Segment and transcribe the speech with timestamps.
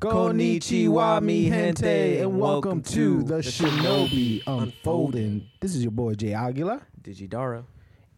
[0.00, 5.46] Konnichiwa, mi gente, and welcome to the Shinobi Unfolding.
[5.60, 7.64] This is your boy Jay Aguila, Digidara.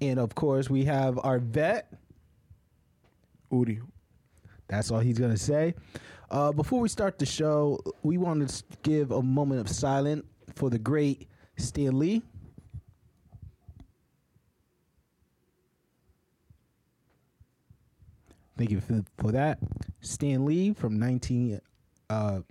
[0.01, 1.93] and of course we have our vet.
[3.51, 3.81] Udi.
[4.69, 5.75] That's all he's gonna say.
[6.31, 10.71] Uh, before we start the show, we want to give a moment of silence for
[10.71, 11.27] the great
[11.57, 12.23] Stan Lee.
[18.57, 19.59] Thank you for, for that.
[20.01, 21.61] Stan Lee from 19,
[22.13, 22.43] uh,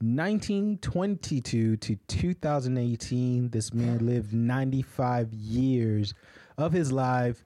[0.00, 3.50] 1922 to 2018.
[3.50, 6.14] This man lived 95 years
[6.56, 7.44] of his life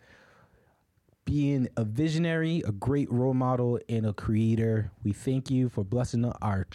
[1.24, 4.90] being a visionary, a great role model, and a creator.
[5.02, 6.66] We thank you for blessing our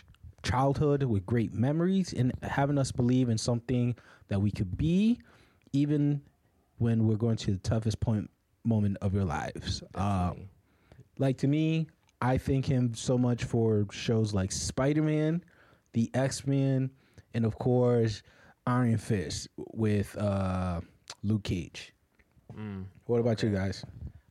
[0.41, 3.95] childhood with great memories and having us believe in something
[4.29, 5.19] that we could be,
[5.73, 6.21] even
[6.79, 8.31] when we're going to the toughest point
[8.63, 9.83] moment of your lives.
[9.93, 10.33] Uh,
[11.19, 11.87] like to me,
[12.21, 15.43] I thank him so much for shows like Spider Man,
[15.93, 16.89] the X Men,
[17.33, 18.23] and of course
[18.65, 20.81] Iron Fist with uh,
[21.23, 21.93] Luke Cage.
[22.57, 22.85] Mm.
[23.05, 23.83] What about you guys?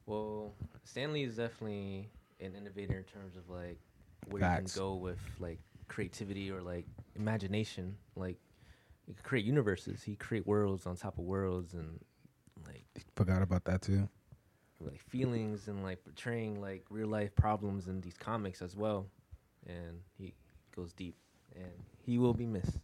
[0.07, 0.53] Well,
[0.85, 2.09] Stan Lee is definitely
[2.41, 3.79] an innovator in terms of like
[4.31, 4.75] where Facts.
[4.77, 7.97] you can go with like creativity or like imagination.
[8.17, 8.39] Like
[9.07, 10.03] he could create universes.
[10.03, 12.01] He create worlds on top of worlds and
[12.67, 12.85] like
[13.15, 14.09] Forgot about that too.
[14.81, 19.07] Like feelings and like portraying like real life problems in these comics as well.
[19.67, 20.35] And he
[20.75, 21.17] goes deep
[21.55, 21.73] and
[22.05, 22.79] he will be missed.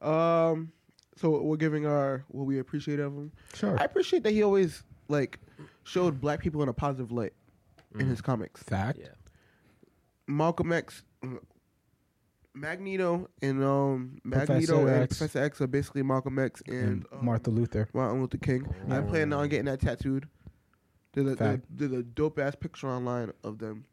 [0.00, 0.72] Um,
[1.16, 3.32] so we're giving our what we appreciate of him.
[3.54, 3.78] Sure.
[3.80, 5.38] I appreciate that he always like
[5.84, 7.32] showed black people in a positive light
[7.94, 8.10] in Mm.
[8.10, 8.62] his comics.
[8.62, 8.98] Fact.
[8.98, 9.08] Yeah.
[10.26, 11.02] Malcolm X,
[12.56, 15.18] Magneto, and um Professor Magneto and X.
[15.18, 17.88] Professor X are basically Malcolm X and, And um, Martha Luther.
[17.92, 18.66] Martin Luther King.
[18.88, 19.08] I'm Oh.
[19.08, 20.26] planning on getting that tattooed.
[21.12, 21.64] There's a, there's, Fact.
[21.70, 23.84] there's a dope ass picture online of them,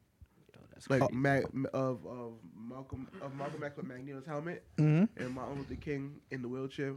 [0.54, 0.60] Yo,
[0.90, 1.16] like crazy.
[1.16, 5.22] Mag, of of Malcolm of Malcolm X with Magneto's helmet Mm-hmm.
[5.24, 6.94] and Martin Luther King in the wheelchair,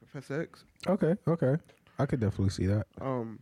[0.00, 0.64] Professor X.
[0.86, 1.14] Okay.
[1.26, 1.56] Okay.
[1.98, 2.86] I could definitely see that.
[3.00, 3.38] um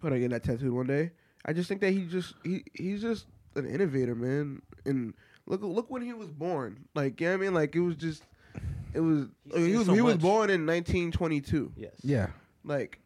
[0.00, 1.10] put I get that tattooed one day.
[1.44, 4.62] I just think that he just he he's just an innovator, man.
[4.86, 5.12] And
[5.48, 6.84] look look when he was born.
[6.94, 7.54] Like, you know what I mean?
[7.54, 8.22] Like it was just
[8.94, 10.22] it was He's like, he was so he was much.
[10.22, 11.72] born in 1922.
[11.76, 11.92] yes.
[12.02, 12.28] Yeah.
[12.64, 12.98] Like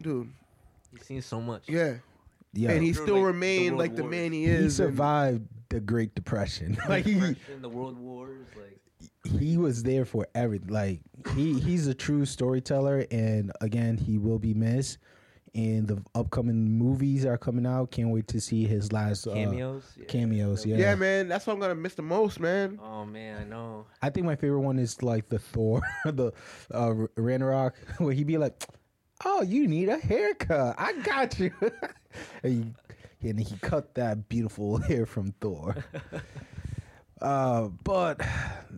[0.00, 0.28] dude,
[0.92, 1.68] He's seen so much.
[1.68, 1.94] yeah.
[2.54, 2.72] Yeah.
[2.72, 4.10] And he Through, still like, remained world like the wars.
[4.10, 4.62] man he he is.
[4.76, 6.76] He survived the Great Depression.
[6.88, 8.78] like he Depression, the world wars, like
[9.40, 10.68] he was there for everything.
[10.68, 11.00] Like
[11.34, 14.98] he he's a true storyteller, and again, he will be missed.
[15.54, 17.90] And the upcoming movies are coming out.
[17.90, 19.84] Can't wait to see his last uh, cameos.
[19.98, 20.06] yeah.
[20.06, 20.76] cameos, yeah.
[20.76, 20.94] yeah.
[20.94, 22.80] man, that's what I'm gonna miss the most, man.
[22.82, 23.84] Oh man, I know.
[24.00, 26.32] I think my favorite one is like the Thor, the
[26.72, 28.64] uh, Ragnarok, where he'd be like,
[29.26, 30.74] "Oh, you need a haircut?
[30.78, 31.52] I got you."
[32.42, 32.74] and,
[33.20, 35.84] he, and he cut that beautiful hair from Thor.
[37.20, 38.22] uh, but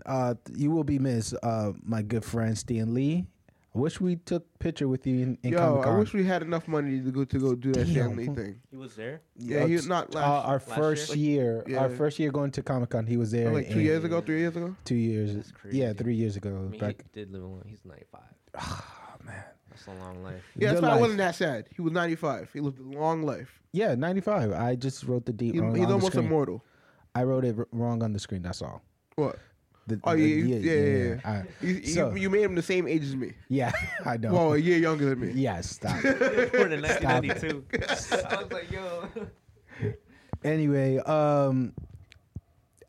[0.06, 3.26] uh, you will be missed, uh, my good friend Stan Lee.
[3.74, 6.42] I wish we took picture with you in, in Yo, Comic I wish we had
[6.42, 8.34] enough money to go to go do that Damn, Stan Lee fool.
[8.36, 8.60] thing.
[8.70, 9.20] He was there.
[9.36, 11.78] Yeah, he was not uh, last our last first year, Yeah.
[11.78, 13.50] our first year going to Comic Con, he was there.
[13.52, 14.76] like two years ago, three years ago.
[14.84, 16.50] Two years, That's yeah, three years ago.
[16.50, 17.62] I mean, back, he did live a long.
[17.66, 18.20] He's 95.
[18.60, 18.84] oh
[19.26, 20.42] man, That's a long life.
[20.56, 21.66] Yeah, that's Good why I wasn't that sad.
[21.74, 22.50] He was 95.
[22.52, 23.60] He lived a long life.
[23.72, 24.52] Yeah, 95.
[24.52, 26.26] I just wrote the date He- wrong he's on the almost screen.
[26.26, 26.64] immortal.
[27.16, 28.42] I wrote it r- wrong on the screen.
[28.42, 28.82] That's all.
[29.16, 29.36] What?
[29.86, 31.20] The- Oh, the- yeah, you- yeah, yeah, yeah.
[31.24, 33.32] I- You, you- So- you, made him the same age as me.
[33.48, 33.72] yeah,
[34.04, 34.32] I know.
[34.32, 35.32] Well, a year younger than me.
[35.34, 36.00] yeah, stop.
[36.02, 37.64] Born in Stop 1992.
[38.30, 39.08] I was like, yo.
[40.42, 41.72] anyway, um,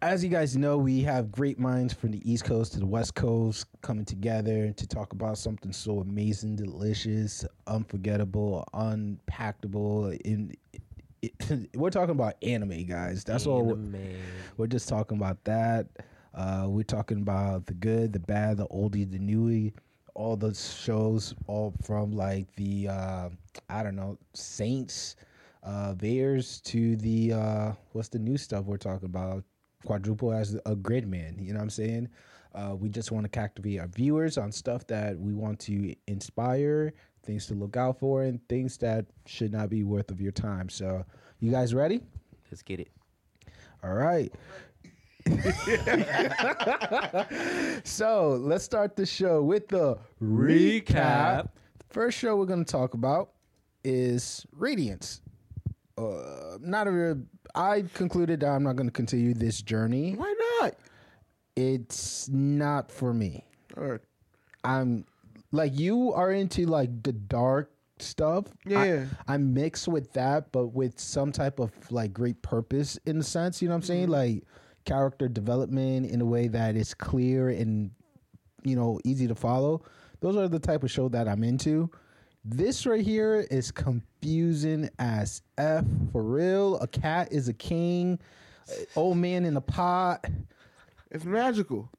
[0.02, 3.16] as you guys know, we have great minds from the East Coast to the West
[3.16, 10.20] Coast coming together to talk about something so amazing, delicious, unforgettable, unpackable.
[10.22, 10.54] In
[11.22, 11.32] it,
[11.76, 13.24] we're talking about anime, guys.
[13.24, 13.72] That's all.
[13.72, 13.98] Anime.
[14.58, 15.88] We're just talking about that.
[16.36, 19.74] Uh, we're talking about the good, the bad, the oldie, the newie,
[20.16, 23.30] all the shows, all from like the uh,
[23.70, 25.16] I don't know Saints,
[25.64, 29.44] uh, Bears to the uh, what's the new stuff we're talking about?
[29.86, 31.42] Quadruple as a Gridman.
[31.42, 32.10] You know what I'm saying?
[32.54, 36.94] Uh, we just want to captivate our viewers on stuff that we want to inspire,
[37.24, 40.70] things to look out for, and things that should not be worth of your time.
[40.70, 41.06] So,
[41.40, 42.02] you guys ready?
[42.50, 42.90] Let's get it.
[43.84, 44.34] All right.
[47.84, 51.50] so let's start the show with the recap.
[51.90, 53.32] First show we're going to talk about
[53.84, 55.22] is Radiance.
[55.98, 57.22] Uh, not a real.
[57.56, 60.14] I concluded that I'm not going to continue this journey.
[60.16, 60.76] Why not?
[61.56, 63.46] It's not for me.
[63.78, 64.02] All right.
[64.64, 65.06] I'm
[65.52, 68.46] like you are into like the dark stuff.
[68.66, 69.06] Yeah, I, yeah.
[69.28, 73.62] I mix with that, but with some type of like great purpose in a sense.
[73.62, 74.04] You know what I'm saying?
[74.04, 74.12] Mm-hmm.
[74.12, 74.44] Like
[74.86, 77.92] character development in a way that is clear and
[78.64, 79.84] you know easy to follow.
[80.22, 81.90] Those are the type of show that I'm into.
[82.44, 86.78] This right here is confusing as f for real.
[86.78, 88.20] A cat is a king.
[88.96, 90.26] Old man in a pot.
[91.12, 91.90] It's magical.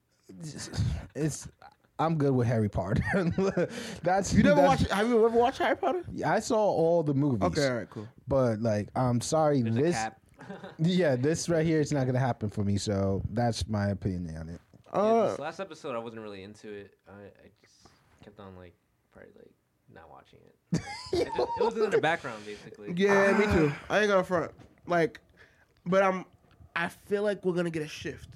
[1.15, 1.49] It's.
[1.99, 3.03] I'm good with Harry Potter.
[4.03, 4.91] that's You never that's- watch?
[4.91, 6.05] Have you ever watched Harry Potter?
[6.27, 7.43] I saw all the movies.
[7.43, 8.06] Okay, all right, cool.
[8.29, 10.21] But like, I'm sorry, There's a this cap.
[10.79, 12.79] Yeah, this right here is not gonna happen for me.
[12.79, 14.61] So that's my opinion on it.
[14.94, 16.94] Yeah, Uh, this last episode, I wasn't really into it.
[17.09, 17.88] I, I just
[18.25, 18.75] kept on like
[19.12, 19.50] probably like
[19.93, 20.81] not watching it.
[21.12, 22.93] I just, it was in the background basically.
[22.97, 23.73] yeah, me too.
[23.91, 24.53] I ain't gonna front.
[24.87, 25.21] Like,
[25.85, 26.25] but I'm.
[26.75, 28.29] I feel like we're gonna get a shift,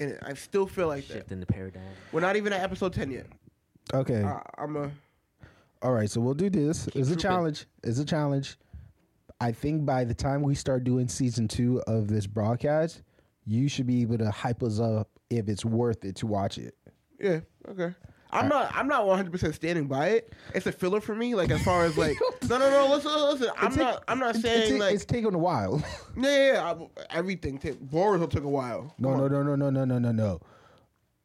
[0.00, 1.14] and I still feel like that.
[1.14, 1.82] Shift in the paradigm.
[2.12, 3.26] We're not even at episode ten yet.
[3.92, 4.22] Okay.
[4.24, 4.90] I, I'm a.
[5.82, 6.10] All right.
[6.10, 6.86] So we'll do this.
[6.88, 7.18] It's a trooping.
[7.18, 7.66] challenge.
[7.84, 8.56] It's a challenge.
[9.40, 13.02] I think by the time we start doing season two of this broadcast,
[13.44, 16.74] you should be able to hype us up if it's worth it to watch it.
[17.20, 17.40] Yeah.
[17.68, 17.94] Okay.
[18.30, 18.70] I'm not.
[18.74, 20.32] I'm not 100 percent standing by it.
[20.54, 21.34] It's a filler for me.
[21.34, 22.18] Like as far as like.
[22.48, 22.94] no, no, no.
[22.94, 23.48] Listen, listen.
[23.56, 24.04] I'm It's not.
[24.06, 24.94] I'm not saying it's, like.
[24.94, 25.82] it's taking a while.
[26.16, 26.52] yeah, yeah.
[26.52, 27.58] yeah I, everything.
[27.58, 28.94] T- Boruto took a while.
[28.98, 30.40] no, no, no, no, no, no, no, no, no.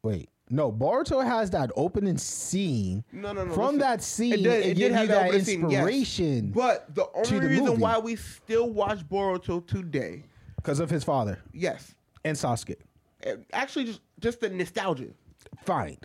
[0.02, 0.30] Wait.
[0.50, 3.02] No, Boruto has that opening scene.
[3.12, 3.54] No, no, no.
[3.54, 3.78] From listen.
[3.78, 5.72] that scene, It did- it did gives have you that that opening scene, yes.
[5.86, 7.80] inspiration But the only the reason movie.
[7.82, 10.24] why we still watch Boruto today,
[10.56, 11.94] because of his father yes,
[12.24, 12.76] and Sasuke.
[13.52, 15.08] actually just just the nostalgia.
[15.64, 15.96] Fine.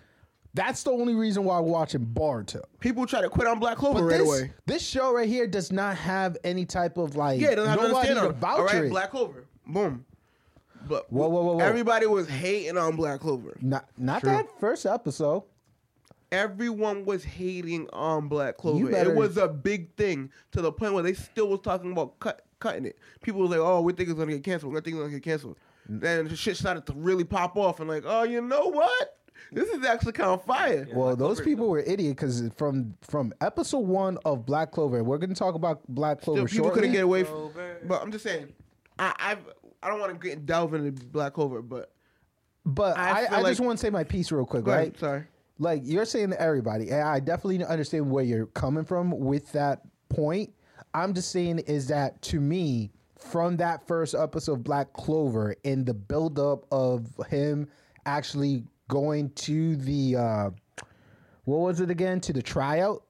[0.54, 2.62] That's the only reason why we're watching Boruto.
[2.80, 4.52] People try to quit on Black Clover But right this, away.
[4.66, 7.82] this show right here does not have any type of like Yeah, it doesn't have
[7.92, 8.90] nobody to vouch All right, it.
[8.90, 9.46] Black Clover.
[9.68, 10.06] Boom.
[10.88, 11.60] But Whoa, whoa, whoa, whoa.
[11.60, 13.58] everybody was hating on Black Clover.
[13.62, 14.32] Not not True.
[14.32, 15.44] that first episode.
[16.32, 18.92] Everyone was hating on Black Clover.
[18.92, 22.20] better- It was a big thing to the point where they still was talking about
[22.20, 23.00] cut, cutting it.
[23.22, 24.74] People was like, "Oh, we think it's gonna get canceled.
[24.74, 27.90] We think it's gonna get canceled." Then the shit started to really pop off, and
[27.90, 29.16] like, "Oh, you know what?
[29.52, 32.48] This is actually kind of fire." Yeah, well, Black those Clover- people were idiot because
[32.56, 36.66] from from episode one of Black Clover, we're gonna talk about Black Still, Clover people
[36.66, 36.76] shortly.
[36.82, 37.50] couldn't get away from.
[37.88, 38.54] But I'm just saying,
[39.00, 39.40] I I've,
[39.82, 41.92] I don't want to get delve into Black Clover, but
[42.66, 44.80] but I I, I, just want to say my piece real quick, right?
[44.80, 45.00] ahead.
[45.00, 45.24] Sorry.
[45.58, 49.82] like you're saying to everybody, and I definitely understand where you're coming from with that
[50.10, 50.52] point.
[50.94, 55.86] I'm just saying is that to me, from that first episode of Black Clover and
[55.86, 57.68] the buildup of him
[58.06, 60.50] actually going to the uh
[61.46, 62.20] what was it again?
[62.22, 63.04] To the tryout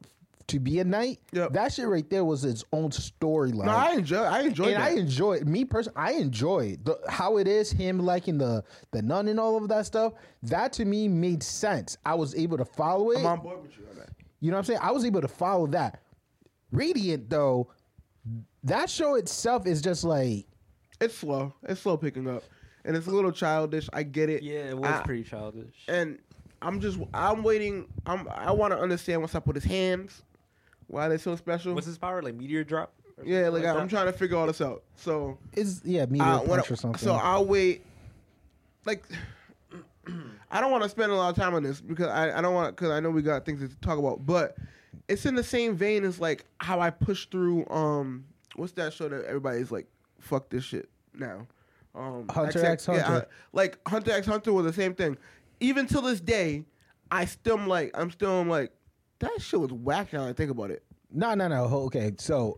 [0.49, 1.19] to be a knight.
[1.31, 1.53] Yep.
[1.53, 3.65] That shit right there was its own storyline.
[3.65, 4.23] No, I enjoy.
[4.23, 4.81] I enjoy and that.
[4.81, 5.47] I enjoy it.
[5.47, 9.57] Me personally, I enjoy the, how it is him liking the the nun and all
[9.57, 10.13] of that stuff.
[10.43, 11.97] That to me made sense.
[12.05, 13.19] I was able to follow it.
[13.19, 14.09] I'm on board with you on that.
[14.41, 14.79] You know what I'm saying?
[14.81, 16.01] I was able to follow that.
[16.71, 17.71] Radiant though,
[18.63, 20.45] that show itself is just like
[21.01, 21.53] It's slow.
[21.63, 22.43] It's slow picking up,
[22.85, 23.89] and it's a little childish.
[23.93, 24.43] I get it.
[24.43, 25.75] Yeah, it was I- pretty childish.
[25.87, 26.19] And
[26.61, 26.99] I'm just.
[27.13, 27.87] I'm waiting.
[28.05, 28.27] I'm.
[28.29, 30.23] I want to understand what's up with his hands.
[30.89, 31.75] Why they're so special?
[31.75, 32.21] What's his power?
[32.21, 32.93] Like meteor drop?
[33.23, 34.83] yeah, something like, I'm trying to figure all this out.
[34.95, 36.99] So is yeah, meteor I wanna- punch or something.
[36.99, 37.85] So I'll wait.
[38.85, 39.03] Like,
[40.51, 42.53] I don't want to spend a lot of time on this because I, I don't
[42.55, 44.25] want because I know we got things to talk about.
[44.25, 44.55] But
[45.07, 47.67] it's in the same vein as like how I push through.
[47.69, 49.85] Um, what's that show that everybody's like,
[50.19, 51.45] fuck this shit now.
[51.93, 53.03] Um, Hunter x Hunter.
[53.03, 55.17] Hun- like Hunter x Hunter was the same thing.
[55.59, 56.63] Even till this day,
[57.11, 58.71] I still am like I'm still am like
[59.19, 60.13] that shit was whack.
[60.13, 60.83] Now I think about it.
[61.11, 61.63] no, no, no.
[61.85, 62.57] Okay, so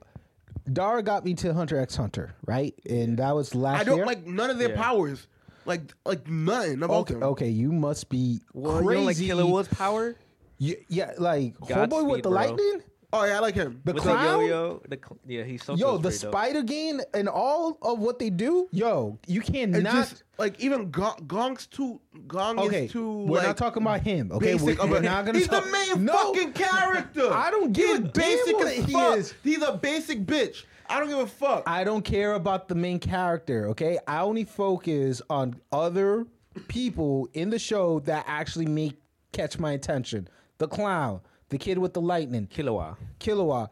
[0.72, 2.74] Dara got me to Hunter x Hunter, right?
[2.90, 4.06] And that was last I don't year.
[4.06, 4.82] like none of their Yeah.
[4.82, 5.28] powers.
[5.66, 7.24] Like like none about Okay, them.
[7.24, 8.86] okay, you must be Well, crazy.
[8.94, 10.16] you know, like Killer Will's power
[10.58, 12.38] Yeah, yeah, like Godspeed, homeboy with the bro.
[12.38, 12.82] lightning,
[13.14, 13.82] Oh yeah, I like him.
[13.84, 14.40] the with clown.
[14.40, 14.82] the yo-yo.
[14.88, 16.40] The cl- yeah, he's so Yo, the straight dope.
[16.40, 19.84] spider game and all of what they do, yo, you It cannot.
[19.84, 23.24] just like even Gon, Gon's too Gon okay, is too.
[23.26, 24.32] we're like, not talking about him.
[24.32, 25.40] Okay, basic we, of we're not gonna.
[25.40, 27.30] He's talk, the main no, fucking character.
[27.34, 29.18] I don't give He's a damn basic what as he fuck.
[29.18, 29.34] is.
[29.44, 30.64] He's a basic bitch.
[30.90, 31.64] I don't give a fuck.
[31.68, 33.68] I don't care about the main character.
[33.70, 36.26] Okay, I only focus on other
[36.68, 38.98] people in the show that actually make
[39.32, 40.28] catch my attention.
[40.58, 42.98] The clown, the kid with the lightning, Killua.
[43.20, 43.70] Killua,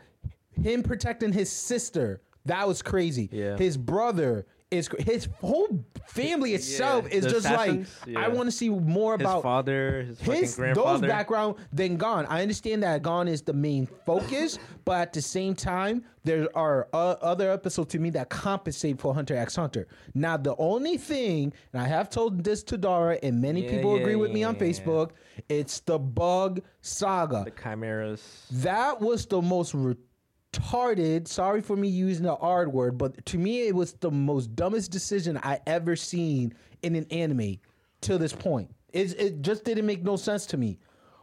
[0.62, 2.21] him protecting his sister.
[2.45, 3.29] That was crazy.
[3.31, 3.57] Yeah.
[3.57, 8.20] His brother is his whole family itself Yeah, is just assassins, like yeah.
[8.20, 12.26] I want to see more His about father, his, his fucking those background than Gon.
[12.28, 16.88] I understand that Gon is the main focus, but at the same time, there are
[16.94, 19.88] uh, other episodes to me that compensate for Hunter x Hunter.
[20.14, 23.96] Now, the only thing, and I have told this to Dara, and many Yeah, people
[23.96, 24.56] agree with me on.
[24.56, 25.12] Facebook,
[25.48, 27.44] it's the Bug Saga.
[27.46, 28.46] the chimeras.
[28.52, 29.74] That was the most
[30.51, 31.27] retarded.
[31.27, 34.91] Sorry for me using the R word, but to me, it was the most dumbest
[34.91, 37.58] decision I ever seen in an anime
[38.01, 38.74] to this point.
[38.94, 40.79] It, it just didn't make no sense to me.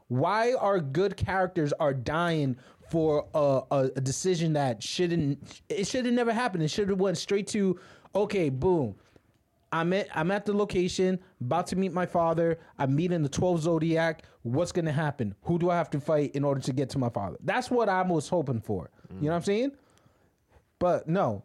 [0.09, 2.57] Why are good characters are dying
[2.91, 5.63] for a, a, a decision that shouldn't?
[5.69, 6.63] It should have never happened.
[6.63, 7.79] It should have went straight to
[8.15, 8.95] okay, boom.
[9.73, 12.61] I'm at I'm at the location, about to meet my father.
[12.79, 14.23] I'm meeting the 12 Zodiac.
[14.43, 15.35] What's gonna happen?
[15.43, 17.37] Who do I have to fight in order to get to my father?
[17.43, 18.91] That's what I was hoping for.
[19.11, 19.73] You know what I'm saying?
[20.79, 21.43] But no,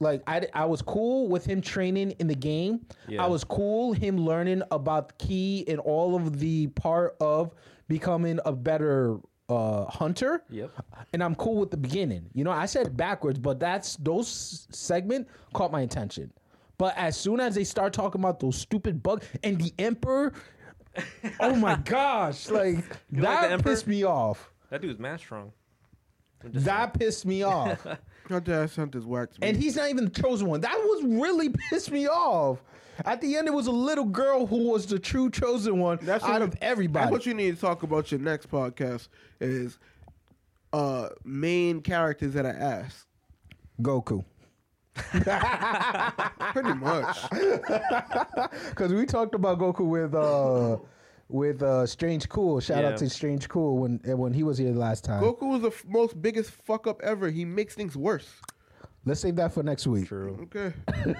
[0.00, 2.86] like I, I was cool with him training in the game.
[3.08, 3.24] Yeah.
[3.24, 7.54] I was cool him learning about key and all of the part of
[7.88, 10.42] becoming a better uh, hunter.
[10.50, 10.70] Yep.
[11.12, 12.28] And I'm cool with the beginning.
[12.34, 16.32] You know, I said backwards, but that's those segment caught my attention.
[16.78, 20.32] But as soon as they start talking about those stupid bugs and the emperor,
[21.38, 22.76] oh my gosh, like
[23.12, 23.72] like that Emperor?
[23.72, 24.50] pissed me off.
[24.70, 25.52] That dude's mad strong.
[26.44, 27.86] I'm just That pissed me off.
[28.28, 29.48] Hunter x Hunter's whacked me.
[29.48, 30.60] and he's not even the chosen one.
[30.60, 32.62] That was really pissed me off.
[33.04, 36.22] At the end, it was a little girl who was the true chosen one That's
[36.24, 37.04] out what- of everybody.
[37.04, 39.08] That's what you need to talk about your next podcast
[39.40, 39.78] is
[40.72, 43.06] uh main characters that I asked.
[43.80, 44.24] Goku.
[44.94, 47.18] Pretty much.
[48.70, 50.76] Because we talked about Goku with uh
[51.32, 52.60] with uh Strange Cool.
[52.60, 52.90] Shout Yeah.
[52.90, 55.22] out to Strange Cool when when he was here last time.
[55.22, 57.30] Goku was the f- most biggest fuck up ever.
[57.30, 58.28] He makes things worse.
[59.04, 60.06] Let's save that for next week.
[60.06, 60.38] true.
[60.54, 60.72] Okay.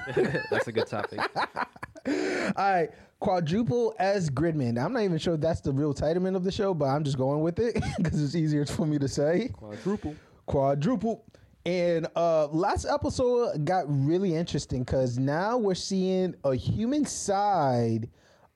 [0.50, 1.18] That's a good topic.
[2.06, 2.90] All right,
[3.20, 4.78] quadruple as Gridman.
[4.82, 7.40] I'm not even sure that's the real title of the show, but I'm just going
[7.42, 9.48] with it because it's easier for me to say.
[9.54, 10.14] Quadruple.
[10.46, 11.24] quadruple.
[11.64, 18.08] And uh last episode got really interesting because now we're seeing a human side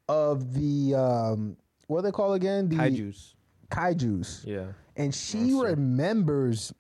[0.09, 1.57] of the um
[1.89, 3.35] what they call again the Kaiju's.
[3.71, 4.45] kaijus.
[4.47, 4.67] Yeah.
[4.97, 6.73] And she remembers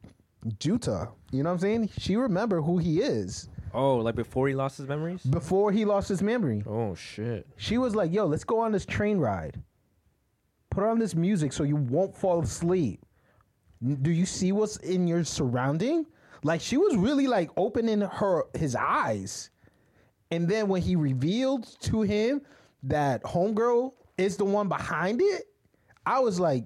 [0.58, 1.08] Juta.
[1.32, 1.90] You know what I'm saying?
[1.98, 5.22] She remember who he is Oh, like before he lost his memories?
[5.22, 6.62] before he lost his memory.
[6.66, 7.46] Oh shit.
[7.56, 9.60] She was like, "Yo, let's go on this train ride.
[10.70, 13.00] Put on this music so you won't fall asleep.
[14.02, 16.06] Do you see what's in your surrounding?"
[16.42, 19.50] Like she was really like opening her his eyes.
[20.30, 22.42] And then when he revealed to him
[22.88, 25.44] that homegirl is the one behind it,
[26.04, 26.64] I was like,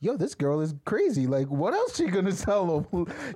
[0.00, 1.26] yo, this girl is crazy.
[1.26, 2.86] Like, what else she gonna tell him?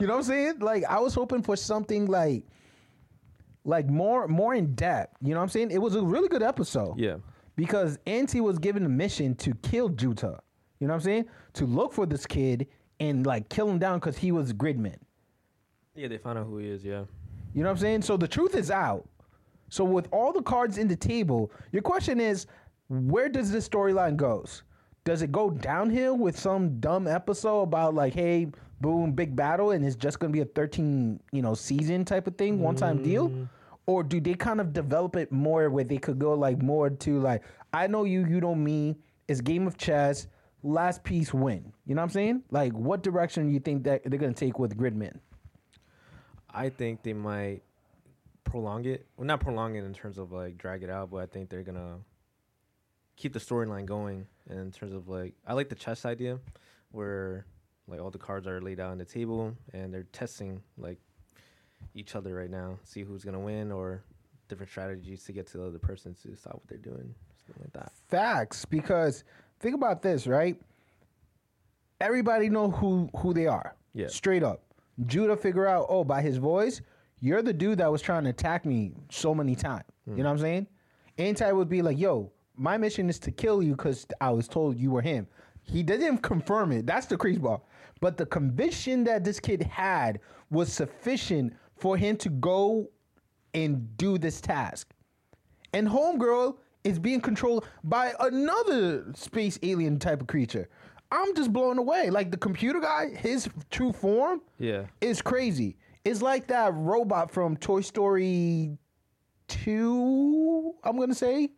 [0.00, 0.58] You know what I'm saying?
[0.60, 2.44] Like, I was hoping for something like
[3.64, 5.16] like more more in depth.
[5.20, 5.70] You know what I'm saying?
[5.70, 6.98] It was a really good episode.
[6.98, 7.16] Yeah.
[7.54, 10.40] Because Anti was given a mission to kill Juta.
[10.80, 11.26] You know what I'm saying?
[11.54, 12.66] To look for this kid
[12.98, 14.96] and like kill him down because he was Gridman.
[15.94, 16.84] Yeah, they found out who he is.
[16.84, 17.04] Yeah.
[17.54, 18.02] You know what I'm saying?
[18.02, 19.06] So the truth is out.
[19.72, 22.44] So with all the cards in the table, your question is,
[22.88, 24.64] where does this storyline goes?
[25.04, 28.48] Does it go downhill with some dumb episode about like, hey,
[28.82, 32.36] boom, big battle, and it's just gonna be a 13, you know, season type of
[32.36, 33.30] thing, one time deal?
[33.30, 33.48] Mm.
[33.86, 37.20] Or do they kind of develop it more where they could go like more to
[37.20, 38.98] like, I know you, you know me.
[39.26, 40.26] It's game of chess.
[40.62, 41.72] Last piece win.
[41.86, 42.42] You know what I'm saying?
[42.50, 45.18] Like, what direction you think that they're gonna take with Gridman?
[46.50, 47.62] I think they might
[48.44, 49.06] prolong it.
[49.16, 51.62] Well, not prolong it in terms of like drag it out, but I think they're
[51.62, 51.98] gonna
[53.16, 54.26] keep the storyline going.
[54.48, 56.38] And in terms of like, I like the chess idea,
[56.90, 57.46] where
[57.88, 60.98] like all the cards are laid out on the table and they're testing like
[61.94, 64.02] each other right now, see who's gonna win or
[64.48, 67.14] different strategies to get to the other person to stop what they're doing,
[67.46, 67.92] something like that.
[68.08, 69.24] facts because
[69.60, 70.60] think about this right
[72.00, 74.08] everybody know who who they are Yeah.
[74.08, 74.60] straight up
[75.06, 76.82] judah figure out oh by his voice
[77.24, 80.30] you're the dude that was trying to attack me so many times you know what
[80.32, 80.66] i'm saying
[81.18, 84.76] anti would be like yo my mission is to kill you because i was told
[84.78, 85.26] you were him
[85.62, 87.66] he didn't confirm it that's the crazy ball
[88.00, 90.18] but the conviction that this kid had
[90.50, 92.88] was sufficient for him to go
[93.54, 94.90] and do this task
[95.72, 100.68] and homegirl is being controlled by another space alien type of creature.
[101.12, 102.10] I'm just blown away.
[102.10, 104.86] Like the computer guy, his true form Yeah.
[105.00, 105.76] is crazy.
[106.04, 108.76] It's like that robot from Toy Story
[109.48, 111.50] 2, I'm going to say.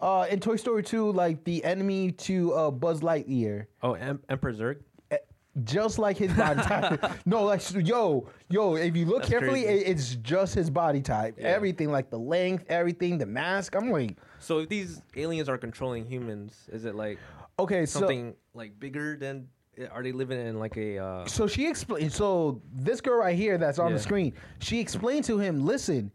[0.00, 3.66] Uh, in Toy Story 2, like the enemy to uh, Buzz Lightyear.
[3.82, 4.80] Oh, em- Emperor Zurg.
[5.10, 5.16] Eh,
[5.62, 7.10] Just like his body type.
[7.26, 8.74] no, like yo, yo.
[8.74, 11.36] If you look That's carefully, it, it's just his body type.
[11.38, 11.46] Yeah.
[11.48, 13.74] Everything, like the length, everything, the mask.
[13.74, 17.18] I'm like, So if these aliens are controlling humans, is it like
[17.58, 19.48] okay, so something like bigger than?
[19.92, 20.98] Are they living in like a?
[20.98, 22.12] Uh, So she explained.
[22.12, 25.64] So this girl right here, that's on the screen, she explained to him.
[25.64, 26.10] Listen,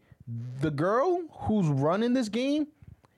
[0.60, 2.66] the girl who's running this game,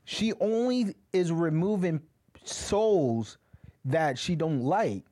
[0.04, 2.00] she only is removing
[2.44, 3.38] souls
[3.84, 5.04] that she don't like,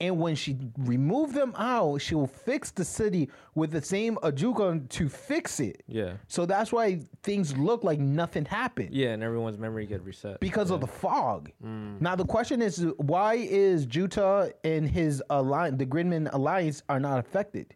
[0.00, 4.88] And when she remove them out, she will fix the city with the same Ajuka
[4.88, 5.84] to fix it.
[5.86, 6.14] Yeah.
[6.26, 10.40] So that's why things look like nothing happened Yeah, and everyone's memory get reset.
[10.40, 11.50] because of the fog.
[11.64, 12.00] Mm.
[12.00, 17.20] Now the question is, why is Juta and his alliance, the Gridman alliance, are not
[17.20, 17.74] affected?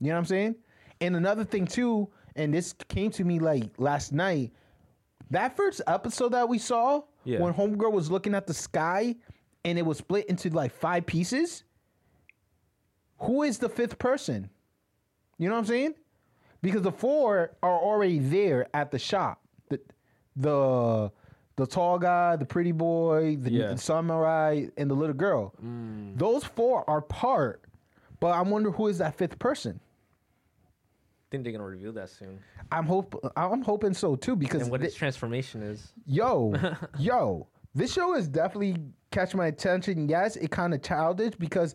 [0.00, 0.54] You know what I'm saying?
[1.00, 4.52] And another thing too, and this came to me like last night.
[5.30, 7.40] That first episode that we saw, Yeah.
[7.40, 9.16] when Homegirl was looking at the sky,
[9.68, 11.62] and it was split into like five pieces.
[13.20, 14.48] Who is the fifth person?
[15.38, 15.94] You know what I'm saying?
[16.62, 19.40] Because the four are already there at the shop.
[19.68, 19.80] The
[20.36, 21.12] the
[21.56, 23.68] the tall guy, the pretty boy, the, Yeah.
[23.72, 25.54] the samurai, and the little girl.
[25.64, 26.16] Mm.
[26.18, 27.62] Those four are part.
[28.20, 29.78] But I wonder who is that fifth person.
[29.80, 32.38] I think they're gonna reveal that soon.
[32.72, 35.92] I'm hope I'm hoping so too because And what thi- its transformation is.
[36.06, 36.54] yo,
[36.98, 37.46] yo,
[37.78, 38.76] this show is definitely
[39.10, 40.08] catch my attention.
[40.08, 41.74] Yes, it kind of childish because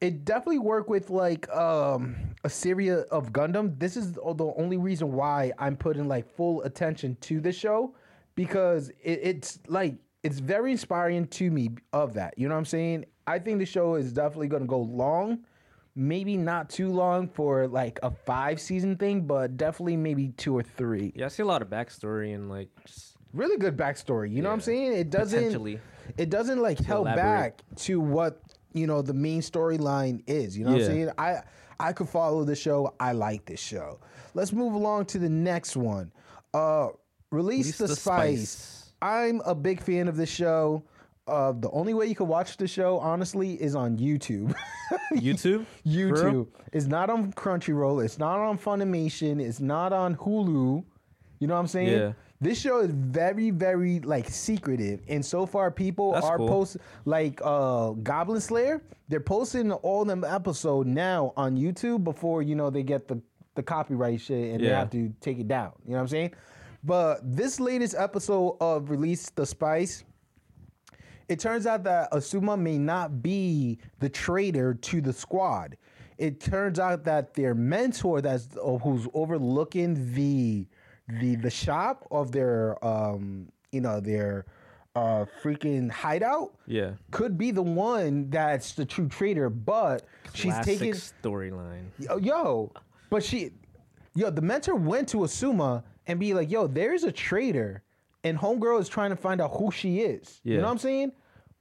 [0.00, 3.78] it definitely worked with like um a series of Gundam.
[3.78, 7.94] This is the only reason why I'm putting like full attention to the show
[8.34, 12.34] because it, it's like it's very inspiring to me of that.
[12.36, 13.04] You know what I'm saying?
[13.26, 15.40] I think the show is definitely going to go long.
[15.94, 20.62] Maybe not too long for like a five season thing, but definitely maybe two or
[20.62, 24.30] three Yeah, I see a lot of backstory and like just really good backstory.
[24.32, 24.92] You know what I'm saying?
[24.94, 25.80] It doesn't Potentially.
[26.16, 27.22] it doesn't like held elaborate.
[27.24, 28.40] back to what
[28.72, 30.56] you know the main storyline is.
[30.56, 30.86] You know what I'm Yeah.
[30.86, 31.10] saying?
[31.18, 31.42] I
[31.78, 32.94] I could follow the show.
[32.98, 33.98] I like this show.
[34.34, 36.12] Let's move along to the next one.
[36.54, 36.88] Uh
[37.32, 38.38] Release, the, Spyce.
[38.38, 38.92] Spyce.
[39.02, 40.84] I'm a big fan of this show.
[41.26, 44.54] Uh, the only way you can watch the show, honestly, is on YouTube.
[45.12, 45.66] YouTube.
[45.66, 45.98] For
[46.30, 46.44] real?
[46.44, 46.46] YouTube.
[46.72, 48.04] It's not on Crunchyroll.
[48.04, 49.40] It's not on Funimation.
[49.40, 50.84] It's not on Hulu.
[51.40, 51.88] You know what I'm saying?
[51.88, 52.12] Yeah.
[52.40, 56.48] This show is very, very like secretive, and so far people That's are cool.
[56.48, 58.82] post like uh Goblin Slayer.
[59.08, 63.20] They're posting all them episode now on YouTube before you know they get the
[63.54, 65.72] the copyright shit and they have to take it down.
[65.84, 66.34] You know what I'm saying?
[66.84, 70.04] But this latest episode of Release the Spyce,
[71.28, 75.76] it turns out that Asuma may not be the traitor to the squad.
[76.18, 80.66] It turns out that their mentor, that's uh, who's overlooking the
[81.08, 84.46] the the shop of their um you know their
[84.94, 86.92] uh freaking hideout, Yeah.
[87.10, 89.50] could be the one that's the true traitor.
[89.50, 91.84] But she's Classic taking storyline.
[91.98, 92.72] yo, yo,
[93.10, 93.50] but she,
[94.14, 97.82] yo, the mentor went to Asuma and be like, yo, there's a traitor,
[98.24, 100.40] and homegirl is trying to find out who she is.
[100.44, 101.12] You know what I'm saying?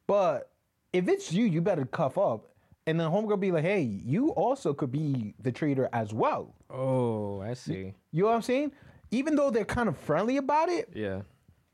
[0.07, 0.51] But
[0.93, 2.51] if it's you, you better cuff up.
[2.87, 6.53] And then homegirl be like, hey, you also could be the traitor as well.
[6.69, 7.95] Oh, I see.
[8.11, 8.71] You know what I'm saying?
[9.11, 11.21] Even though they're kind of friendly about it, Yeah.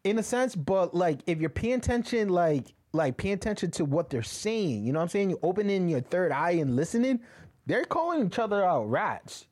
[0.03, 4.09] in a sense, but like if you're paying attention, like like paying attention to what
[4.09, 5.29] they're saying, you know what I'm saying?
[5.29, 7.21] You're opening your third eye and listening.
[7.65, 9.47] They're calling each other out rats.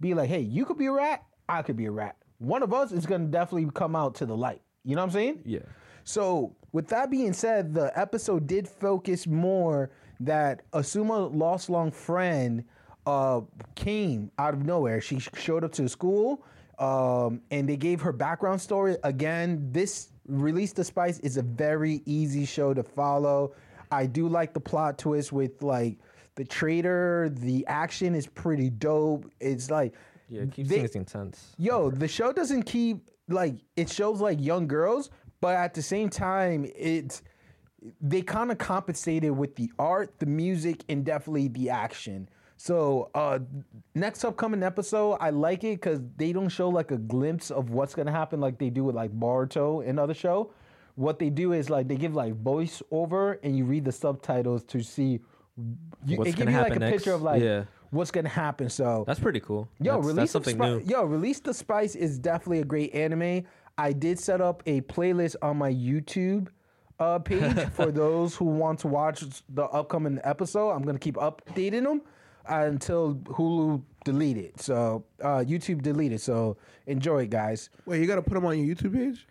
[0.00, 2.16] Be like, hey, you could be a rat, I could be a rat.
[2.38, 4.60] One of us is gonna definitely come out to the light.
[4.84, 5.42] You know what I'm saying?
[5.46, 5.60] Yeah.
[6.04, 9.90] So, with that being said, the episode did focus more
[10.20, 12.64] that Asuma lost long friend
[13.06, 13.40] uh,
[13.76, 15.00] came out of nowhere.
[15.00, 16.44] She showed up to school,
[16.82, 18.96] um, and they gave her background story.
[19.04, 23.54] Again, this release the spyce is a very easy show to follow.
[23.90, 25.98] I do like the plot twist with like
[26.34, 27.30] the traitor.
[27.30, 29.30] The action is pretty dope.
[29.40, 29.94] It's like
[30.28, 30.42] Yeah.
[30.42, 31.54] It keeps they- things intense.
[31.58, 36.08] yo, the show doesn't keep like it shows like young girls, but at the same
[36.08, 37.22] time, it's
[38.00, 42.28] they kind of compensated with the art, the music, and definitely the action.
[42.62, 43.40] So uh
[43.96, 47.92] next upcoming episode, I like it because they don't show like a glimpse of what's
[47.92, 50.52] gonna happen like they do with like Boruto and other show.
[50.94, 54.62] What they do is like they give like voice over and you read the subtitles
[54.66, 55.18] to see
[56.06, 57.64] you, What's it give gonna you like a happen picture of like Yeah.
[57.90, 58.68] what's gonna happen.
[58.68, 59.68] So That's pretty cool.
[59.80, 60.86] Yo, that's, release that's the something Spyce.
[60.86, 60.92] new.
[60.92, 63.42] Yo, release the spyce is definitely a great anime.
[63.76, 66.46] I did set up a playlist on my YouTube
[67.00, 70.70] uh, page for those who want to watch the upcoming episode.
[70.70, 72.02] I'm gonna keep updating them
[72.46, 74.60] until Hulu deleted.
[74.60, 76.20] So uh, YouTube deleted.
[76.20, 77.70] So enjoy it, guys.
[77.86, 79.26] Wait, you gotta put them on your YouTube page?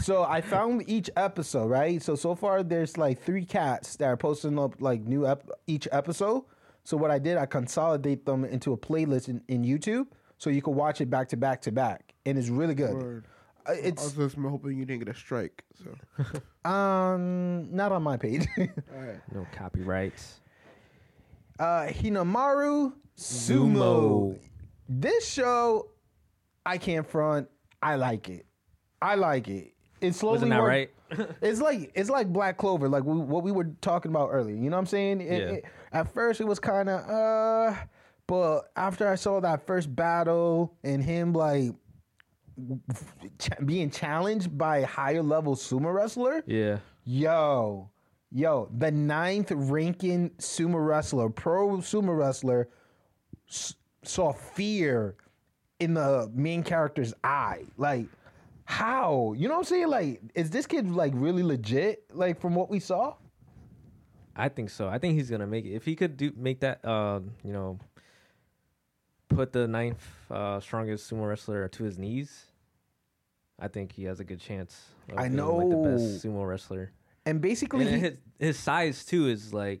[0.00, 2.02] So I found each episode, right?
[2.02, 5.86] So so far there's like three cats that are posting up like new ep- each
[5.92, 6.42] episode.
[6.82, 10.06] So what I did, I consolidate them into a playlist in, in YouTube,
[10.38, 12.94] so you can watch it back to back to back, and it's really good.
[12.94, 13.24] Word.
[13.68, 15.64] Uh, I It's was just hoping you didn't get a strike.
[15.82, 18.46] So, um not on my page.
[18.58, 19.20] all right.
[19.32, 20.40] No copyrights.
[21.58, 23.74] Uh Hinomaru Sumo.
[23.76, 24.38] Sumo.
[24.88, 25.88] This show,
[26.64, 27.48] I can't front.
[27.82, 28.46] I like it.
[29.02, 29.72] I like it.
[30.00, 30.90] It slowly Wasn't that right?
[31.40, 34.56] It's like it's like Black Clover, like we, what we were talking about earlier.
[34.56, 35.20] You know what I'm saying?
[35.20, 35.48] It- Yeah.
[35.56, 37.74] it- at first, it was kind of uh,
[38.26, 41.70] but after I saw that first battle and him like
[43.38, 46.78] ch- being challenged by a higher level sumo wrestler, yeah.
[47.04, 47.90] yo,
[48.32, 52.68] yo, the ninth ranking sumo wrestler, pro sumo wrestler,
[53.48, 55.16] s- saw fear
[55.80, 57.64] in the main character's eye.
[57.76, 58.06] Like,
[58.64, 59.34] how?
[59.36, 59.88] You know what I'm saying?
[59.88, 62.04] Like, is this kid like really legit?
[62.12, 63.14] Like from what we saw?
[64.34, 64.88] I think so.
[64.88, 65.72] I think he's gonna make it.
[65.74, 67.78] If he could do make that, uh, you know,
[69.28, 72.46] put the ninth uh, strongest sumo wrestler to his knees,
[73.58, 74.88] I think he has a good chance.
[75.16, 76.90] I being, like, the best sumo wrestler.
[77.26, 79.80] And basically, And he, his his size too is like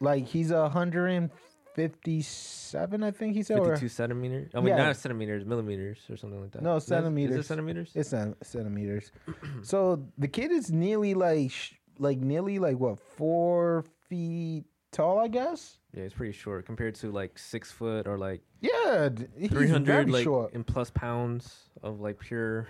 [0.00, 1.30] like he's a hundred and
[1.74, 3.58] fifty-seven, I think he said.
[3.58, 4.50] or- 52 centimeters.
[4.54, 4.86] I mean, Yeah.
[4.86, 6.62] not centimeters, millimeters or something like that.
[6.62, 7.36] No, Is that- centimeters.
[7.36, 7.92] Is it centimeters?
[7.94, 9.12] It's cent- centimeters.
[9.62, 15.28] so the kid is nearly like, sh- like nearly like what four feet tall, I
[15.28, 15.78] guess.
[15.92, 19.86] yeah, it's pretty short compared to like six foot or like Yeah, d- he's 300
[19.86, 20.54] very like short.
[20.54, 22.66] in plus pounds of like pure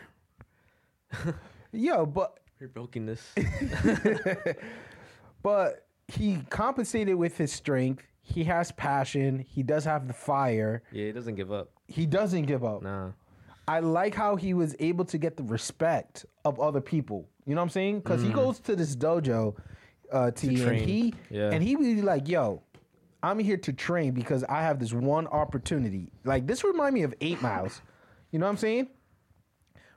[1.72, 3.34] Yeah, but pure brokenness.
[5.42, 8.04] but he compensated with his strength.
[8.22, 9.38] He has passion.
[9.48, 10.82] He does have the fire.
[10.92, 11.70] yeah, he doesn't give up.
[11.86, 12.82] He doesn't give up.
[12.82, 13.10] Nah.
[13.68, 17.28] I like how he was able to get the respect of other people.
[17.46, 18.00] You know what I'm saying?
[18.00, 19.56] Because he goes to this dojo,
[20.12, 20.64] uh, T, and Mm.
[20.64, 20.88] train.
[20.88, 21.50] he Yeah.
[21.52, 22.62] and he be like, "Yo,
[23.22, 27.14] I'm here to train because I have this one opportunity." Like this remind me of
[27.20, 27.82] Eight Miles.
[28.30, 28.88] You know what I'm saying?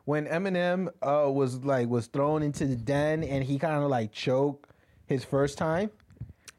[0.10, 4.12] When Eminem uh, was like was thrown into the den and he kind of like
[4.12, 4.72] choked
[5.06, 5.92] his first time.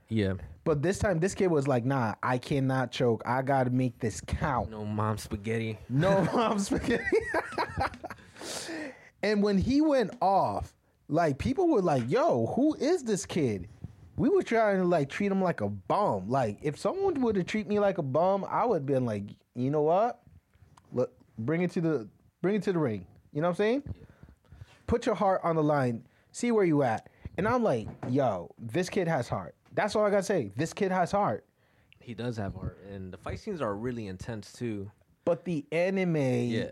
[0.09, 0.35] Yeah.
[0.63, 3.25] But this time, this kid was like, "Nah, I cannot choke.
[3.27, 5.79] I got to make this count." No mom spaghetti.
[5.89, 7.03] No mom spaghetti.
[9.25, 10.73] and when he went off,
[11.09, 13.67] like people were like, "Yo, who is this kid?"
[14.17, 16.31] We were trying to like treat him like a bum.
[16.31, 19.25] Like if someone would have treat me like a bum, I would have been like,
[19.57, 20.23] you know what?
[20.93, 22.09] Look, bring it to the
[22.43, 23.07] bring it to the ring.
[23.33, 23.83] You know what I'm saying?
[24.87, 26.05] Put your heart on the line.
[26.33, 27.09] See where you at.
[27.37, 29.55] And I'm like, yo, this kid has heart.
[29.75, 30.53] That's all I gotta say.
[30.57, 31.45] This kid has heart.
[32.01, 34.91] He does have heart, and the fight scenes are really intense too.
[35.25, 36.71] But the anime Yeah.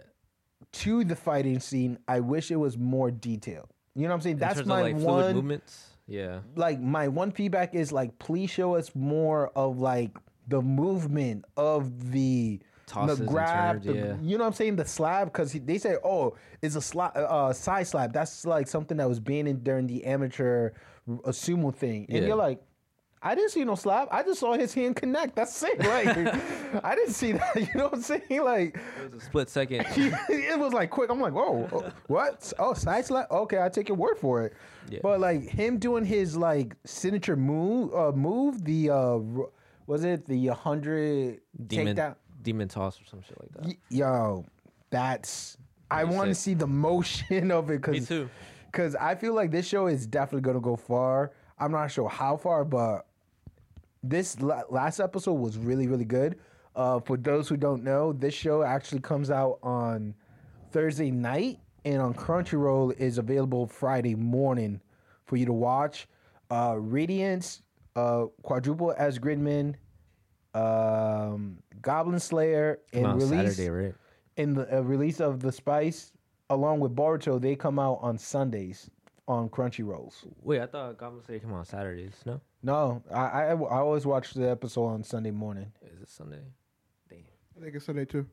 [0.72, 3.68] to the fighting scene, I wish it was more detailed.
[3.94, 4.36] You know what I'm saying?
[4.36, 5.90] In That's my like one movements.
[6.06, 6.40] Yeah.
[6.56, 10.16] like my one feedback is like please show us more of like
[10.48, 14.16] the movement of the Tosses the and grab, turns, the- yeah.
[14.22, 17.52] you know what I'm saying, the slab because they say oh it's a slab, uh,
[17.52, 18.12] side slab.
[18.12, 20.70] That's like something that was banned during the amateur
[21.08, 22.26] uh, sumo thing, and Yeah.
[22.28, 22.60] you're like.
[23.20, 24.06] I didn't see no slap.
[24.12, 25.34] I just saw his hand connect.
[25.34, 25.80] That's it.
[25.84, 27.56] Like, I didn't see that.
[27.56, 28.22] You know what I'm saying?
[28.30, 29.86] Like, It was a split second.
[29.96, 31.10] it was like quick.
[31.10, 32.52] I'm like, whoa, oh, what?
[32.60, 33.28] Oh, side slap.
[33.28, 34.52] Okay, I take your word for it.
[34.88, 35.00] Yeah.
[35.02, 39.18] But like him doing his like signature move, uh, move the uh,
[39.88, 42.14] was it the hundred demon, takedown?
[42.48, 43.66] Demon toss or some shit like that.
[43.66, 44.44] Y- Yo,
[44.90, 45.56] that's.
[45.90, 48.28] I want to see the motion of it Me because too.
[48.70, 51.32] because I feel like this show is definitely gonna go far.
[51.58, 53.06] I'm not sure how far, but
[54.02, 56.38] this la- last episode was really really good.
[56.76, 60.14] Uh, for those who don't know, this show actually comes out on
[60.70, 64.80] Thursday night, and on Crunchyroll is available Friday morning
[65.26, 66.06] for you to watch.
[66.50, 67.62] Uh, Radiance,
[67.96, 69.74] uh, Quadruple as Gridman,
[70.54, 73.94] um, Goblin Slayer, and out release Saturday, right?
[74.36, 76.12] in the uh, release of the Spyce
[76.50, 78.90] along with Boruto, they come out on Sundays
[79.26, 80.26] on Crunchyrolls.
[80.42, 82.14] Wait, I thought Goblin Slayer came out on Saturdays.
[82.24, 85.70] No, No, I, I I always watch the episode on Sunday morning.
[85.82, 86.40] is it Sunday?
[87.10, 87.18] Damn.
[87.58, 88.26] I think it's Sunday too.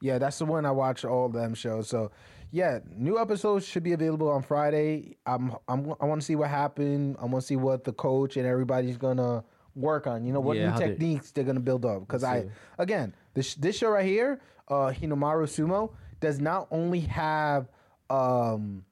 [0.00, 1.88] Yeah, that's the one I watch all them shows.
[1.88, 2.12] So,
[2.52, 5.16] yeah, new episodes should be available on Friday.
[5.26, 7.16] I'm I'm I want to see what happened.
[7.20, 9.42] I want to see what the coach and everybody's gonna
[9.78, 10.24] work on.
[10.24, 12.00] You know what Yeah, new how they- techniques they, are gonna build up.
[12.00, 12.46] Because I
[12.78, 17.68] again this this show right here, uh, Hinomaru Sumo does not only have
[18.10, 18.84] um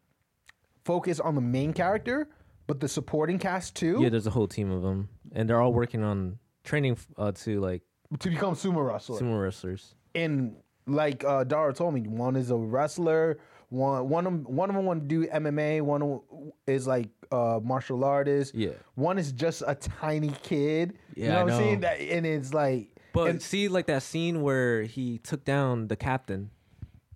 [0.85, 2.29] focus on the main character,
[2.67, 5.73] but the supporting cast too Yeah, there's a whole team of them, and they're all
[5.73, 7.83] working on training uh, to like
[8.21, 9.21] to become sumo wrestler.
[9.21, 9.95] sumo wrestlers.
[10.15, 13.39] and like uh, Dara told me, one is a wrestler.
[13.69, 15.83] One one of one of them want to do MMA.
[15.83, 16.21] One of
[16.67, 18.55] is like uh, martial artist.
[18.55, 18.71] Yeah.
[18.95, 20.95] One is just a tiny kid.
[21.15, 21.81] you Yeah, know I what I'm saying?
[21.81, 25.97] That and it's like, But and see, like that scene where he took down the
[25.97, 26.51] captain.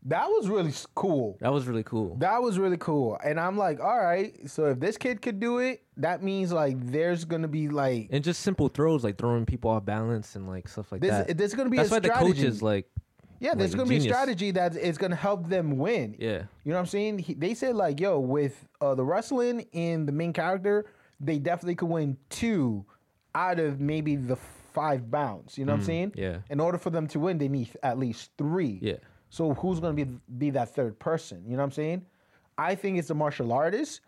[0.06, 1.36] that was really cool.
[1.40, 2.16] That was really cool.
[2.16, 3.18] That was really cool.
[3.22, 4.34] And I'm like, all right.
[4.50, 8.24] So if this kid could do it, that means like there's gonna be like and
[8.24, 11.10] just simple throws, like throwing people off balance and like stuff like this.
[11.26, 11.38] that.
[11.38, 12.32] There's gonna be That's a why the strategy.
[12.32, 12.86] coach is like
[13.40, 16.14] Yeah, there's Like, gonna be a strategy that is gonna help them win.
[16.18, 16.42] Yeah.
[16.64, 17.18] You know what I'm saying?
[17.20, 20.84] He, they said like, yo, with uh, the wrestling and the main character,
[21.18, 22.84] they definitely could win two
[23.34, 25.56] out of maybe the five bounds.
[25.58, 26.10] You know what I'm saying?
[26.12, 26.38] Mm, yeah.
[26.50, 28.78] In order for them to win, they need at least three.
[28.82, 28.96] Yeah.
[29.30, 31.42] So who's gonna be be that third person?
[31.44, 32.06] You know what I'm saying?
[32.58, 34.02] I think it's the martial artist,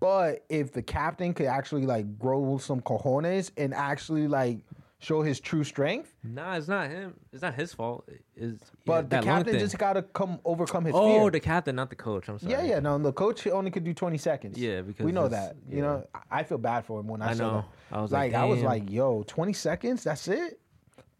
[0.00, 4.60] but if the captain could actually like grow some cojones and actually like
[5.00, 7.14] show his true strength, Nah, it's not him.
[7.32, 8.08] It's not his fault.
[8.34, 11.30] It's but the captain just gotta come overcome his Oh, fear.
[11.30, 12.28] the captain, not the coach.
[12.28, 12.52] I'm sorry.
[12.52, 14.58] Yeah, yeah, no, the coach only could do 20 seconds.
[14.58, 15.56] Yeah, because we know that.
[15.70, 17.64] You know, I feel bad for him when I, I saw know.
[17.90, 17.96] that.
[17.96, 20.60] I was like, like, I was like, yo, 20 seconds, that's it.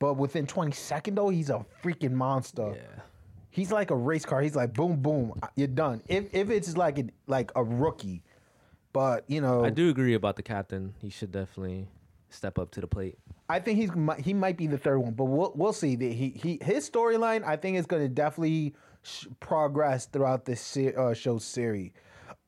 [0.01, 2.75] But within 20 seconds though, he's a freaking monster.
[2.77, 3.03] Yeah.
[3.51, 4.41] He's like a race car.
[4.41, 6.03] He's like boom, boom, you're done.
[6.07, 8.23] If if it's like a, like a rookie,
[8.93, 10.95] but you know, I do agree about the captain.
[11.01, 11.89] He should definitely
[12.31, 13.19] step up to the plate.
[13.49, 15.97] I think he's he might be the third one, but we'll we'll see.
[15.97, 20.61] The- He he his storyline I think is going to definitely sh- progress throughout this
[20.61, 21.93] se- uh, show series.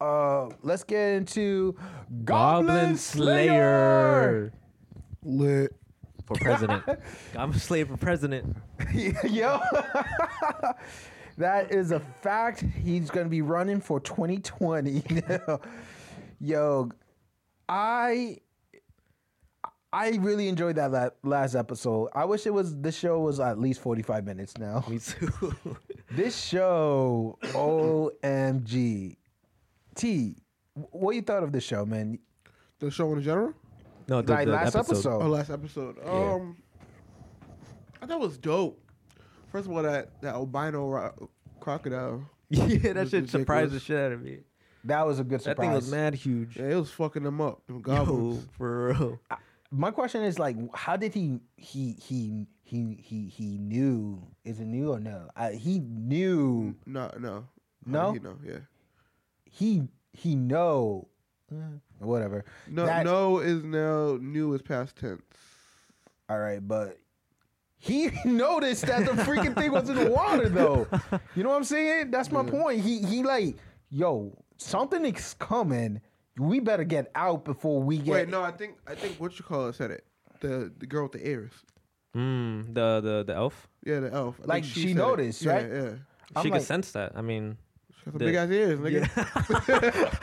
[0.01, 1.77] Uh, let's get into
[2.25, 4.53] Goblin, Slayer.
[5.23, 5.75] Lit.
[6.27, 6.85] for president.
[7.35, 8.57] Goblin Slayer for president.
[8.95, 9.61] Yo,
[11.39, 12.65] that is a fact.
[12.83, 15.03] He's going to be running for 2020.
[16.41, 16.89] Yo,
[17.69, 18.39] I
[19.93, 22.11] I really enjoyed that la- last episode.
[22.15, 24.85] I wish it was this show was at least 45 minutes now.
[24.89, 25.33] Me too.
[26.13, 29.17] This show, OMG.
[29.97, 30.37] T,
[30.75, 32.19] what you thought of the show, man?
[32.79, 33.53] The show in general?
[34.09, 34.93] no, the, Like the last episode.
[34.95, 35.23] episode.
[35.23, 35.97] Oh, last episode.
[36.09, 36.57] Um,
[38.01, 38.81] I thought it was dope.
[39.53, 42.23] First of all, that that albino ro- crocodile.
[42.49, 43.31] yeah, that was shit ridiculous.
[43.33, 44.39] surprised the shit out of me.
[44.85, 45.57] That was a good surprise.
[45.57, 46.57] That thing was mad huge.
[46.57, 47.67] Yeah, it was fucking them up.
[47.67, 49.21] Them Yo, for real.
[49.73, 54.21] My question is like, how did he he he he he he knew?
[54.45, 55.29] Is it new or no?
[55.37, 56.75] I, he knew.
[56.87, 57.47] No, no,
[57.87, 58.15] No?
[58.15, 58.59] You know, yeah.
[59.45, 61.07] He he know.
[61.53, 61.57] Eh,
[61.99, 62.45] whatever.
[62.69, 65.23] No, That- no is now new is past tense.
[66.29, 66.99] All right, but
[67.79, 70.87] he noticed that the freaking thing was in the water, though.
[71.35, 72.11] You know what I'm saying?
[72.11, 72.81] That's my point.
[72.83, 73.57] He he like,
[73.89, 76.01] yo, something is coming.
[76.41, 78.13] We better get out before we get.
[78.13, 80.05] Wait, no, I think I think what you call it said it.
[80.41, 81.53] The the girl with the ears.
[82.17, 83.69] Mm, the the the elf.
[83.85, 84.41] Yeah, the elf.
[84.43, 84.95] I Like, she said it.
[84.95, 85.71] noticed, yeah, right?
[85.71, 85.91] Yeah,
[86.35, 87.13] I'm she like- could sense that.
[87.15, 87.57] I mean,
[87.99, 89.05] She got The- big ass ears, nigga.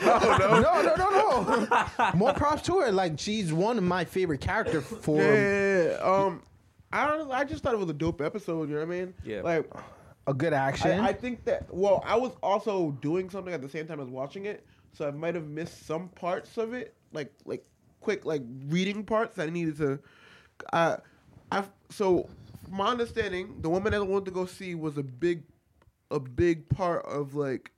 [0.02, 1.66] no, no, no,
[2.06, 2.10] no.
[2.14, 2.90] More props to her.
[2.92, 5.22] Like she's one of my favorite character for.
[5.22, 5.96] Yeah, yeah, yeah.
[6.02, 6.42] Um,
[6.92, 7.28] I don't.
[7.28, 8.68] know, I just thought it was a dope episode.
[8.68, 9.14] You know what I mean?
[9.24, 9.42] Yeah.
[9.42, 9.70] Like,
[10.26, 11.00] A good action.
[11.00, 11.72] I, I think that.
[11.72, 15.10] Well, I was also doing something at the same time as watching it, so I
[15.10, 17.64] might have missed some parts of it, like like
[18.00, 19.98] quick like reading parts that I needed to.
[20.72, 20.96] Uh,
[21.50, 22.28] I so
[22.64, 25.42] from my understanding, the woman that I wanted to go see was a big,
[26.10, 27.72] a big part of like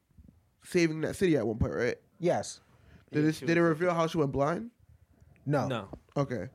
[0.65, 1.97] saving that city at one point, right?
[2.19, 2.61] yes.
[3.13, 4.71] Did it did it reveal how she went blind?
[5.45, 5.67] No.
[5.67, 5.89] no.
[6.17, 6.47] Okay.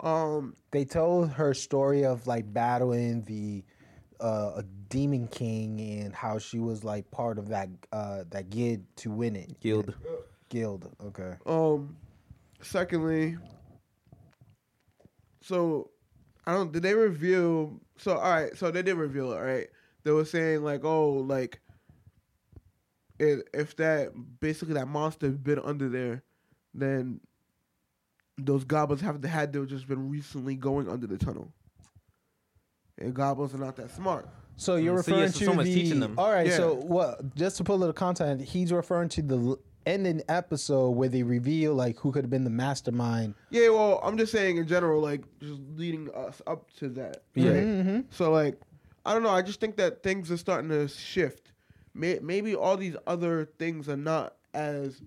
[0.00, 0.54] Um.
[0.70, 3.64] They told her story of like battling the
[4.20, 8.82] uh, a demon king and how she was like part of that uh, that guild
[8.96, 9.58] to win it.
[9.60, 9.94] Guild.
[10.50, 10.90] Guild.
[11.02, 11.34] Okay.
[11.46, 11.96] Um.
[12.60, 13.38] Secondly,
[15.40, 15.90] so
[16.46, 16.72] I don't.
[16.72, 17.80] Did they reveal?
[17.96, 18.54] So all right.
[18.56, 19.38] So they did reveal it.
[19.38, 19.68] Right.
[20.04, 21.60] They were saying like, oh, like,
[23.18, 26.22] it, if that basically that monster been under there,
[26.74, 27.20] then
[28.38, 31.52] those goblins have had to have just been recently going under the tunnel.
[32.98, 34.28] And goblins are not that smart.
[34.60, 35.74] So you're Mm, so yeah, referring so to someone's the.
[35.74, 36.18] teaching them.
[36.18, 36.46] All right.
[36.46, 36.56] Yeah.
[36.58, 37.34] So what?
[37.34, 41.22] Just to put a little content, he's referring to the l- ending episode where they
[41.22, 43.34] reveal like who could have been the mastermind.
[43.48, 47.22] Yeah, well, I'm just saying in general, like just leading us up to that.
[47.34, 47.48] Yeah.
[47.52, 47.62] Right?
[47.64, 48.00] Mm-hmm.
[48.10, 48.60] So like,
[49.06, 49.30] I don't know.
[49.30, 51.52] I just think that things are starting to shift.
[51.94, 55.00] May- Maybe all these other things are not as.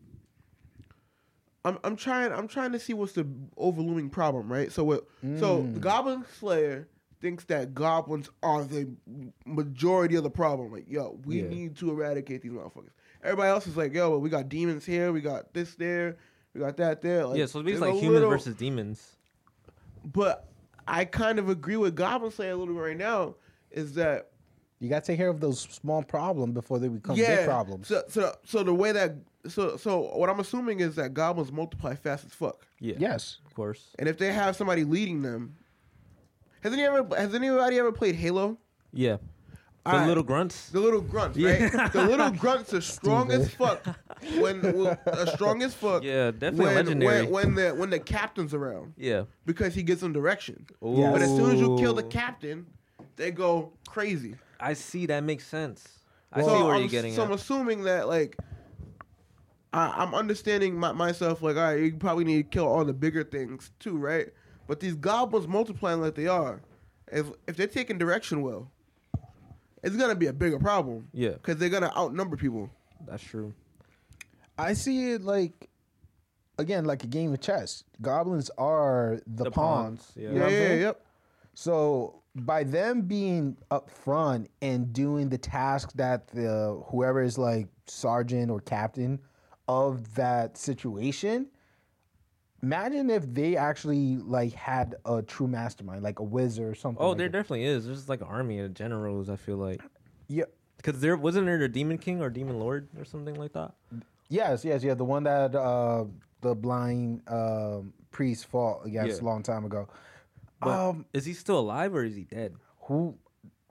[1.66, 4.72] I'm I'm trying I'm trying to see what's the overlooming problem, right?
[4.72, 5.06] So what?
[5.40, 5.76] So Mm.
[5.76, 6.88] the Goblin Slayer
[7.24, 8.88] thinks that goblins are the
[9.46, 10.72] majority of the problem.
[10.74, 11.48] Like, yo, we Yeah.
[11.48, 12.92] need to eradicate these motherfuckers.
[13.24, 16.18] Everybody else is like, yo, well, we got demons here, we got this there,
[16.54, 17.26] we got that there.
[17.26, 19.16] Like, yeah, so it's there's basically like humans little- versus demons.
[20.14, 20.50] but
[20.86, 23.36] I kind of agree with Goblin Slayer a little bit right now.
[23.72, 24.30] Is that
[24.80, 27.38] You got to take care of those small problems before they become yeah?
[27.38, 27.88] big problems.
[27.88, 29.16] So so so the way that
[29.48, 32.96] so so what I'm assuming is that goblins multiply fast as fuck, Yeah.
[33.00, 33.38] yes.
[33.46, 33.92] Of course.
[33.98, 35.56] and if they have somebody leading them,
[36.64, 38.58] has any ever has anybody ever played Halo?
[38.92, 39.18] Yeah.
[39.86, 40.70] The little grunts.
[40.70, 41.76] The little grunts, Yeah.
[41.76, 41.92] right?
[41.92, 43.86] The little grunts are strong as fuck.
[44.40, 46.04] When, uh, strong as fuck.
[46.04, 47.22] Yeah, definitely when, legendary.
[47.24, 49.24] When, when the when the captain's around Yeah.
[49.46, 50.66] because he gives them direction.
[50.82, 52.66] But as soon as you kill the captain,
[53.18, 54.36] they go crazy.
[54.60, 56.00] I see that makes sense.
[56.32, 58.38] I see where I'm, you're getting So I'm assuming that like
[59.74, 61.42] I, I'm understanding my, myself.
[61.42, 64.30] Like, all right, you probably need to kill all the bigger things too, right?
[64.68, 66.62] But these goblins multiplying like they are,
[67.12, 68.72] if if they're taking direction well,
[69.84, 72.70] it's gonna be a bigger problem Yeah, because they're gonna outnumber people.
[73.06, 73.54] that's true.
[74.58, 75.70] I see it like
[76.58, 77.84] again like a game of chess.
[78.02, 80.06] Goblins are the, The pawns.
[80.06, 80.30] pawns, yeah.
[80.32, 81.06] You know Yeah, yeah, yep.
[81.56, 87.68] So by them being up front and doing the task that the whoever is like
[87.86, 89.20] sergeant or captain
[89.68, 91.48] of that situation,
[92.64, 97.04] imagine if they actually like had a true mastermind, like a wizard or something.
[97.04, 97.38] Oh, like there that.
[97.38, 97.86] definitely is.
[97.86, 99.30] There's like an army of generals.
[99.30, 99.82] I feel like
[100.28, 100.46] yeah.
[100.78, 103.74] because there wasn't there a demon king or demon lord or something like that.
[104.30, 104.96] Yes, yes, yeah.
[104.96, 106.06] The one that uh,
[106.42, 109.26] the blind um, priest fought against Yeah.
[109.26, 109.88] a long time ago.
[110.60, 112.56] But um, is he still alive or is he dead?
[112.88, 113.18] who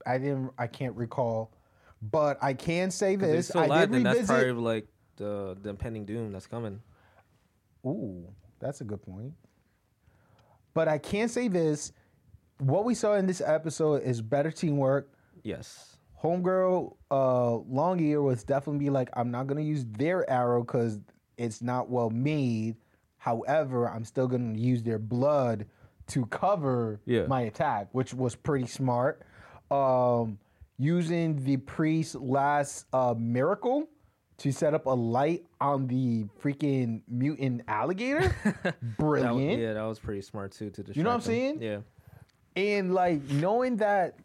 [0.07, 1.53] I didn't, I can't recall,
[2.01, 5.57] but I can say this: still I alive, did then that's part of like the
[5.61, 6.81] the impending doom that's coming.
[7.85, 8.29] Ooh,
[8.63, 9.35] that's a good point.
[10.75, 11.93] But I can say this:
[12.59, 15.13] what we saw in this episode is better teamwork.
[15.43, 15.97] Yes.
[16.23, 21.01] Homegirl, uh, Long Ear was definitely like, I'm not gonna use their arrow because
[21.37, 22.77] it's not well made.
[23.19, 25.67] However, I'm still gonna use their blood
[26.09, 27.27] to cover Yeah.
[27.27, 29.23] my attack, which was pretty smart.
[29.71, 30.39] Um,
[30.79, 33.89] using the priest's last uh, miracle
[34.43, 39.61] to set up a light on the freaking mutant alligator, That, brilliant.
[39.61, 40.71] yeah, that was pretty smart too.
[40.71, 41.61] To You know what I'm distract him.
[41.61, 41.85] saying?
[42.57, 42.63] Yeah.
[42.77, 44.19] And like knowing that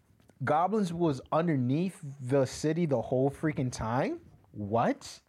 [0.44, 4.20] goblins was underneath the city the whole freaking time.
[4.52, 5.20] What?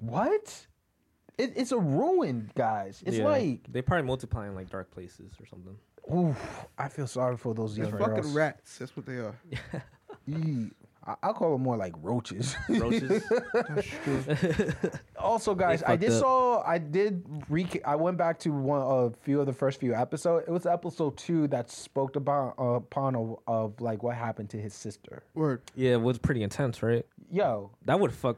[0.00, 0.66] What?
[1.38, 3.02] It, it's a ruin, guys.
[3.06, 3.24] It's Yeah.
[3.24, 5.76] like, they probably multiply in like dark places or something.
[6.12, 8.34] oof, I feel sorry for those They're young fucking girls.
[8.34, 8.78] rats.
[8.78, 9.34] That's what they are.
[10.28, 10.70] Eee.
[11.06, 12.56] I, I'll call them more like roaches.
[12.68, 13.22] Roaches.
[13.52, 14.24] That's true.
[15.18, 16.20] also, guys, I fucked did up.
[16.20, 16.62] saw.
[16.66, 17.24] I did.
[17.48, 20.46] Rec- I went back to one a few of the first few episodes.
[20.48, 24.56] It was episode two that spoke about uh, upon of, of like what happened to
[24.60, 25.22] his sister.
[25.34, 25.62] Word.
[25.74, 27.06] yeah, it was pretty intense, right?
[27.30, 28.36] Yo, That would fuck.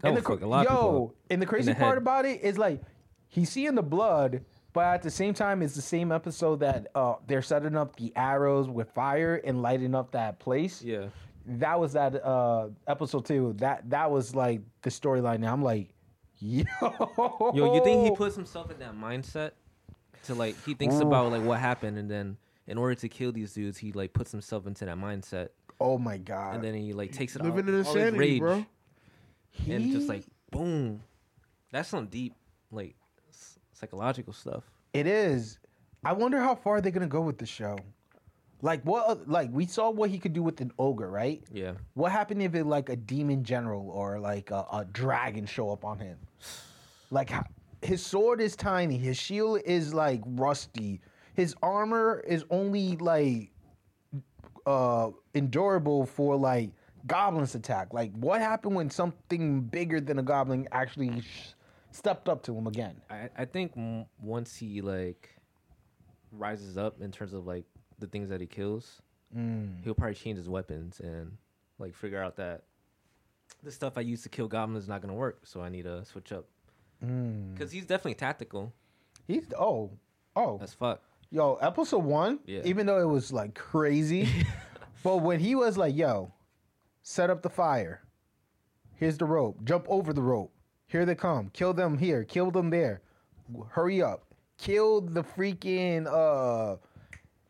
[0.00, 1.06] That would the, fuck a lot yo, of people.
[1.14, 1.14] up.
[1.30, 1.98] and the crazy the part head.
[1.98, 2.82] about it is like
[3.28, 4.42] he's seeing the blood,
[4.74, 8.12] but at the same time, it's the same episode that uh, they're setting up the
[8.14, 10.82] arrows with fire and lighting up that place.
[10.82, 11.06] Yeah.
[11.46, 13.54] That was that uh, episode two.
[13.58, 15.40] That that was like the storyline.
[15.40, 15.88] Now I'm like,
[16.38, 16.64] yo,
[17.54, 19.52] Yo, you think he puts himself in that mindset
[20.24, 23.52] to like he thinks about like what happened, and then in order to kill these
[23.52, 26.56] dudes, he like puts himself into that mindset, Oh my god!
[26.56, 28.66] and then he like takes it Living out, in all his insanity, rage, bro.
[29.68, 31.00] and just like boom.
[31.70, 32.34] That's some deep
[32.72, 32.96] like
[33.72, 34.64] psychological stuff.
[34.92, 35.58] It is.
[36.04, 37.78] I wonder how far they're gonna go with the show.
[38.62, 39.28] Like what?
[39.28, 41.42] Like we saw what he could do with an ogre, right?
[41.52, 41.72] Yeah.
[41.94, 45.84] What happened if it like a demon general or like a, a dragon show up
[45.84, 46.18] on him?
[47.10, 47.30] Like
[47.82, 51.00] his sword is tiny, his shield is like rusty,
[51.34, 53.50] his armor is only like
[54.64, 56.70] uh endurable for like
[57.06, 57.92] goblins attack.
[57.92, 61.52] Like what happened when something bigger than a goblin actually sh-
[61.92, 62.96] stepped up to him again?
[63.10, 65.30] I, I think m- once he like
[66.32, 67.64] rises up in terms of like
[67.98, 69.02] the things that he kills,
[69.36, 69.82] Mm.
[69.82, 71.36] he'll probably change his weapons and
[71.80, 72.62] like figure out that
[73.62, 76.04] the stuff I used to kill goblins is not gonna work, so I need to
[76.04, 76.46] switch up.
[77.04, 77.52] Mm.
[77.52, 78.72] Because he's definitely tactical
[79.26, 79.90] He's oh
[80.36, 81.02] oh as fuck.
[81.30, 82.60] Yo, episode one, Yeah.
[82.64, 84.28] even though it was like crazy,
[85.02, 86.32] but when he was like, yo,
[87.02, 88.02] set up the fire.
[88.94, 89.62] Here's the rope.
[89.64, 90.52] Jump over the rope.
[90.86, 91.50] Here they come.
[91.52, 92.22] Kill them here.
[92.24, 93.02] Kill them there.
[93.70, 94.32] Hurry up.
[94.56, 96.76] Kill the freaking uh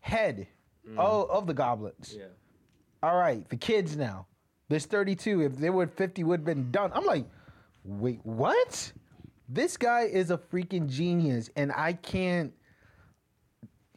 [0.07, 0.46] head
[0.88, 0.98] mm.
[0.98, 2.14] of, of the goblins.
[2.16, 2.26] Yeah.
[3.02, 4.26] All right, the kids now.
[4.68, 5.42] There's 32.
[5.42, 6.90] If there were 50, would have been done.
[6.94, 7.24] I'm like,
[7.84, 8.92] wait, what?
[9.48, 12.52] This guy is a freaking genius, and I can't.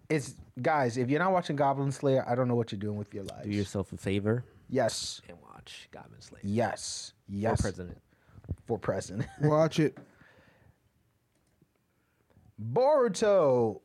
[0.10, 0.97] It's guys.
[0.97, 3.45] If you're not watching Goblin Slayer, I don't know what you're doing with your lives.
[3.45, 6.41] Do yourself a favor yes, and watch Goblin Slayer.
[6.43, 7.39] yes, Yes.
[7.39, 7.62] For yes.
[7.62, 7.97] president.
[8.66, 9.30] For president.
[9.41, 9.97] Watch it.
[12.62, 13.82] Boruto,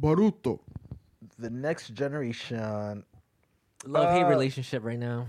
[0.00, 0.60] Baruto.
[1.38, 3.04] The next generation.
[3.84, 5.26] Love hate Uh, relationship right now.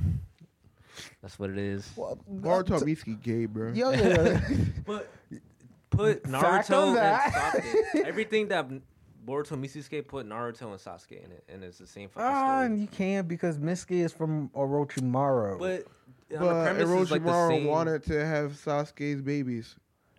[1.21, 1.91] That's what it is.
[1.95, 3.71] Well, Baruto Mitsuki gay, bro.
[3.73, 4.39] Yo, yo,
[4.85, 5.11] But
[5.91, 7.33] put Fact on Naruto and that.
[7.33, 7.95] Sasuke.
[8.05, 8.67] Everything that
[9.25, 12.79] Boruto Mitsusuke put Naruto and Sasuke in it, and it's the same fucking Ah, story.
[12.79, 15.59] you can't because Mitsuki is from Orochimaru.
[15.59, 15.85] But,
[16.35, 17.65] on the But premise is like the Orochimaru same.
[17.67, 19.75] wanted to have Sasuke's babies.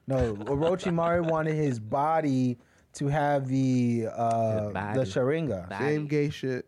[0.06, 2.58] No, Orochimaru wanted his body
[2.98, 5.68] to have the uh His the Sharingan.
[5.68, 5.84] Body.
[5.84, 6.66] Same gay shit.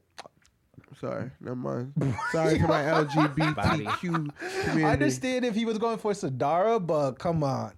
[1.00, 1.92] sorry, never mind.
[2.32, 4.84] Sorry to my LGBTQ community.
[4.84, 7.72] I understand if he was going for Sadara, but come on.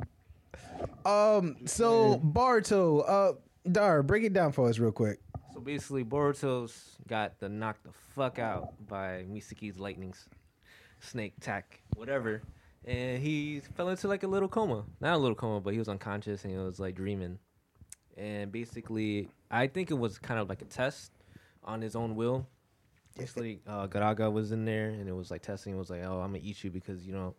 [1.05, 3.33] Um, so Barto, uh,
[3.71, 5.21] Dar, break it down for us real quick.
[5.55, 10.29] So basically, Boruto's got the knocked the fuck out by Misaki's lightnings,
[11.01, 12.43] snake tack, whatever,
[12.85, 14.85] and he fell into like a little coma.
[15.01, 17.39] Not a little coma, but he was unconscious and he was like dreaming.
[18.17, 21.13] And basically, I think it was kind of like a test
[21.65, 22.47] on his own will.
[23.17, 25.75] Basically, uh, Garaga was in there and it was like testing.
[25.75, 27.35] It was like, oh, I'm gonna eat you because you know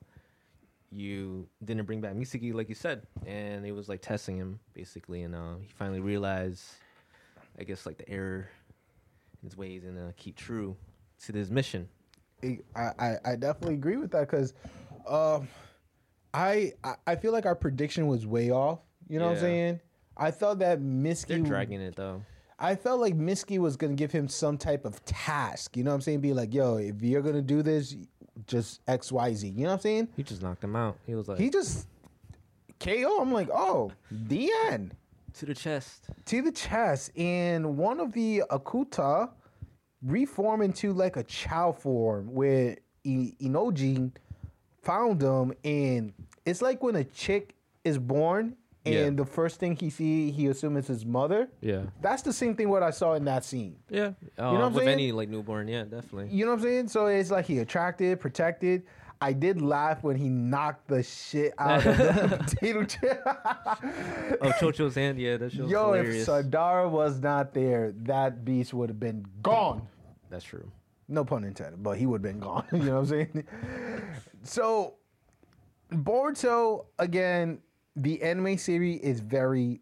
[0.92, 5.24] you didn't bring back Misaki like you said, and it was like testing him basically,
[5.24, 6.64] and uh, he finally realized,
[7.60, 8.50] I guess like the error
[9.42, 10.76] in his ways and uh, keep true
[11.26, 11.88] to this mission.
[12.44, 14.54] I, I, I definitely agree with that because
[15.08, 15.48] um,
[16.34, 18.80] I, I I feel like our prediction was way off.
[19.08, 19.80] You know what I'm saying?
[20.18, 22.22] I thought that They're dragging it though.
[22.60, 25.76] I felt like Miski was gonna give him some type of task.
[25.76, 26.22] You know what I'm saying?
[26.22, 27.96] Be like, yo, if you're gonna do this,
[28.48, 29.48] just X, Y, Z.
[29.50, 30.08] You know what I'm saying?
[30.16, 30.98] He just knocked him out.
[31.06, 31.88] He was like He just
[32.80, 33.20] KO.
[33.22, 34.96] I'm like, oh, the end
[35.34, 36.08] to the chest.
[36.26, 39.30] to the chest, and one of the Akuta
[40.04, 44.12] reform into like a Chow form where I- Inojin
[44.82, 46.14] found him, and
[46.46, 48.56] it's like when a chick is born.
[48.86, 49.10] And Yeah.
[49.12, 51.48] the first thing he see, he assumes it's his mother.
[51.62, 53.78] Yeah, That's the same thing what I saw in that scene.
[53.90, 54.08] yeah.
[54.38, 54.90] Uh, what I'm with saying?
[54.90, 56.28] any like newborn, yeah, definitely.
[56.30, 56.88] You know what I'm saying?
[56.90, 58.84] So it's like he attracted, protected.
[59.22, 63.22] I did laugh when he knocked the shit out of the potato chip.
[63.26, 66.28] Oh, Chocho's hand, yeah, that shit was Yo, hilarious.
[66.28, 69.88] if Sadara was not there, that beast would have been gone.
[70.30, 70.70] That's true.
[71.08, 72.66] No pun intended, but he would have been gone.
[72.74, 73.44] you know what I'm saying?
[74.44, 74.96] So,
[75.92, 77.60] Boruto, again,
[77.96, 79.82] the anime series is very,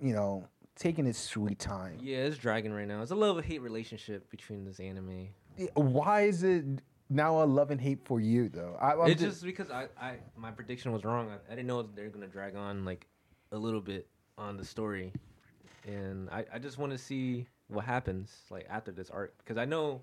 [0.00, 1.98] you know, taking its sweet time.
[2.02, 3.02] Yeah, it's dragging right now.
[3.02, 5.28] It's a love hate relationship between this anime.
[5.74, 6.64] Why is it
[7.08, 8.76] now a love and hate for you, though?
[8.80, 11.30] I, I'm it's just because I, I my prediction was wrong.
[11.30, 13.06] I, I didn't know they're gonna drag on like
[13.52, 14.06] a little bit
[14.38, 15.12] on the story,
[15.86, 19.64] and I, I just want to see what happens like after this arc because I
[19.64, 20.02] know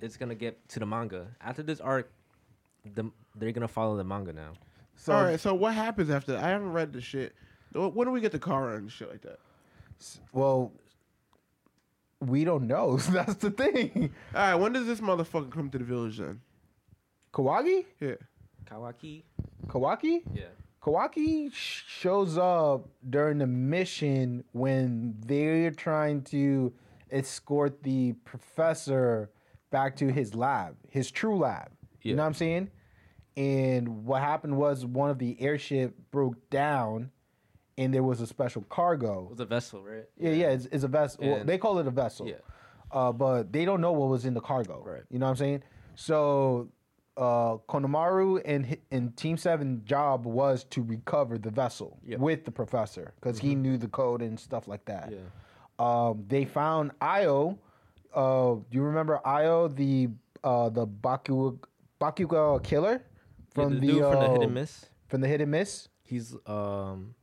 [0.00, 2.10] it's gonna get to the manga after this arc.
[2.94, 4.52] The, they're gonna follow the manga now.
[4.96, 6.32] So, All right, so what happens after?
[6.32, 6.44] that?
[6.44, 7.34] I haven't read the shit.
[7.72, 9.38] When do we get the car and shit like that?
[10.32, 10.72] Well,
[12.20, 12.96] we don't know.
[13.10, 14.12] That's the thing.
[14.34, 16.40] All right, when does this motherfucker come to the village then?
[17.32, 17.84] Kawagi?
[18.00, 18.14] Yeah.
[18.64, 19.22] Kawaki,
[19.68, 20.22] Kawaki?
[20.34, 20.46] yeah,
[20.82, 26.72] Kawaki sh- shows up during the mission when they're trying to
[27.12, 29.30] escort the professor
[29.70, 31.68] back to his lab, his true lab.
[32.02, 32.70] You know what I'm saying?
[33.36, 37.10] And what happened was one of the airship broke down
[37.78, 39.24] and there was a special cargo.
[39.26, 40.04] it was a vessel, right?
[40.16, 41.24] Yeah, yeah, it's, it's a vessel.
[41.28, 42.26] Well, they call it a vessel.
[42.26, 42.36] Yeah.
[42.90, 44.82] Uh, but they don't know what was in the cargo.
[44.84, 45.02] Right.
[45.10, 45.62] You know what I'm saying?
[45.96, 46.68] So
[47.18, 52.20] uh, Konohamaru and and Team Seven job was to recover the vessel Yep.
[52.20, 55.12] with the professor because he knew the code and stuff like that.
[55.12, 55.18] Yeah.
[55.78, 57.58] Um, they found Ao.
[58.14, 60.08] Uh, do you remember Ao, the
[60.44, 61.58] uh, the Baku
[62.00, 63.02] Bakuga killer
[63.56, 64.86] From from the, the, dude from the hit uh, and miss.
[65.08, 65.88] From the Hidden Mist.
[66.04, 67.14] He's um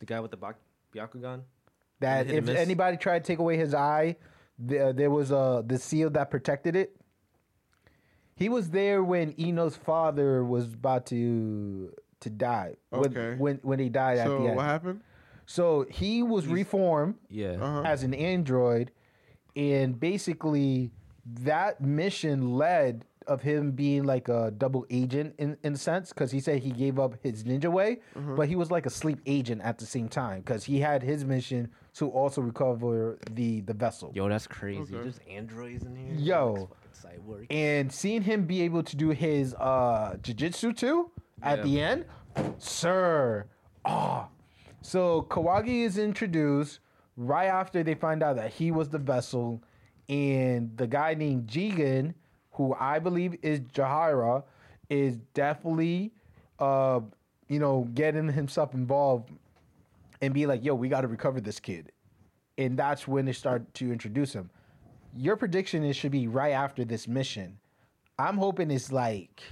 [0.00, 0.56] the guy with the bak-
[0.94, 1.42] Byakugan.
[2.00, 4.16] that if anybody tried to take away his eye,
[4.58, 6.96] there, there was a the seal that protected it.
[8.34, 12.76] He was there when Ino's father was about to to die.
[12.90, 13.34] When- Okay.
[13.36, 14.56] When when, he died at the end.
[14.56, 15.00] what happened?
[15.46, 17.52] So he was reformed Yeah.
[17.60, 17.82] Uh-huh.
[17.84, 18.90] as an android,
[19.56, 20.90] and basically
[21.24, 26.30] that mission led of him being like a double agent in in a sense because
[26.32, 28.34] he said he gave up his ninja way, Uh-huh.
[28.36, 31.24] but he was like a sleep agent at the same time because he had his
[31.24, 34.10] mission to also recover the the vessel.
[34.14, 34.80] Yo, that's crazy.
[34.80, 35.02] Okay.
[35.04, 36.14] There's androids in here.
[36.16, 36.70] Yo.
[36.98, 37.46] Cyborg.
[37.50, 41.10] and seeing him be able to do his uh jiu-jitsu too
[41.42, 41.64] at Yeah.
[41.64, 42.04] the end
[42.58, 43.46] sir
[43.84, 44.26] oh
[44.82, 46.80] so kawagi is introduced
[47.16, 49.62] right after they find out that he was the vessel
[50.08, 52.14] and the guy named jigen
[52.58, 54.44] who i believe is Jiraiya
[54.90, 56.12] is definitely
[56.58, 57.00] uh
[57.48, 59.30] you know getting himself involved
[60.20, 61.90] and be like yo we got to recover this kid
[62.58, 64.50] and that's when they start to introduce him
[65.16, 67.58] your prediction is should be right after this mission.
[68.18, 69.42] I'm hoping it's like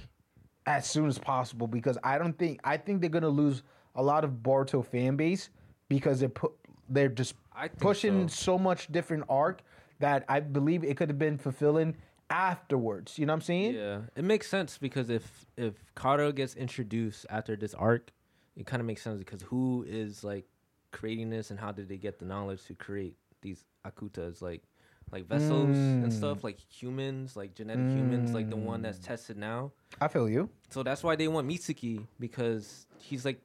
[0.65, 3.63] as soon as possible because I don't think I think they're gonna lose
[3.95, 5.49] a lot of Boruto fan base
[5.89, 6.53] because they're put
[6.89, 7.35] they're just
[7.79, 8.35] pushing so.
[8.35, 8.59] so.
[8.59, 9.61] much different arc
[9.99, 11.95] that I believe it could have been fulfilling
[12.29, 13.17] afterwards.
[13.17, 13.75] You know what I'm saying?
[13.75, 18.11] Yeah, it makes sense because if if Kara gets introduced after this arc,
[18.55, 20.45] it kind of makes sense because who is like
[20.91, 24.41] creating this and how did they get the knowledge to create these akutas?
[24.41, 24.63] Like,
[25.11, 26.13] like vessels and Mm.
[26.13, 29.71] stuff, like humans, like genetic humans, like the one that's tested now.
[30.01, 30.49] I feel you.
[30.69, 33.41] So that's why they want Mitsuki because he's like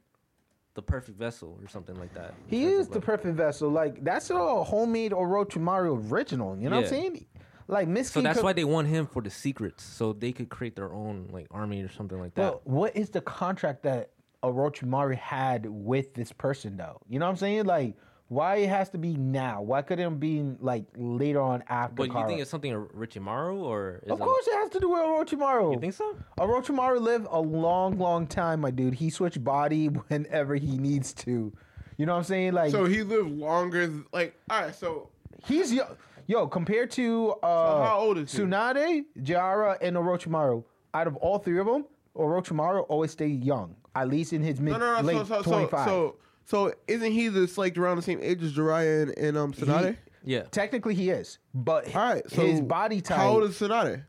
[0.74, 2.32] the perfect vessel or something like that.
[2.46, 3.68] He is the like- perfect vessel.
[3.70, 6.56] Like that's a homemade Orochimaru original.
[6.56, 7.26] You know what I'm saying?
[7.68, 8.14] Like Misky.
[8.14, 10.92] So that's could- why they want him for the secrets, so they could create their
[10.92, 12.42] own like army or something like that.
[12.52, 14.10] But what is the contract that
[14.42, 17.00] Orochimaru had with this person though?
[17.08, 17.64] You know what I'm saying?
[17.64, 17.94] Like
[18.28, 19.60] why it has to be now?
[19.60, 21.94] Why couldn't it be like later on after?
[21.96, 22.26] But you Kara?
[22.28, 25.74] think it's something of Orochimaru or is Of course, it has to do with Orochimaru.
[25.74, 26.16] You think so?
[26.38, 28.94] Orochimaru lived a long, long time, my dude.
[28.94, 31.52] He switched body whenever he needs to.
[31.98, 32.54] You know what I'm saying?
[32.54, 33.86] Like So he lived longer.
[33.88, 34.74] th- Like, all right.
[34.74, 35.10] So
[35.44, 35.84] he's yo,
[36.26, 38.42] yo compared to uh, how old is he?
[38.42, 40.64] Tsunade, Jiraiya, and Orochimaru.
[40.94, 41.84] Out of all three of them,
[42.16, 45.02] Orochimaru always stayed young, at least in his mid no, no, no.
[45.02, 45.84] late So, so, so, 25.
[45.86, 49.52] so, so, isn't he just like around the same age as Jiraiya and, and um
[49.52, 49.96] Tsunade?
[50.24, 52.30] Yeah, Technically, he is, but all right.
[52.30, 53.16] So his body type.
[53.18, 54.04] How old is Tsunade?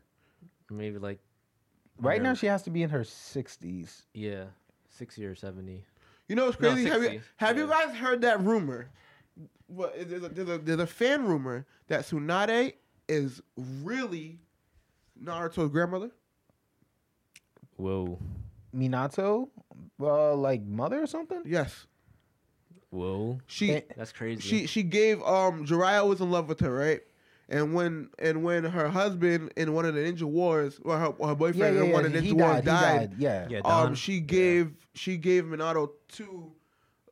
[0.70, 1.18] maybe like
[1.98, 4.02] right now, she has to be in her 60s.
[4.12, 4.44] yeah,
[4.88, 5.84] sixty or seventy.
[6.28, 6.88] You know what's No, crazy?
[6.88, 8.88] have you 60, have you guys heard that rumor?
[9.74, 12.74] What there's a, there's a there's a fan rumor that Tsunade
[13.08, 14.38] is really
[15.22, 16.10] Naruto's grandmother.
[17.76, 18.18] Whoa,
[18.74, 19.48] Minato,
[20.00, 21.42] uh, like mother or something.
[21.44, 21.86] Yes,
[22.90, 24.40] whoa, she that's crazy.
[24.40, 27.00] she she gave um Jiraiya was in love with her, right?
[27.48, 31.34] And when and when her husband in one of the ninja wars, or her, her
[31.34, 31.94] boyfriend yeah, in yeah.
[31.94, 32.64] one of the he ninja wars died.
[32.64, 33.14] He died, died.
[33.18, 33.46] Yeah.
[33.50, 36.52] yeah, um, she gave she gave Minato to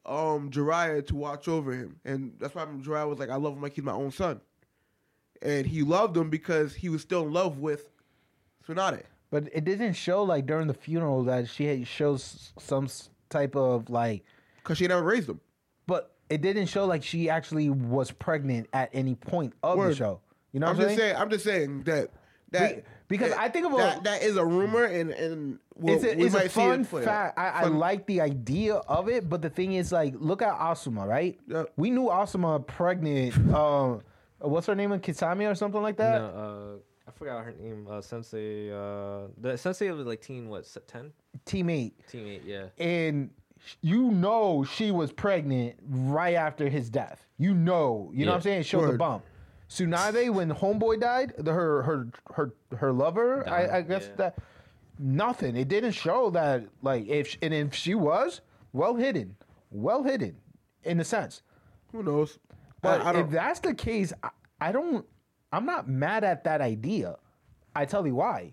[0.04, 3.62] um Jiraiya to watch over him, and that's why Jiraiya was like, "I love him
[3.62, 4.40] like he's my own son,"
[5.40, 7.90] and he loved him because he was still in love with
[8.66, 9.02] Tsunade.
[9.30, 12.88] But it didn't show like during the funeral that she had shows some
[13.30, 14.24] type of like.
[14.56, 15.40] Because she never raised him.
[15.86, 20.20] But it didn't show like she actually was pregnant at any point of the show.
[20.52, 20.98] You know I'm I'm just saying?
[20.98, 21.16] saying.
[21.16, 22.10] I'm just saying that
[22.50, 26.04] that because that- I think about that, that is a rumor, and and we'll, it's
[26.04, 27.38] a, we it's might a see it fun fact.
[27.38, 31.06] I, I like the idea of it, but the thing is, like, look at Asuma,
[31.06, 31.38] right?
[31.46, 31.72] Yep.
[31.76, 33.36] We knew Asuma pregnant.
[33.54, 34.02] um,
[34.40, 34.90] what's her name?
[34.90, 36.20] Kisame or something like that.
[36.20, 37.86] no, uh, I forgot her name.
[37.88, 38.70] Uh, sensei.
[38.72, 40.48] Uh, the sensei was like teen.
[40.48, 40.66] What?
[40.66, 41.12] se- Ten?
[41.46, 42.42] Teammate, Teen eight.
[42.44, 42.66] Yeah.
[42.78, 43.30] and
[43.80, 47.24] you know she was pregnant right after his death.
[47.38, 48.60] You know, you know what I'm saying?
[48.60, 49.24] It showed the bump.
[49.72, 54.16] Tsunade, when homeboy died, the, her her her her lover, I, I guess yeah.
[54.16, 54.38] that
[54.98, 55.56] nothing.
[55.56, 58.42] It didn't show that like if and if she was
[58.74, 59.34] well hidden,
[59.70, 60.36] well hidden,
[60.84, 61.42] in a sense.
[61.92, 62.38] Who knows?
[62.82, 64.28] But I, I if that's the case, I,
[64.60, 65.06] I don't.
[65.52, 67.16] I'm not mad at that idea.
[67.74, 68.52] I tell you why,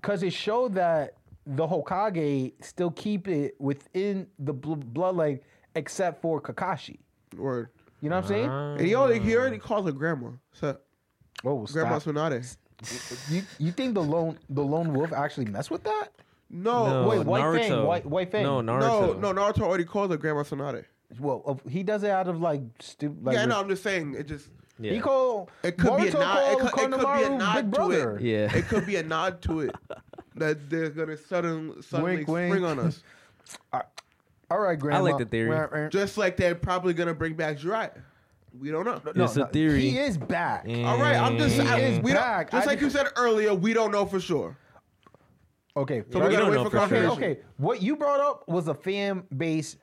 [0.00, 5.40] because it showed that the Hokage still keep it within the bl- bloodline,
[5.74, 7.00] except for Kakashi.
[7.36, 7.70] Word.
[8.02, 8.48] You know what I'm saying?
[8.50, 10.30] Uh, And he already he already calls her grandma.
[10.52, 10.76] So
[11.44, 12.14] oh, grandma stop.
[12.14, 12.56] Tsunade.
[13.30, 16.08] You you think the lone the lone wolf actually mess with that?
[16.50, 17.68] No, No, wait, White Naruto.
[17.68, 18.42] Fang, White- White Fang.
[18.42, 19.18] No, no, Naruto.
[19.20, 19.32] no.
[19.32, 20.84] Naruto already calls her grandma Tsunade.
[21.18, 23.24] Well, uh, he does it out of like stupid.
[23.24, 24.48] Like, yeah, no, I'm just saying it just
[24.80, 24.92] Yeah.
[24.94, 26.52] He called it could be a Boruto nod.
[26.52, 28.16] It called could, it could be a Konohamaru nod to brother.
[28.16, 28.22] it.
[28.22, 28.56] Yeah.
[28.56, 29.74] it could be a nod to it
[30.34, 32.52] that they're gonna sudden, suddenly Wink, wink.
[32.52, 33.02] spring on us.
[34.52, 34.98] All right, grandma.
[34.98, 35.48] I like the theory.
[35.48, 35.88] Wah, wah.
[35.88, 38.02] Just like they're probably gonna bring back Jiraiya.
[38.58, 39.00] We don't know.
[39.24, 39.80] It's a theory.
[39.80, 40.66] He is back.
[40.68, 42.50] All right, I'm just He I, is we don't, back.
[42.50, 43.54] just I like you said earlier.
[43.54, 44.58] We don't know for sure.
[45.74, 46.84] Okay, So Yeah, we we gotta don't wait know for for sure.
[46.84, 47.32] okay, confirmation.
[47.32, 47.40] okay.
[47.56, 49.78] What you brought up was a fan base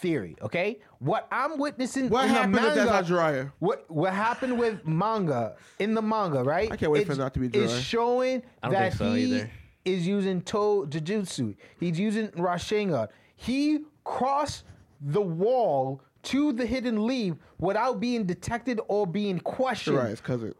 [0.00, 0.36] theory.
[0.40, 2.08] Okay, what I'm witnessing.
[2.08, 3.52] What in happened the if manga, that's not Jiraiya?
[3.58, 6.72] What what happened with manga in the manga, right?
[6.72, 7.82] I can't wait for It's- it not to be It's Jiraiya.
[7.82, 9.50] showing I don't that think so he either.
[9.84, 11.56] is using To Jujutsu.
[11.78, 13.08] He's using Rasengan.
[13.42, 14.64] He crossed
[15.00, 19.98] the wall to the hidden leaf without being detected or being questioned.
[19.98, 20.54] Jiraiya's cousin.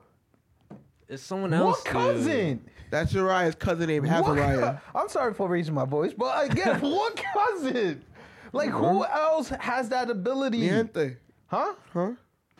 [1.08, 1.76] It's someone else.
[1.76, 2.64] What cousin?
[2.90, 4.36] That's Uriah's cousin named What?
[4.36, 4.78] Azariah.
[4.94, 8.04] I'm sorry for raising my voice, but again, what cousin?
[8.52, 9.16] Like who mm-hmm.
[9.16, 10.62] else has that ability?
[10.62, 11.16] Niente.
[11.46, 11.74] Huh?
[11.92, 12.12] Huh?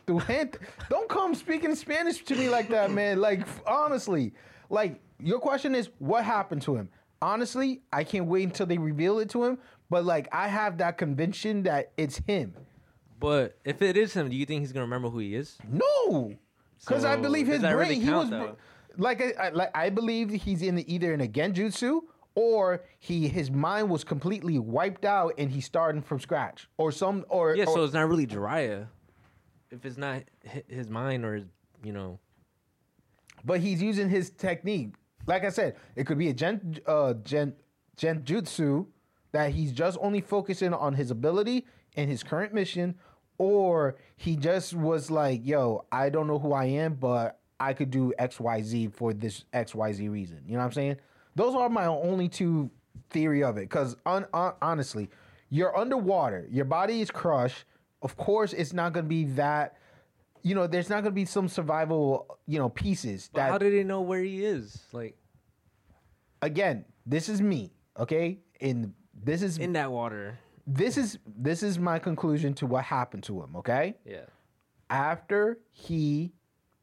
[0.06, 0.58] Tu gente.
[0.88, 3.20] Don't come speaking Spanish to me like that, man.
[3.20, 4.32] Like f- honestly,
[4.70, 6.88] like your question is what happened to him.
[7.20, 9.58] Honestly, I can't wait until they reveal it to him.
[9.92, 12.54] But like, I have that conviction that it's him.
[13.20, 15.58] But if it is him, do you think he's gonna remember who he is?
[15.68, 16.32] No,
[16.80, 17.88] because I So, believe does his that brain.
[17.90, 18.56] really he count, was br- though?
[18.96, 22.00] like I, I like I believe he's in the, either in a genjutsu
[22.34, 27.26] or he his mind was completely wiped out and he's starting from scratch or some
[27.28, 28.86] or Yeah, or- so it's not really Jiraiya.
[29.70, 31.44] If it's not hi- his mind or his,
[31.84, 32.18] you know,
[33.44, 34.94] but he's using his technique.
[35.26, 37.52] Like I said, it could be a gen uh gen
[37.98, 38.86] genjutsu
[39.32, 41.66] that he's just only focusing on his ability
[41.96, 42.94] and his current mission,
[43.38, 47.90] or he just was like, "Yo, I don't know who I am, but I could
[47.90, 50.42] do X Y Z for this X Y Z reason.
[50.46, 50.96] You know what I'm saying?
[51.36, 52.70] Those are my only two
[53.10, 53.62] theory of it.
[53.62, 55.08] Because un- un- honestly,
[55.48, 57.64] you're underwater, your body is crushed.
[58.02, 59.76] Of course, it's not going to be that.
[60.42, 62.38] You know, there's not going to be some survival.
[62.46, 64.84] You know, pieces But that how did they know where he is?
[64.92, 65.16] Like
[66.42, 68.40] again, this is me, okay?
[68.60, 68.92] And
[69.24, 70.38] this is in that water.
[70.66, 73.94] this is this is my conclusion to what happened to him, okay?
[74.04, 74.24] Yeah.
[74.90, 76.32] After he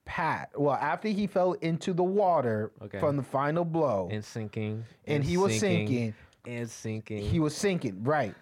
[0.06, 3.00] pat well, after he fell into the water Okay.
[3.00, 4.84] from the final blow, And sinking.
[5.06, 6.14] And he was sinking.
[6.46, 7.20] And sinking.
[7.24, 8.34] he was sinking, right?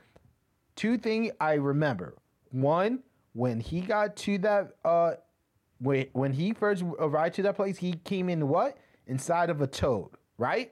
[0.76, 2.16] Two things I remember.
[2.52, 3.00] One,
[3.34, 5.14] when he got to that uh
[5.80, 8.78] when when he first arrived to that place, he came in what?
[9.08, 10.72] Inside of a toad, right?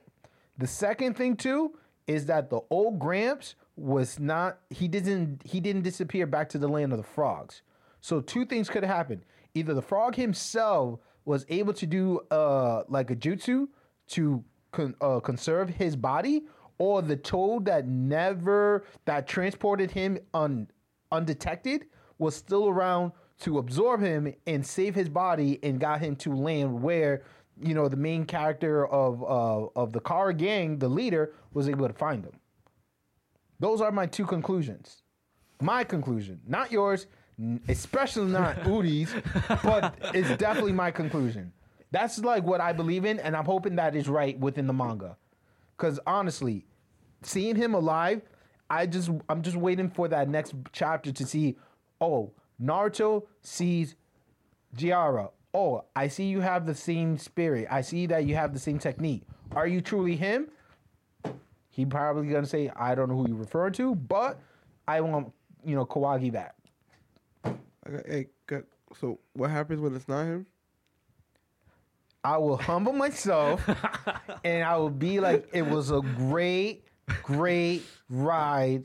[0.58, 1.76] The second thing too
[2.06, 6.68] is that the old Gramps was not he didn't he didn't disappear back to the
[6.68, 7.62] land of the frogs.
[8.00, 9.24] So two things could have happened.
[9.54, 13.68] Either the frog himself was able to do uh like a jutsu
[14.08, 16.44] to con- uh, conserve his body,
[16.78, 20.68] or the toad that never that transported him un-
[21.10, 21.86] undetected
[22.18, 26.82] was still around to absorb him and save his body and got him to land
[26.82, 27.22] where
[27.60, 31.86] you know the main character of uh, of the car gang, the leader, was able
[31.86, 32.34] to find him.
[33.58, 35.02] Those are my two conclusions.
[35.60, 37.06] My conclusion, not yours,
[37.68, 39.14] especially not Udi's,
[39.62, 41.52] but it's definitely my conclusion.
[41.90, 45.16] That's like what I believe in, and I'm hoping that is right within the manga.
[45.76, 46.66] Because honestly,
[47.22, 48.22] seeing him alive,
[48.68, 51.56] I just I'm just waiting for that next chapter to see.
[52.00, 53.94] Oh, Naruto sees
[54.76, 55.30] Jiraiya.
[55.56, 57.66] Oh, I see you have the same spirit.
[57.70, 59.22] I see that you have the same technique.
[59.52, 60.48] Are you truly him?
[61.70, 64.38] He probably gonna say, I don't know who you refer to, but
[64.86, 65.32] I want
[65.64, 66.56] you know Kawagi back.
[67.46, 68.58] Okay, hey,
[69.00, 70.44] so what happens when it's not him?
[72.22, 73.66] I will humble myself
[74.44, 76.84] and I will be like, it was a great,
[77.22, 78.84] great ride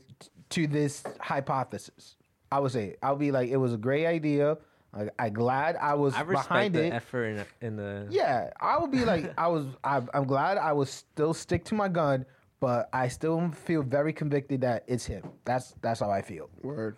[0.50, 2.16] to this hypothesis.
[2.50, 4.56] I would say, I'll be like, it was a great idea.
[4.94, 6.92] I, I glad I was I respect behind the it.
[6.92, 8.06] effort in, in the.
[8.10, 9.66] Yeah, I would be like, I was.
[9.82, 12.26] I, I'm glad I was still stick to my gun,
[12.60, 15.22] but I still feel very convicted that it's him.
[15.44, 16.50] That's that's how I feel.
[16.62, 16.96] Word.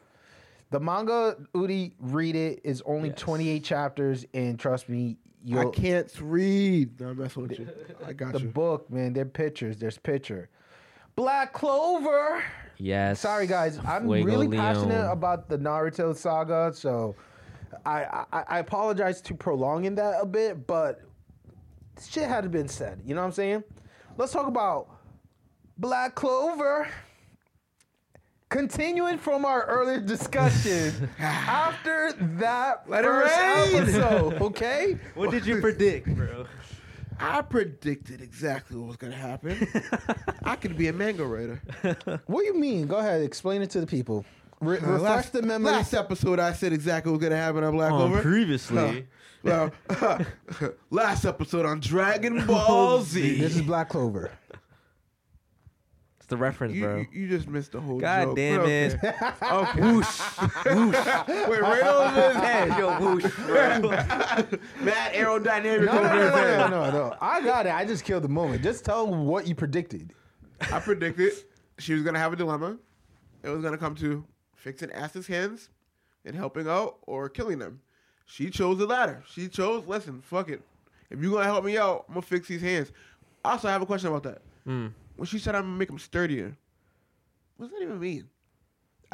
[0.71, 2.61] The manga, Udi, read it.
[2.65, 3.19] is only Yes.
[3.21, 7.01] 28 chapters, and trust me, you'll can't read.
[7.01, 7.69] No, I'm messing with you.
[8.05, 8.49] I got the you.
[8.49, 9.13] book, man.
[9.13, 9.77] They're pictures.
[9.77, 10.49] There's picture.
[11.15, 12.43] Black Clover.
[12.79, 13.21] Yes.
[13.21, 13.79] Sorry, guys.
[13.87, 14.75] I'm Fuego really Leon.
[14.75, 17.15] passionate about the Naruto saga, so
[17.85, 21.01] I, I I apologize to prolonging that a bit, but
[22.09, 23.01] shit had been said.
[23.05, 23.65] You know what I'm saying?
[24.17, 24.89] Let's talk about
[25.79, 26.89] Black Clover.
[28.51, 33.83] Continuing from our earlier discussion, after that Let it first rain.
[33.83, 34.97] episode, okay?
[35.17, 36.47] What did you predict, bro?
[37.19, 39.67] I predicted exactly what was gonna happen.
[40.45, 41.61] I could be a manga writer.
[42.27, 42.87] What do you mean?
[42.87, 44.25] Go ahead, explain it to the people.
[44.65, 45.73] Re- Uh, refresh last, the memory.
[45.73, 48.23] Last episode, I said exactly what was gonna happen on Black Um, Clover.
[48.23, 49.07] previously.
[49.43, 49.71] well,
[50.91, 53.39] last episode on Dragon Ball Z.
[53.39, 54.31] This is Black Clover.
[56.19, 56.97] It's the reference, you, bro.
[56.97, 58.37] you, you just missed the whole God joke.
[58.37, 58.95] damn But it.
[58.95, 59.47] Okay.
[59.53, 59.81] okay.
[59.83, 60.21] Whoosh.
[60.65, 61.07] Whoosh.
[61.49, 62.79] Wait, right over his head.
[62.79, 63.91] Yo, whoosh, bro.
[64.81, 67.17] Mad aerodynamic No, over no, no, no, no, no.
[67.21, 67.75] I got it.
[67.75, 68.63] I just killed the moment.
[68.63, 70.15] Just tell what you predicted.
[70.73, 71.33] I predicted
[71.79, 72.79] she was gonna have a dilemma.
[73.43, 74.25] It was gonna come to
[74.65, 75.69] fixing Ass's hands
[76.25, 77.81] and helping out or killing them.
[78.25, 79.23] She chose the latter.
[79.31, 80.63] She chose, listen, fuck it.
[81.11, 82.91] If you're gonna help me out, I'm gonna fix these hands.
[83.45, 84.41] Also, I have a question about that.
[84.67, 84.93] Mm.
[85.17, 86.57] When she said I'm gonna make them sturdier,
[87.59, 88.31] what does that even mean?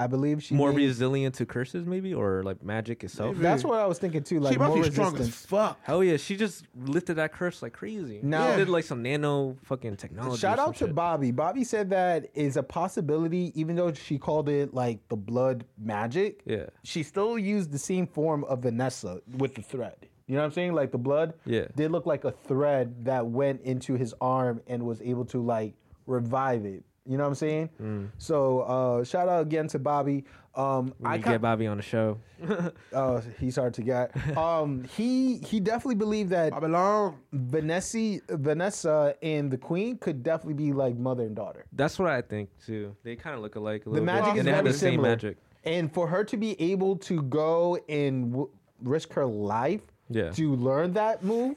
[0.02, 3.32] I believe she More made- resilient to curses, maybe, or like magic itself.
[3.36, 3.42] Maybe.
[3.42, 4.40] That's what I was thinking too.
[4.40, 5.46] Like she must more be strong as resistance.
[5.46, 5.78] fuck.
[5.82, 8.20] Hell yeah, she just lifted that curse like crazy.
[8.22, 10.38] Now- She did like some nano fucking technology.
[10.40, 10.94] Shout out to shit.
[10.94, 11.32] Bobby.
[11.32, 16.40] Bobby said that is a possibility, even though she called it like the blood magic.
[16.46, 16.66] Yeah.
[16.82, 19.96] She still used the same form of Vanessa with the thread.
[20.26, 20.74] You know what I'm saying?
[20.74, 21.66] Like the blood Yeah.
[21.76, 25.74] did look like a thread that went into his arm and was able to like
[26.06, 26.84] revive it.
[27.06, 27.70] You know what I'm saying?
[27.82, 28.10] Mm.
[28.18, 30.24] So uh, shout out again to Bobby.
[30.54, 32.18] Um, We I need to ca- get Bobby on the show.
[32.92, 34.10] Oh, he's hard to get.
[34.36, 37.16] Um, he he definitely believed that Babylon.
[37.32, 41.66] Vanessa, Vanessa and the Queen could definitely be like mother and daughter.
[41.72, 42.94] That's what I think too.
[43.04, 44.32] They kind of look alike a little magic bit.
[44.34, 45.08] is and they have very the same similar.
[45.10, 45.36] magic.
[45.64, 48.50] And for her to be able to go and w-
[48.82, 50.30] risk her life Yeah.
[50.30, 51.56] to learn that move,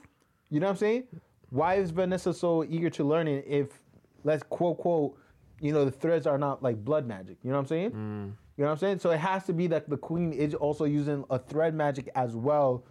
[0.50, 1.04] you know what I'm saying?
[1.50, 3.80] Why is Vanessa so eager to learn it if,
[4.24, 5.18] let's quote, quote,
[5.64, 7.38] you know, the threads are not like blood magic?
[7.44, 7.92] You know what I'm saying?
[7.92, 7.96] Mm.
[8.58, 9.00] You know what I'm saying?
[9.00, 12.36] So it has to be that the queen is also using a thread magic as
[12.36, 12.84] well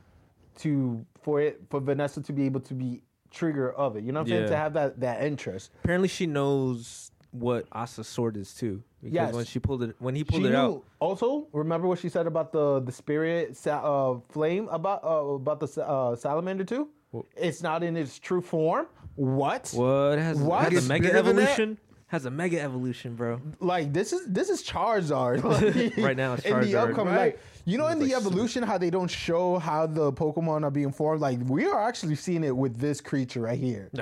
[0.60, 4.04] to for it for Vanessa to be able to be trigger of it.
[4.04, 4.48] You know what I'm saying?
[4.48, 5.70] To have that that interest.
[5.84, 8.82] Apparently, she knows what Asta's sword is too.
[9.02, 9.34] Because Yes.
[9.34, 10.56] when she pulled it, when he pulled she it knew.
[10.56, 13.82] out, Also, remember what she said about the the spirit sa-
[14.14, 16.88] uh, flame about uh, about the uh, salamander too?
[17.36, 18.86] It's not in its true form.
[19.16, 19.70] What?
[19.74, 20.64] what has, What?
[20.64, 21.28] has It's a mega bigger that?
[21.28, 21.78] evolution?
[22.12, 23.40] Has a mega evolution, bro.
[23.58, 27.14] Like this is this is Charizard Like, Right now it's in the upcoming.
[27.14, 27.32] Right.
[27.32, 30.92] Like, you know, in the evolution, how they don't show how the Pokemon are being
[30.92, 31.22] formed.
[31.22, 33.88] Like we are actually seeing it with this creature right here.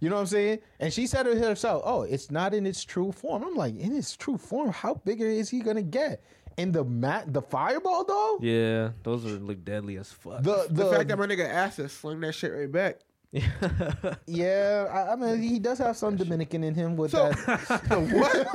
[0.00, 0.60] You know what I'm saying?
[0.78, 1.82] And she said it herself.
[1.84, 3.42] Oh, it's not in its true form.
[3.42, 6.22] I'm like, in its true form, how bigger is he gonna get?
[6.56, 8.38] In the mat, the fireball though.
[8.40, 10.44] yeah, those are look deadly as fuck.
[10.44, 13.00] The The, the, fact that my nigga Acid sling that shit right back.
[14.26, 17.90] yeah, I, I mean, he does have some Dominican in him with So- that.
[18.10, 18.46] what?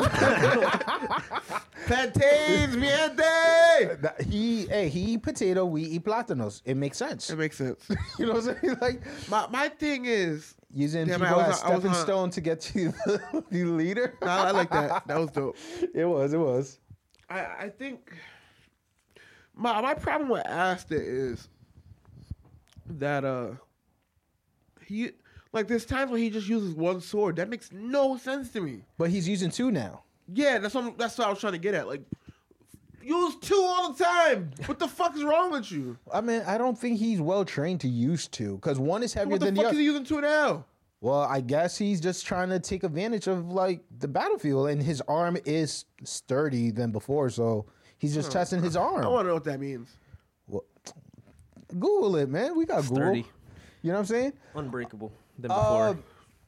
[1.86, 4.22] Plantains, miente.
[4.30, 6.62] He, hey, he eat potato, we eat platanos.
[6.66, 7.30] It makes sense.
[7.30, 7.88] It makes sense.
[8.20, 8.78] You know what I'm saying?
[8.82, 11.98] Like My my thing is, using Damn, people I was as on- I was stepping
[11.98, 14.18] on- stone to get to the, the leader.
[14.24, 15.08] I, I like that.
[15.08, 15.56] That was dope.
[15.94, 16.80] It was, it was.
[17.30, 18.12] I I think
[19.56, 21.48] my my problem with Asta is
[22.88, 23.52] that uh
[24.86, 25.12] he
[25.52, 27.36] like there's times where he just uses one sword.
[27.38, 28.84] That makes no sense to me.
[28.98, 30.04] But he's using two now.
[30.34, 31.88] Yeah, that's what I'm- that's what I was trying to get at.
[31.88, 32.04] Like
[33.02, 34.52] use two all the time.
[34.66, 35.98] What the fuck is wrong with you?
[36.12, 39.32] I mean, I don't think he's well trained to use two because one is heavier
[39.34, 39.80] What the than fuck the is other.
[39.80, 40.66] he using two now?
[41.02, 45.02] Well, I guess he's just trying to take advantage of like the battlefield, and his
[45.08, 47.68] arm is sturdy than before, so
[48.00, 49.02] he's just testing his arm.
[49.02, 49.14] I arm.
[49.14, 49.90] want to know what that means.
[50.48, 50.64] Well,
[51.68, 52.56] Google it, man.
[52.58, 53.22] We got Sturdy.
[53.22, 53.35] Google.
[53.86, 54.34] You know what I'm saying?
[54.56, 56.04] Unbreakable than Uh, before.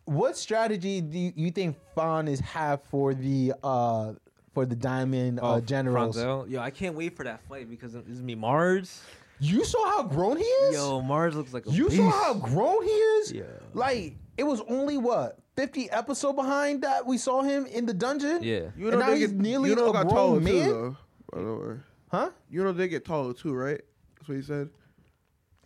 [0.05, 4.13] what strategy do you, you think Fawn is have for the uh
[4.55, 6.17] for the Diamond uh, Generals?
[6.17, 6.49] Oh, Fanzell.
[6.49, 9.03] Yo, I can't wait for that fight because it's me Mars.
[9.39, 10.73] You saw how grown he is.
[10.77, 11.97] Yo, Mars looks like a you beast.
[12.01, 13.31] saw how grown he is.
[13.33, 13.43] Yeah.
[13.75, 18.41] Like it was only what 50 episode behind that we saw him in the dungeon.
[18.41, 18.71] Yeah.
[18.75, 20.53] You And now they he's get, nearly you know a got grown taller man?
[20.65, 20.97] too, though.
[21.37, 21.75] By the way,
[22.09, 22.29] Huh?
[22.49, 23.81] you know they get taller too, right?
[24.15, 24.69] That's what he said.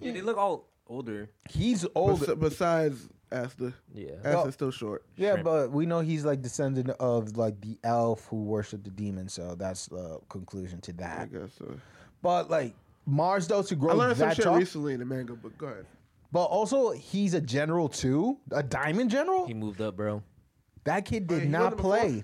[0.02, 1.30] Yeah, they look all older.
[1.50, 2.40] He's Bes- old.
[2.40, 4.12] besides Asta, Yeah.
[4.18, 5.06] Asta's Well- still short.
[5.16, 5.46] Yeah, Shrimp.
[5.46, 9.56] but we know he's like descendant of like the elf who worshipped the demon, so
[9.56, 11.20] that's the conclusion to that.
[11.20, 11.32] I that.
[11.32, 11.74] guess so.
[12.22, 12.76] But like
[13.06, 15.58] Mars though to grow I learned some that shit tall, recently in the manga, but
[15.58, 15.86] go ahead.
[16.32, 19.46] but also he's a general too, a diamond general.
[19.48, 20.22] He moved up, bro.
[20.84, 21.98] that kid Oh, did he not wasn't before?
[22.00, 22.24] play,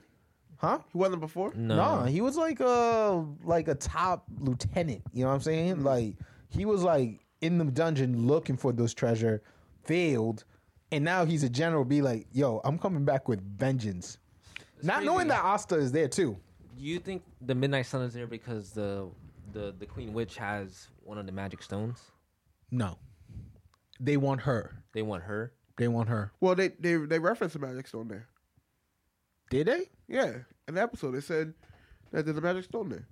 [0.57, 0.79] huh?
[0.91, 1.53] He wasn't before.
[1.55, 1.75] No.
[2.01, 5.03] No, he was like a like a top lieutenant.
[5.13, 5.75] You know what I'm saying?
[5.77, 5.85] Mm-hmm.
[5.85, 6.15] Like
[6.49, 9.41] he was like in the dungeon looking for those treasure,
[9.83, 10.43] failed,
[10.91, 11.83] and now he's a general.
[11.85, 14.17] Be like, yo, I'm coming back with vengeance.
[14.83, 15.05] Not crazy.
[15.07, 16.37] knowing that Asta is there too.
[16.77, 19.09] Do you think the Midnight Sun is there because the
[19.51, 21.99] the the Queen Witch has one of the magic stones?
[22.71, 22.97] No,
[23.99, 24.83] they want her.
[24.93, 25.53] They want her.
[25.77, 26.31] They want her.
[26.39, 28.27] Well, they they they referenced the magic stone there.
[29.49, 29.89] Did they?
[30.07, 30.33] Yeah,
[30.67, 31.53] in the episode they said
[32.11, 33.07] that there's a magic stone there.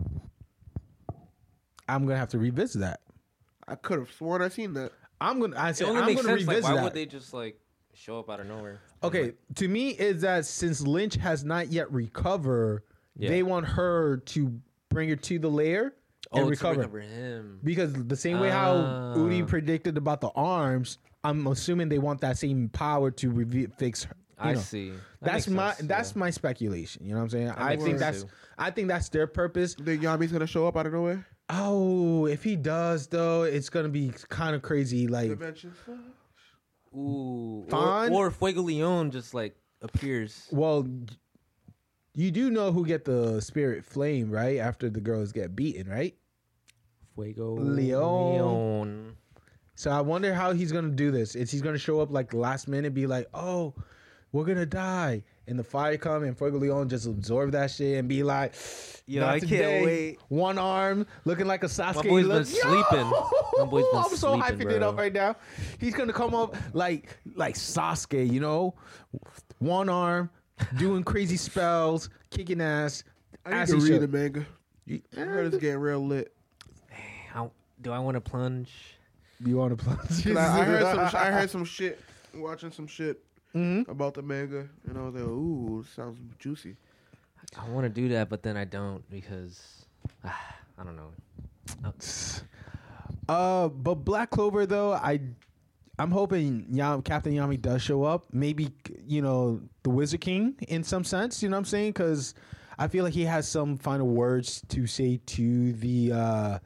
[1.88, 3.02] I'm gonna have to revisit that.
[3.68, 4.92] I could have sworn I seen that.
[5.22, 5.56] I'm gonna.
[5.56, 6.48] I It said only I'm makes gonna sense.
[6.48, 6.84] Like, revisit why that.
[6.84, 7.60] would they just like
[7.94, 8.80] show up out of nowhere?
[9.04, 12.84] Okay, to me is that since Lynch has not yet recovered,
[13.16, 13.30] Yeah.
[13.30, 14.60] they want her to
[14.90, 15.94] bring her to the lair
[16.32, 16.80] Oh, and to recover.
[16.82, 17.60] recover him.
[17.64, 19.14] Because the same way how Ah.
[19.16, 24.04] Udi predicted about the arms, I'm assuming they want that same power to reve- fix.
[24.04, 24.16] her.
[24.38, 24.60] you I know.
[24.60, 24.90] see.
[24.92, 26.20] That That's makes my sense, that's yeah.
[26.20, 27.06] my speculation.
[27.06, 27.52] You know what I'm saying?
[27.56, 28.30] I makes think sense that's too.
[28.58, 29.76] I think that's their purpose.
[29.76, 31.26] The Yami's gonna show up out of nowhere.
[31.50, 35.08] Oh, if he does though, it's gonna be kind of crazy.
[35.08, 35.32] Like
[36.96, 37.66] Ooh.
[37.70, 38.12] Fawn?
[38.12, 40.48] Or, or Fuego Leon just like appears.
[40.52, 40.88] Well,
[42.16, 44.58] you do know who get the spirit flame, right?
[44.58, 46.16] After the girls get beaten, right?
[47.14, 48.34] Fuego Leon.
[48.34, 49.18] Leon.
[49.76, 51.36] So I wonder how he's gonna do this.
[51.36, 53.74] Is he's gonna show up like last minute, be like, "Oh,
[54.36, 58.08] we're gonna die," and the fire come and Fuego Leon just absorb that shit and
[58.10, 58.54] be like,
[59.08, 60.20] Yo, "Not I can't today." wait.
[60.28, 61.96] One arm looking like a Sasuke.
[61.96, 62.38] My boy's look.
[62.38, 63.12] been sleeping.
[63.58, 65.36] My boy's been I'm so sleeping, hyping it up right now.
[65.80, 68.76] He's gonna come up like like Sasuke, you know,
[69.60, 70.30] one arm,
[70.78, 73.04] doing crazy spells, kicking ass.
[73.46, 74.02] I need as to he read should.
[74.02, 74.46] the manga.
[74.86, 76.34] You, I heard it's getting real lit.
[77.30, 78.72] How, do I want to plunge?
[79.44, 79.96] you want to play?
[79.96, 81.00] 'Cause I, I heard some.
[81.22, 82.00] I heard some shit.
[82.34, 83.24] Watching some shit
[83.56, 83.88] Mhm.
[83.88, 86.76] about the manga, and I was like, "Ooh, sounds juicy."
[87.58, 89.86] I want to do that, but then I don't because
[90.24, 91.12] ah, I don't know.
[93.28, 95.20] Uh, but Black Clover though, I,
[95.98, 98.26] I'm hoping Yam, Captain Yami does show up.
[98.32, 98.72] Maybe
[99.08, 101.42] you know the Wizard King in some sense.
[101.42, 101.94] You know what I'm saying?
[101.94, 102.34] Because
[102.78, 106.60] I feel like he has some final words to say to the uh,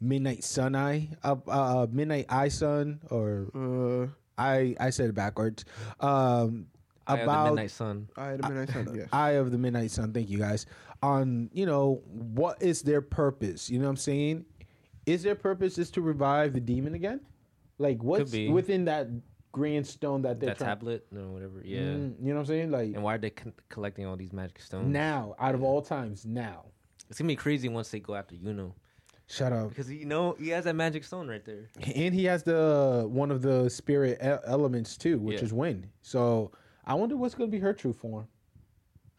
[0.00, 4.06] Midnight Sun Eye, uh, uh, Midnight Eye Sun, or Uh,
[4.38, 5.64] I I said it backwards.
[6.00, 6.66] Um,
[7.06, 8.08] Eye of the about Midnight Sun.
[8.16, 8.94] I had a midnight sun.
[8.94, 9.08] Yes.
[9.12, 10.12] Eye of the Midnight Sun.
[10.12, 10.66] Thank you guys.
[11.02, 13.70] On you know what is their purpose?
[13.70, 14.44] You know what I'm saying?
[15.06, 17.20] Is their purpose is to revive the demon again?
[17.78, 18.48] Like what's be.
[18.50, 19.08] within that
[19.52, 20.68] grand stone that they're That trying?
[20.70, 21.62] tablet or whatever.
[21.64, 21.78] Yeah.
[21.80, 22.70] Mm, you know what I'm saying?
[22.70, 24.86] Like And why are they con- collecting all these magic stones?
[24.88, 26.66] now, out of all times, now.
[27.08, 28.74] It's gonna be crazy once they go after Yuno
[29.30, 29.68] Shut up.
[29.68, 31.68] because you know he has that magic stone right there.
[31.94, 35.44] And he has the one of the spirit e- elements too, which Yeah.
[35.44, 35.88] is wind.
[36.02, 36.50] So
[36.86, 38.26] I wonder what's going to be her true form.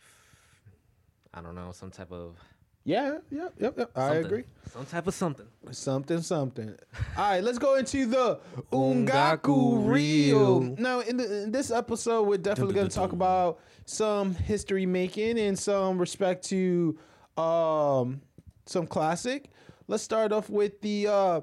[1.34, 2.38] I don't know, some type of
[2.86, 3.92] Yeah, yep, yep, yep.
[3.96, 4.44] I agree.
[4.74, 5.46] Some type of something.
[5.72, 6.76] Something, something.
[7.18, 8.40] All right, let's go into the
[8.72, 10.60] Ungaku Ungaku Reel.
[10.62, 10.76] Reel.
[10.80, 15.38] Now, in, the, in this episode, we're definitely going to talk about some history making
[15.40, 16.98] and some respect to
[17.38, 18.22] um,
[18.66, 19.50] some classic.
[19.90, 21.42] Let's start off with the uh,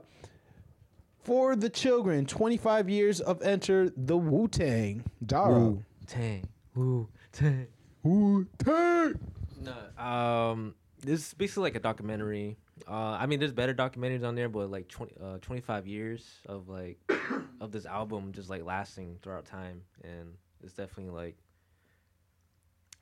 [1.24, 2.26] for the children.
[2.26, 5.02] Twenty five years of enter the Wu Tang.
[5.26, 5.58] Dara.
[5.58, 6.48] Wu Tang.
[6.76, 7.66] Wu Tang.
[8.04, 9.18] Wu Tang.
[9.60, 12.56] No, um, this is basically like a documentary.
[12.88, 16.68] Uh, I mean, there's better documentaries on there, but like 20, uh, 25 years of
[16.68, 16.98] like
[17.60, 21.36] of this album just like lasting throughout time, and it's definitely like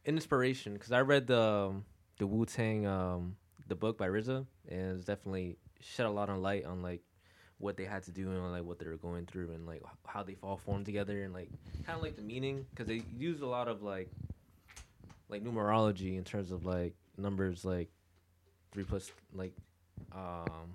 [0.06, 1.84] an inspiration because I read the um,
[2.16, 3.36] the Wu Tang um,
[3.68, 7.00] the book by RZA, and it's definitely shed a lot of light on like
[7.58, 10.22] what they had to do and like what they were going through and like how
[10.22, 11.48] they all formed together and like
[11.86, 14.10] kind of like the meaning because they used a lot of like
[15.28, 17.88] like numerology in terms of like numbers like
[18.72, 19.52] three plus like
[20.12, 20.74] um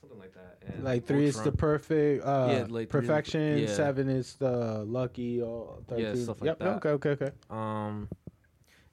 [0.00, 3.58] something like that and Like three is the perfect uh Yeah, like is the- perfection,
[3.58, 3.66] yeah.
[3.66, 6.76] seven is the lucky or Yeah, stuff like yep, that.
[6.86, 7.30] Okay, okay, okay.
[7.50, 8.08] um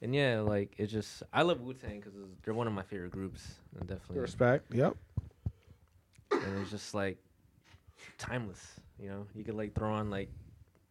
[0.02, 3.56] and yeah like it's just i love wu-tang because they're one of my favorite groups
[3.80, 4.74] and definitely Respect.
[4.74, 4.96] Yep.
[6.32, 7.18] and it's just like
[8.18, 10.30] timeless you know you could like throw on like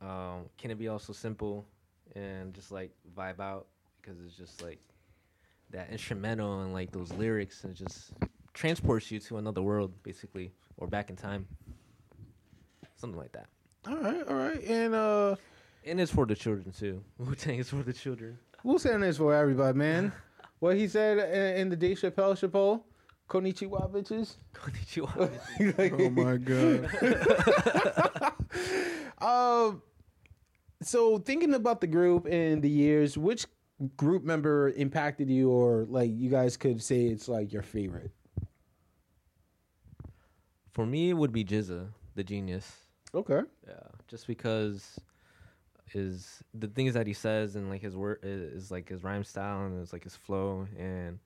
[0.00, 1.66] um can it be also simple
[2.14, 3.66] and just like vibe out
[4.00, 4.78] because it's just like
[5.70, 8.12] that instrumental and like those lyrics and it just
[8.54, 11.46] transports you to another world basically or back in time
[12.96, 13.46] something like that
[13.86, 14.62] All right, all right.
[14.64, 15.36] And uh
[15.84, 19.34] and it's for the children too wu-tang is for the children we'll send this for
[19.34, 20.12] everybody, man.
[20.58, 22.84] what he said in, in the Dave Chappelle show,
[23.28, 24.36] Konnichiwa bitches.
[24.54, 25.30] Konnichiwa.
[26.00, 28.32] oh my god.
[29.20, 29.82] Um
[30.80, 33.46] so thinking about the group and the years, which
[33.96, 38.12] group member impacted you or like you guys could say it's like your favorite?
[40.78, 42.76] for me it would be GZA the genius
[43.14, 43.40] Okay.
[43.66, 43.74] Yeah,
[44.06, 45.00] just because
[45.94, 49.24] is the things that he says and like his word is, is like his rhyme
[49.24, 51.18] style and it's like his flow and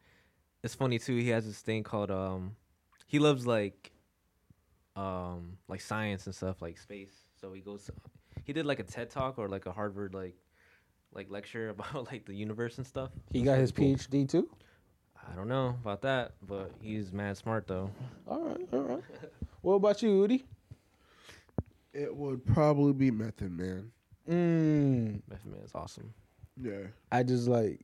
[0.62, 1.16] it's funny too.
[1.16, 2.56] He has this thing called um
[3.06, 3.92] he loves like
[4.96, 7.12] um like science and stuff like space.
[7.40, 7.90] So he goes
[8.44, 10.36] he did like a TED talk or like a Harvard like
[11.12, 13.10] like lecture about like the universe and stuff.
[13.30, 14.48] He got his PhD too?
[15.30, 17.90] I don't know about that, but he's mad smart though.
[18.26, 19.02] All right, all right.
[19.60, 20.42] what about you, Udi?
[21.92, 23.92] It would probably be Method Man.
[24.30, 26.12] Mm, Method Man is awesome.
[26.60, 26.86] Yeah.
[27.10, 27.80] I just like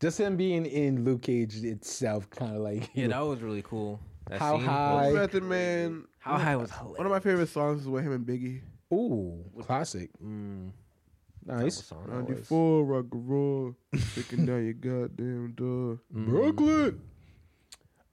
[0.00, 4.00] just him being in Luke Cage itself, kind of like Yeah, that was really cool.
[4.28, 6.04] That How scene high- was- Method Man.
[6.18, 6.98] how high was hilarious.
[6.98, 8.60] One of my favorite songs is with him and Biggie.
[8.92, 10.72] Ooh, classic, Mm,
[11.46, 11.56] nice.
[11.58, 12.28] that was song that was.
[12.50, 13.76] 94, rock and roll.
[14.14, 15.98] Kicking down your goddamn door.
[16.14, 16.26] Mm.
[16.26, 17.00] Brooklyn.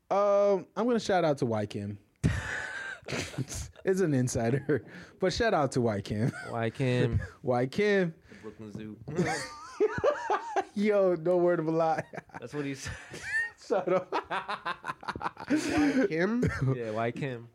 [0.09, 1.69] Um, I'm gonna shout out to White
[3.87, 3.91] Kim.
[3.91, 4.83] it's an insider,
[5.19, 6.31] but shout out to White Kim.
[6.49, 7.19] Why Kim?
[7.41, 8.97] White Kim, the Brooklyn Zoo.
[10.75, 12.03] yo, no word of a lie.
[12.39, 12.91] That's what he said.
[13.67, 14.13] Shut up.
[16.09, 16.43] Kim?
[16.75, 17.47] Yeah, why Kim?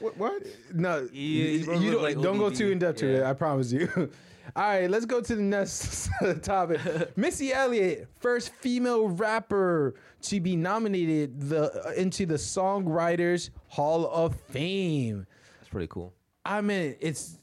[0.00, 0.16] what?
[0.18, 0.42] What?
[0.74, 2.56] No, He- he you don't, like don't go ODB.
[2.58, 3.18] too in depth to it.
[3.20, 3.30] Yeah.
[3.30, 3.88] I promise you.
[4.56, 6.10] All right, let's go to the next
[6.42, 6.80] topic.
[7.16, 15.26] Missy Elliott, first female rapper to be nominated the into the Songwriters Hall of Fame.
[15.70, 16.12] Pretty cool.
[16.44, 17.38] I mean, it's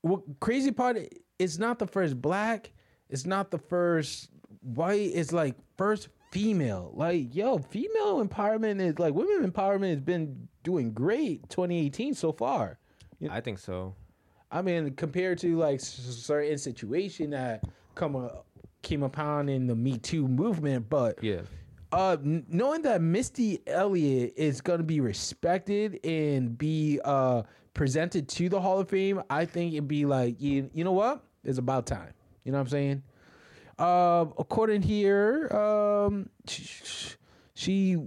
[0.00, 0.98] what crazy part.
[1.38, 2.72] It's not the first black.
[3.08, 4.30] It's not the first
[4.62, 5.10] white.
[5.14, 6.92] It's like first female.
[6.94, 12.78] Like yo, female empowerment is like women empowerment has been doing great 2018 so far.
[13.30, 13.94] I think so.
[14.50, 17.64] I mean, compared to like certain situation that
[17.94, 18.30] come
[18.82, 21.40] came upon in the Me Too movement, but Yeah.
[21.94, 27.42] Uh, knowing that Missy Elliott is going to be respected and be uh,
[27.72, 31.22] presented to the Hall of Fame, I think it'd be like, you, you know what?
[31.44, 32.12] It's about time.
[32.42, 33.02] You know what I'm saying?
[33.78, 37.14] Uh, according here, um, sh- sh-
[37.54, 37.98] she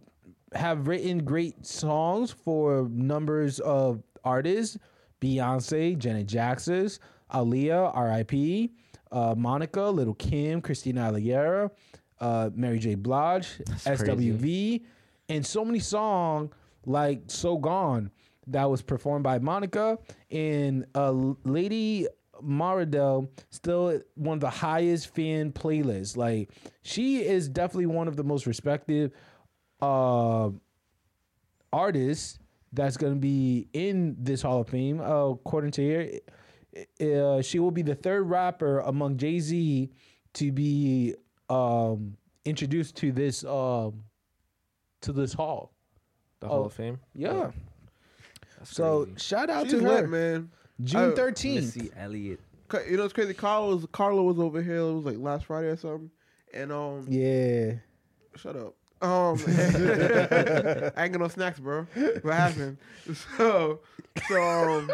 [0.54, 4.78] have written great songs for numbers of artists:
[5.22, 6.90] Beyonce, Janet Jackson,
[7.34, 8.70] Aaliyah, R.I.P.,
[9.14, 11.72] uh, Monica, Little Kim, Christina Aguilera,
[12.20, 12.96] uh, Mary J.
[12.96, 14.84] Blige, That's SWV,
[15.30, 16.52] and so many songs
[16.86, 18.12] like "So Gone"
[18.48, 20.00] that was performed by Monica
[20.32, 21.12] and uh,
[21.44, 22.08] Lady
[22.44, 23.30] Maradel.
[23.50, 26.16] Still one of the highest fan playlists.
[26.18, 26.52] Like
[26.84, 29.12] she is definitely one of the most respected
[29.82, 30.50] uh,
[31.72, 32.40] artists
[32.74, 35.02] that's going to be in this Hall of Fame.
[35.02, 36.20] Uh, according to here,
[37.02, 39.90] uh, she will be the third rapper among Jay Z
[40.34, 41.16] to be
[41.50, 44.04] um, introduced to this um,
[45.02, 45.72] to this hall.
[46.40, 47.00] The Hall Oh, of Fame.
[47.16, 47.52] Yeah.
[48.58, 49.20] That's So crazy.
[49.20, 50.02] shout out She's to her.
[50.02, 50.52] lit, man.
[50.84, 51.76] June I- thirteenth.
[51.76, 52.40] Missy Elliott.
[52.68, 53.34] Ca- You know it's crazy.
[53.34, 54.78] Carla was Carla was over here.
[54.78, 56.12] It was like last Friday or something.
[56.54, 57.74] And um, Yeah.
[58.36, 58.76] shut up.
[59.00, 61.86] Um, I ain't got no snacks, bro.
[62.22, 62.78] What happened?
[63.38, 63.80] So,
[64.28, 64.92] so um,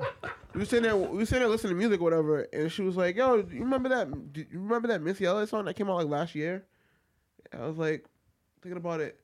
[0.56, 3.16] we sitting there, we sitting there listening to music, or whatever, and she was like,
[3.16, 4.32] "Yo, you remember that?
[4.32, 6.64] Do you remember that Missy Elliott song that came out like last year?"
[7.52, 8.04] I was like,
[8.62, 9.18] thinking about it,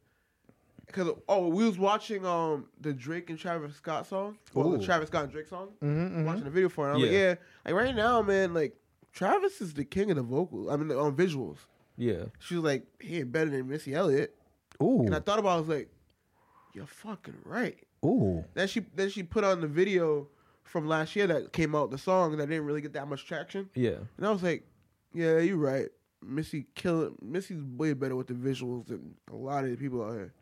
[0.86, 5.08] because oh, we was watching um the Drake and Travis Scott song, well, the Travis
[5.08, 6.94] Scott and Drake song, Mm-hmm, watching the video for it.
[6.94, 7.18] I'm like, Yeah.
[7.18, 8.76] yeah, like right now, man, like
[9.12, 10.70] Travis is the king of the vocal.
[10.70, 11.58] I mean, on visuals.
[11.96, 12.24] Yeah.
[12.38, 14.34] She was like, he ain't better than Missy Elliott.
[14.82, 15.02] Ooh.
[15.04, 15.88] And I thought about it, I was like,
[16.72, 17.78] you're fucking right.
[18.04, 18.44] Ooh.
[18.54, 20.28] Then she then she put on the video
[20.64, 23.68] from last year that came out, the song that didn't really get that much traction.
[23.74, 23.96] Yeah.
[24.16, 24.64] And I was like,
[25.14, 25.88] yeah, you're right.
[26.24, 27.12] Missy kill.
[27.20, 30.32] Missy's way better with the visuals than a lot of the people out here.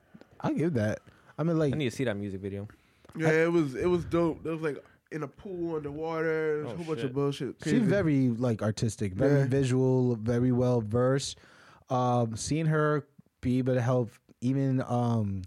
[0.41, 1.01] I'll give that.
[1.39, 2.69] I mean, like, I need to see that music video.
[3.17, 4.45] Yeah, it was it was dope.
[4.47, 4.77] It was like
[5.11, 6.63] in a pool underwater.
[6.63, 7.57] There's Oh, a whole bunch of bullshit.
[7.65, 9.47] she's very like artistic, very Yeah.
[9.47, 11.39] visual, very well versed.
[11.89, 13.07] Um, seeing her
[13.41, 14.11] be able to help
[14.43, 15.43] even um,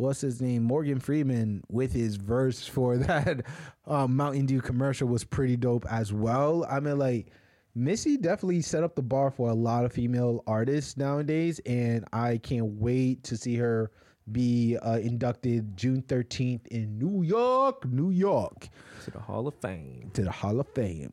[0.00, 3.46] what's his name, Morgan Freeman, with his verse for that
[3.86, 6.66] um, Mountain Dew commercial was pretty dope as well.
[6.68, 7.28] I mean, like.
[7.72, 12.38] Missy definitely set up the bar for a lot of female artists nowadays, and I
[12.38, 13.92] can't wait to see her
[14.32, 18.68] be uh, inducted June 13th in New York, New York
[19.04, 20.10] To the Hall of Fame.
[20.14, 21.12] to the Hall of Fame.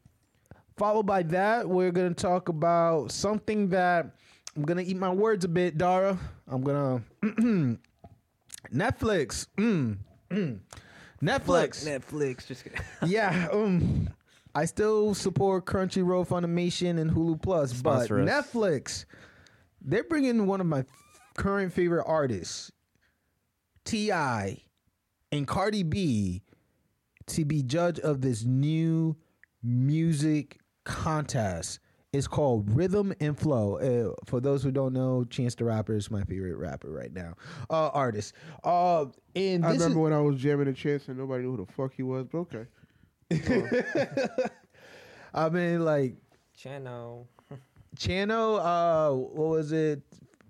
[0.77, 4.15] Followed by that, we're gonna talk about something that
[4.55, 6.17] I'm gonna eat my words a bit, Dara.
[6.47, 7.03] I'm gonna
[8.73, 9.47] Netflix.
[9.57, 9.97] Mm,
[10.29, 10.59] mm.
[11.21, 11.85] Netflix.
[11.85, 12.47] Netflix.
[12.47, 12.79] Just kidding.
[13.05, 13.47] yeah.
[13.51, 14.09] Um,
[14.53, 18.29] I still support Crunchyroll, Funimation, and Hulu Plus, but Sponsor us.
[18.29, 19.05] Netflix,
[19.81, 20.83] they're bringing one of my
[21.37, 22.71] current favorite artists,
[23.85, 24.61] T.I.,
[25.31, 26.41] and Cardi B,
[27.27, 29.15] to be judge of this new
[29.61, 31.79] music contest.
[32.13, 33.77] It's called Rhythm and Flow.
[33.77, 37.33] Uh, for those who don't know, Chance the Rapper is my favorite rapper right now,
[37.69, 38.33] uh, artist.
[38.63, 39.05] Uh,
[39.35, 41.71] and I remember is, when I was jamming a chance and nobody knew who the
[41.73, 42.65] fuck he was, but okay.
[45.33, 46.15] I mean, like
[46.55, 47.27] Channel.
[47.97, 50.01] Chano, uh, what was it?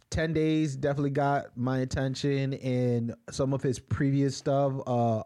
[0.09, 4.73] Ten days definitely got my attention, and some of his previous stuff.
[4.85, 5.23] Uh,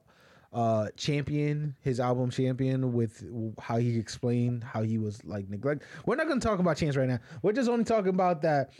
[0.53, 3.23] uh, Champion, his album Champion, with
[3.59, 5.83] how he explained how he was like neglect.
[6.05, 7.19] We're not going to talk about Chance right now.
[7.41, 8.71] We're just only talking about that.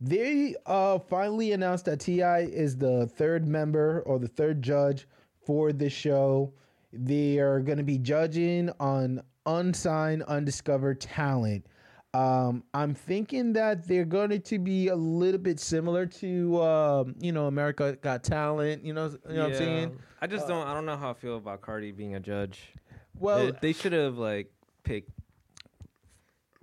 [0.00, 2.40] They uh finally announced that T.I.
[2.40, 5.06] is the third member or the third judge
[5.46, 6.52] for the show.
[6.92, 11.66] They are going to be judging on unsigned, undiscovered talent.
[12.14, 17.32] Um, I'm thinking that they're going to be a little bit similar to, um, you
[17.32, 18.84] know, America Got Talent.
[18.84, 19.98] You know, you know what I'm saying?
[20.20, 20.66] I just don't.
[20.66, 22.74] I don't know how I feel about Cardi being a judge.
[23.18, 24.52] Well, They- they should have like
[24.82, 25.10] picked.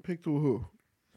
[0.04, 0.66] Picked who?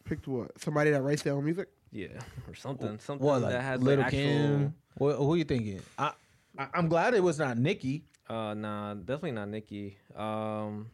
[0.04, 0.58] Picked what?
[0.60, 1.68] Somebody that writes their own music?
[1.90, 2.08] Yeah,
[2.48, 2.98] or something.
[2.98, 4.20] Something what like that has Little like, actual.
[4.22, 4.74] Kim?
[4.96, 5.80] What, who are you thinking?
[5.98, 6.12] I,
[6.58, 8.04] I, I'm glad it was not Nicki.
[8.28, 9.98] Uh, nah, definitely not Nicki.
[10.16, 10.90] Um,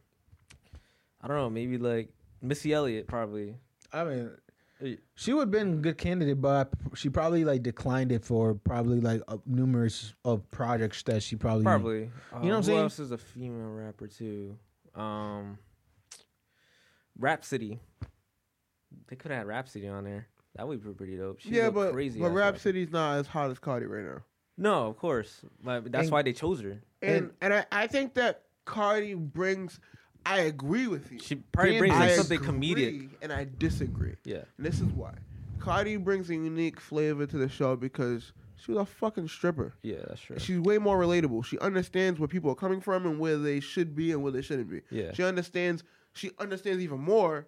[1.23, 1.51] I don't know.
[1.51, 2.11] Maybe like
[2.43, 3.57] Missy Elliott, probably.
[3.93, 4.31] I mean,
[5.17, 9.01] she would have been a good candidate, but she probably like declined it for probably
[9.01, 12.11] like uh, numerous of projects that she probably Probably.
[12.33, 12.79] Uh, You know what I'm who saying?
[12.81, 14.57] else is a female rapper too?
[14.95, 15.59] Um,
[17.19, 17.79] Rhapsody.
[19.09, 20.29] They could have had Rhapsody on there.
[20.57, 21.41] That would be pretty dope.
[21.41, 22.21] She's yeah, a but crazy.
[22.21, 22.31] but.
[22.31, 24.23] Rhapsody's not as hot as Cardi right now.
[24.57, 25.43] No, of course.
[25.63, 26.81] But that's And- why they chose her.
[27.01, 29.79] And and I, I think that Cardi brings.
[30.29, 31.19] I agree with you.
[31.21, 33.09] She probably brings like something agree, comedic.
[33.23, 34.15] and I disagree.
[34.25, 34.43] Yeah.
[34.57, 35.15] And this is why.
[35.59, 39.75] Cardi brings a unique flavor to the show because she was a fucking stripper.
[39.83, 40.39] Yeah, that's true.
[40.39, 41.45] She's way more relatable.
[41.45, 44.43] She understands where people are coming from and where they should be and where they
[44.43, 44.83] shouldn't be.
[44.91, 45.13] Yeah.
[45.15, 45.83] She understands.
[46.13, 47.47] She understands even more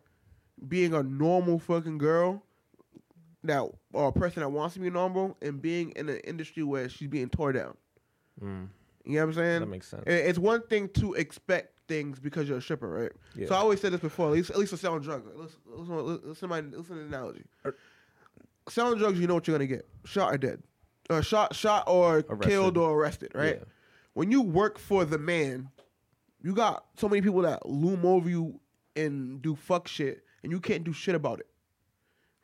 [0.69, 2.43] being a normal fucking girl
[3.45, 3.63] that
[3.93, 7.09] or a person that wants to be normal and being in an industry where she's
[7.09, 7.77] being tore down.
[8.43, 8.69] Mm,
[9.05, 9.61] You know what I'm saying?
[9.61, 10.05] that makes sense.
[10.07, 13.13] It's one thing to expect things because you're a stripper, right?
[13.35, 13.49] Yeah.
[13.49, 14.29] So I always said this before.
[14.29, 15.27] At least, at least for selling drugs.
[15.35, 17.43] Listen, listen, listen, to my, listen to the analogy.
[18.69, 20.63] Selling drugs, you know what you're gonna get: shot or dead,
[21.11, 22.43] or shot, shot or Arrested.
[22.49, 23.57] killed or arrested, right?
[23.59, 23.65] Yeah.
[24.15, 25.69] When you work for the man,
[26.41, 28.61] you got so many people that loom over you
[28.97, 31.49] and do fuck shit, and you can't do shit about it,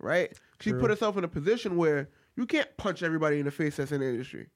[0.00, 0.32] right?
[0.60, 0.80] She True.
[0.80, 4.00] put herself in a position where you can't punch everybody in the face that's in
[4.00, 4.48] the industry,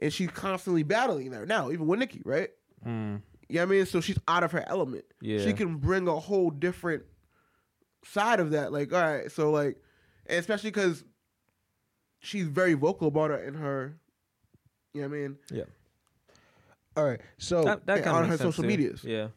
[0.00, 2.50] and she's constantly battling that now, even with Nikki, right?
[2.86, 3.86] Mm, You know what I mean?
[3.86, 5.04] So she's out of her element.
[5.20, 5.42] Yeah.
[5.44, 7.04] She can bring a whole different
[8.04, 8.72] side of that.
[8.72, 9.76] Like, all right, so like,
[10.28, 11.04] especially because
[12.20, 13.98] she's very vocal about it in her,
[14.92, 15.36] you know what I mean?
[15.50, 15.64] yeah.
[16.96, 19.04] All right, so That, that on her social medias.
[19.04, 19.28] Yeah.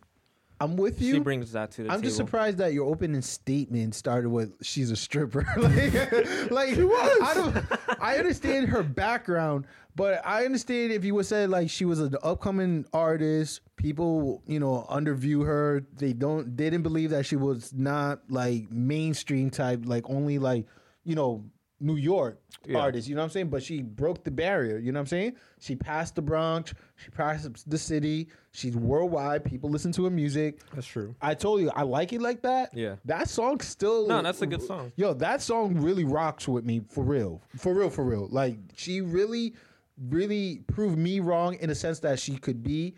[0.62, 1.16] I'm with you.
[1.16, 2.04] She brings that to the I'm table.
[2.04, 7.20] just surprised that your opening statement started with "she's a stripper." like, like She was.
[7.24, 7.66] I don't.
[8.00, 12.16] I understand her background, but I understand if you would say like she was an
[12.22, 13.62] upcoming artist.
[13.76, 15.84] People, you know, underview her.
[15.98, 16.56] They don't.
[16.56, 20.68] They didn't believe that she was not like mainstream type, like only like
[21.04, 21.44] you know
[21.82, 22.78] New York Yeah.
[22.78, 23.08] artist.
[23.08, 23.50] You know what I'm saying?
[23.50, 24.78] But she broke the barrier.
[24.78, 25.36] You know what I'm saying?
[25.60, 26.74] She passed the Bronx.
[26.96, 28.30] She passed the city.
[28.52, 29.44] She's worldwide.
[29.44, 30.60] People listen to her music.
[30.74, 31.16] That's true.
[31.22, 32.70] I told you I like it like that.
[32.74, 32.96] Yeah.
[33.06, 34.92] That song still No, that's a good song.
[34.96, 37.42] Yo, that song really rocks with me for real.
[37.58, 38.28] For real, for real.
[38.30, 39.56] Like she really,
[39.98, 42.96] really proved me wrong in the sense that she could be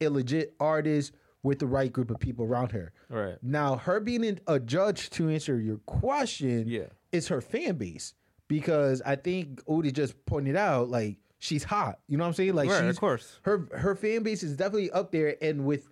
[0.00, 1.12] a legit artist
[1.42, 2.92] with the right group of people around her.
[3.08, 3.36] Right.
[3.42, 6.86] Now, her being a judge to answer your question Yeah.
[7.10, 8.14] is her fan base.
[8.52, 12.00] Because I think Odie just pointed out, like, she's hot.
[12.06, 12.54] You know what I'm saying?
[12.54, 13.38] Like Right, of she's course.
[13.42, 15.88] her her fan base is definitely up there, and with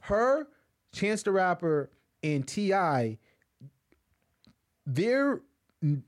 [0.00, 0.46] her,
[0.92, 1.90] Chance the Rapper,
[2.22, 3.18] and T.I.,
[4.86, 5.40] their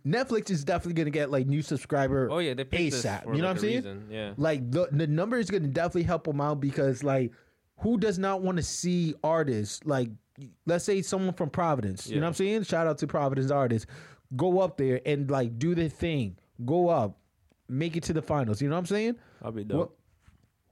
[0.07, 2.29] Netflix is definitely gonna get like new subscriber.
[2.31, 3.25] Oh yeah, they picked this ASAP.
[3.25, 3.77] for You know like what I'm saying?
[3.77, 4.09] reason.
[4.11, 4.33] Yeah.
[4.37, 7.33] Like the the number is gonna definitely help them out because like
[7.79, 10.09] who does not want to see artists like
[10.67, 12.09] let's say someone from Providence.
[12.09, 12.63] You know what I'm saying?
[12.65, 13.87] Shout out to Providence artists.
[14.35, 16.37] Go up there and like do their thing.
[16.65, 17.19] Go up,
[17.69, 18.61] make it to the finals.
[18.61, 19.17] You know what I'm saying?
[19.43, 19.99] I'll be What- dope.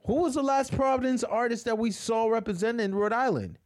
[0.07, 3.59] who was the last Providence artist that we saw represented in Rhode Island?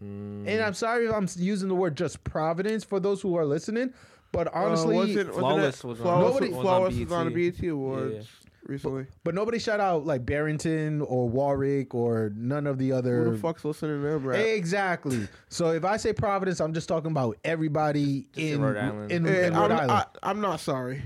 [0.00, 3.44] Mm, And I'm sorry if I'm using the word just Providence for those who are
[3.46, 3.92] listening,
[4.32, 7.12] but honestly, uh, wasn't, wasn't Flawless that, was on- Flawless, Nobody- was, was on was
[7.12, 7.60] on the BET.
[7.60, 9.06] BET Awards Yeah, recently.
[9.24, 13.24] but nobody shout out like Barrington or Warwick or none of the other.
[13.24, 14.38] Who the fuck's listening to them, rap?
[14.38, 15.28] Exactly.
[15.48, 19.12] So if I say Providence, I'm just talking about everybody Just in in Rhode Island.
[19.12, 19.90] In, in Rhode I'm, Island.
[19.90, 21.02] I, I'm not sorry.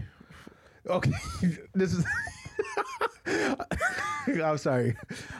[0.86, 1.12] Okay,
[1.74, 2.04] this is.
[4.42, 4.96] I'm sorry,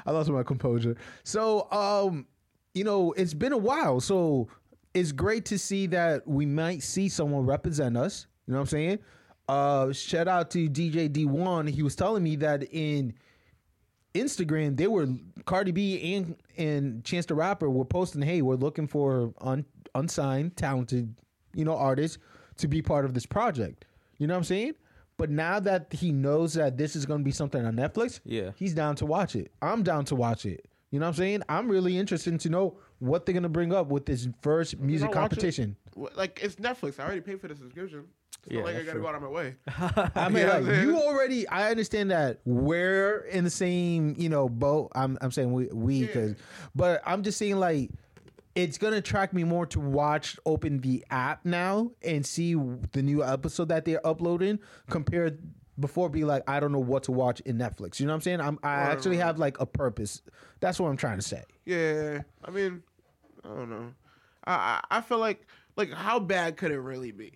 [0.07, 0.97] I lost my composure.
[1.25, 2.27] So, um,
[2.75, 4.49] you know, it's been a while, so
[4.95, 8.27] it's great to see that we might see someone represent us.
[8.47, 8.99] You know what I'm saying?
[9.49, 11.71] Uh, shout out to DJ D1.
[11.71, 13.15] He was telling me that in
[14.15, 15.07] Instagram, they were
[15.47, 19.65] Cardi B and and Chance the Rapper were posting, "Hey, we're looking for un,
[19.95, 21.15] unsigned, talented,
[21.55, 22.19] you know, artists
[22.59, 23.85] to be part of this project."
[24.19, 24.75] You know what I'm saying?
[25.17, 28.51] But now that he knows that this is going to be something on Netflix, Yeah.
[28.57, 29.51] he's down to watch it.
[29.63, 30.67] I'm down to watch it.
[30.91, 31.43] You know what I'm saying?
[31.49, 35.09] I'm really interested to know what they're going to bring up with this first music
[35.09, 35.37] I'll watch it.
[35.37, 35.77] competition.
[36.15, 36.99] Like it's Netflix.
[37.01, 38.05] I already paid for the subscription.
[38.45, 39.01] It's Yeah, not like I gotta true.
[39.03, 39.57] go out of my way.
[40.15, 41.47] I mean, Yeah, like, you already.
[41.49, 44.93] I understand that we're in the same, you know, boat.
[44.95, 46.35] I'm, I'm saying we, we, cause,
[46.75, 47.91] but I'm just saying like,
[48.55, 52.55] it's gonna attract me more to watch, open the app now and see
[52.93, 54.59] the new episode that they're uploading
[54.91, 55.39] compared
[55.79, 56.09] before.
[56.09, 58.01] Be like, I don't know what to watch in Netflix.
[58.01, 58.41] You know what I'm saying?
[58.41, 59.27] I'm, I Right, actually right.
[59.27, 60.23] have like a purpose.
[60.61, 61.43] That's what I'm trying to say.
[61.67, 62.83] Yeah, I mean,
[63.45, 63.93] I don't know.
[64.45, 65.47] I I, I feel like
[65.79, 67.33] like how bad could it really be?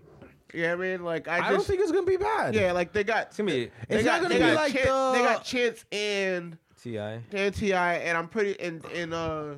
[0.52, 2.54] Yeah, I mean, like I, I, just don't think it's gonna be bad.
[2.54, 4.72] yeah, like they got It's gonna be they It's got not gonna be got like
[4.74, 6.98] Chance, the- they got Chance and Ti.
[6.98, 7.94] and T.I.
[7.94, 9.54] and I'm pretty and and uh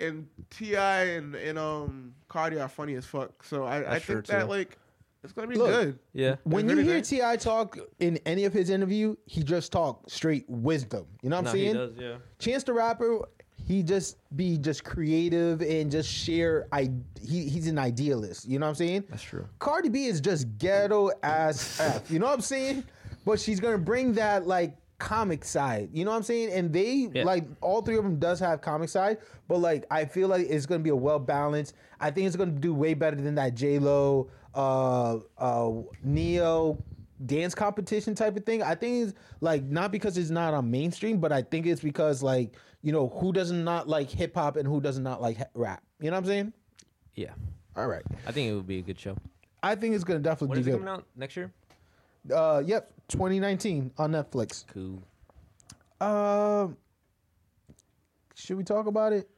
[0.00, 1.04] and T.I.
[1.04, 3.42] and and um Cardi are funny as fuck.
[3.44, 4.48] So I I That's think that too.
[4.48, 4.76] like
[5.24, 5.98] it's gonna be Look, good.
[6.12, 6.36] Yeah.
[6.44, 7.36] When you hear T.I.
[7.36, 11.06] talk in any of his interview, he just talk straight wisdom.
[11.22, 11.66] You know what I'm No, saying?
[11.68, 11.92] he does.
[11.98, 12.16] Yeah.
[12.38, 13.20] Chance the Rapper,
[13.68, 16.66] he just be just creative and just share.
[16.72, 16.90] I
[17.20, 18.48] he, he's an idealist.
[18.48, 19.04] You know what I'm saying?
[19.10, 19.46] That's true.
[19.58, 22.10] Cardi B is just ghetto as f.
[22.10, 22.82] You know what I'm saying?
[23.26, 25.90] But she's gonna bring that like comic side.
[25.92, 26.50] You know what I'm saying?
[26.52, 27.24] And they Yeah.
[27.24, 29.18] like all three of them does have comic side,
[29.48, 31.74] but like I feel like it's gonna be a well balanced.
[32.00, 35.70] I think it's gonna do way better than that J Lo, uh, uh,
[36.02, 36.82] Ne-Yo
[37.26, 38.62] dance competition type of thing.
[38.62, 42.22] I think it's like not because it's not on mainstream, but I think it's because
[42.22, 45.82] like you know who does not like hip hop and who does not like rap.
[46.00, 46.52] You know what I'm saying?
[47.14, 47.32] Yeah.
[47.76, 48.02] All right.
[48.26, 49.16] I think it would be a good show.
[49.62, 50.84] I think it's gonna When definitely is do it good.
[50.84, 51.52] coming out next year?
[52.32, 54.64] Uh, yep, 2019 on Netflix.
[54.68, 55.02] Cool.
[56.00, 56.76] Um,
[58.36, 59.28] should we talk about it?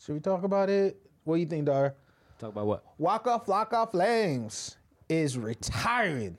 [0.00, 0.96] Should we talk about it?
[1.24, 1.94] What do you think, Dar?
[2.38, 2.84] Talk about what?
[2.96, 4.77] Waka Flocka Flames
[5.08, 6.38] is retiring.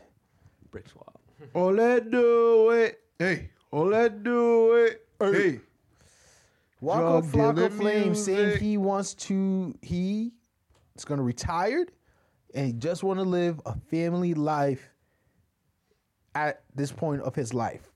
[0.72, 1.16] Brick Squad.
[1.56, 3.00] Oh, let's do it.
[3.18, 5.08] Hey, oh, let's do it.
[5.20, 5.60] Hey.
[6.82, 10.32] Waka Drug Flocka dealer Flames saying he wants to he
[10.96, 11.86] is gonna retire
[12.54, 14.90] and he just wanna live a family life
[16.36, 17.92] at this point of his life.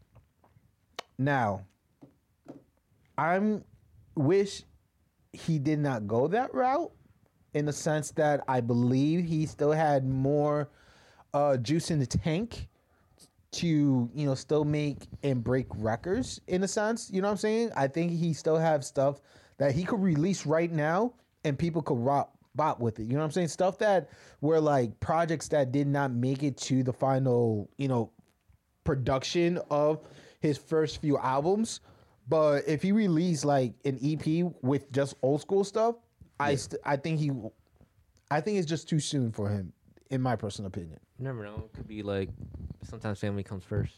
[1.17, 1.65] Now,
[3.17, 3.63] I'm
[4.15, 4.63] wish
[5.31, 6.91] he did not go that route
[7.53, 10.69] in the sense that I believe he still had more
[11.33, 12.67] uh, juice in the tank
[13.53, 17.09] to you know still make and break records in a sense.
[17.11, 17.71] You know what I'm saying?
[17.75, 19.21] I think he still have stuff
[19.57, 21.13] that he could release right now
[21.43, 23.03] and people could rock bop with it.
[23.03, 23.47] You know what I'm saying?
[23.49, 24.09] Stuff that
[24.41, 28.11] were like projects that did not make it to the final, you know,
[28.83, 30.01] production of
[30.39, 31.79] his first few albums.
[32.27, 35.95] But if he released like an EP with just old school stuff,
[36.39, 37.31] I st- I think he,
[38.31, 39.73] I think it's just too soon for him,
[40.09, 40.99] in my personal opinion.
[41.19, 41.63] You never know.
[41.71, 42.29] It could be like
[42.83, 43.93] sometimes family comes first.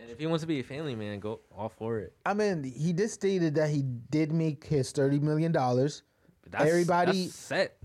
[0.00, 2.12] And if he wants to be a family man, go all for it.
[2.26, 6.02] I mean, he did stated that he did make his thirty million dollars.
[6.50, 7.76] That's, Everybody- that's set.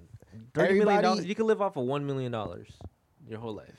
[0.53, 1.25] Thirty million dollars.
[1.25, 2.67] You can live off of one million dollars
[3.27, 3.75] your whole life.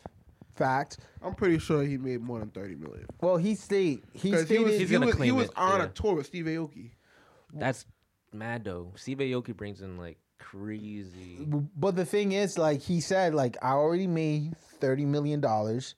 [0.55, 0.99] Fact.
[1.23, 3.07] I'm pretty sure he made more than 30 million.
[3.21, 5.53] Well, he state he 'Cause he stated was, He's he gonna was, he was it,
[5.57, 5.87] on yeah.
[5.87, 6.91] a tour with Steve Aoki.
[7.53, 7.85] That's
[8.33, 8.93] mad though.
[8.97, 11.47] Steve Aoki brings in like crazy.
[11.77, 15.95] But the thing is, like he said, like I already made thirty million dollars.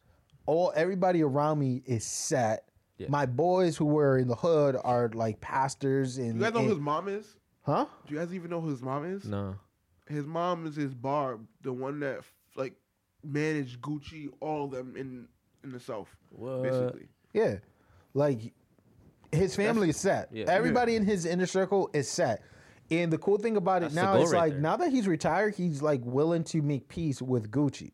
[0.47, 2.65] All everybody around me is set.
[2.99, 3.07] Yeah.
[3.09, 6.69] My boys who were in the hood are like pastors and, You guys know and-
[6.69, 7.37] who his mom is?
[7.63, 7.87] huh?
[8.07, 9.25] Do you guys even know who his mom is?
[9.25, 9.57] No.
[10.09, 12.21] His mom is his barb, the one that
[12.57, 12.75] like
[13.25, 15.29] managed Gucci, all of them in
[15.63, 16.63] in the South, What?
[16.63, 17.07] basically.
[17.33, 17.57] Yeah,
[18.15, 18.53] like
[19.33, 20.29] his family is set.
[20.33, 20.47] Yeah.
[20.49, 22.43] Everybody in his inner circle is set.
[22.91, 24.61] And the cool thing about it That's the now goal is right like there.
[24.61, 27.93] now that he's retired, he's like willing to make peace with Gucci.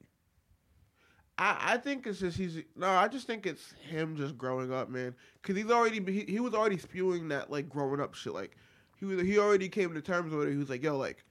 [1.39, 2.89] I, I think it's just he's no.
[2.89, 5.15] I just think it's him just growing up, man.
[5.43, 8.33] Because he's already he, he was already spewing that like growing up shit.
[8.33, 8.57] Like
[8.99, 10.53] he was he already came to terms with it.
[10.53, 11.25] He was like, yo, like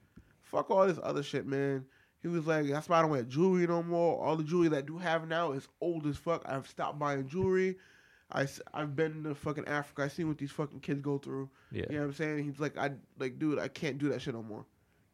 [0.44, 1.86] fuck all this other shit, man.
[2.22, 4.24] He was like, that's why I don't wear jewelry no more.
[4.24, 6.44] All the jewelry that I do have now is old as fuck.
[6.46, 7.78] I've stopped buying jewelry.
[8.36, 10.04] I, I've been to fucking Africa.
[10.04, 11.50] I seen what these fucking kids go through.
[11.72, 11.86] Yeah.
[11.90, 12.44] You know what I'm saying?
[12.44, 14.66] He's like, I like, dude, I can't do that shit no more.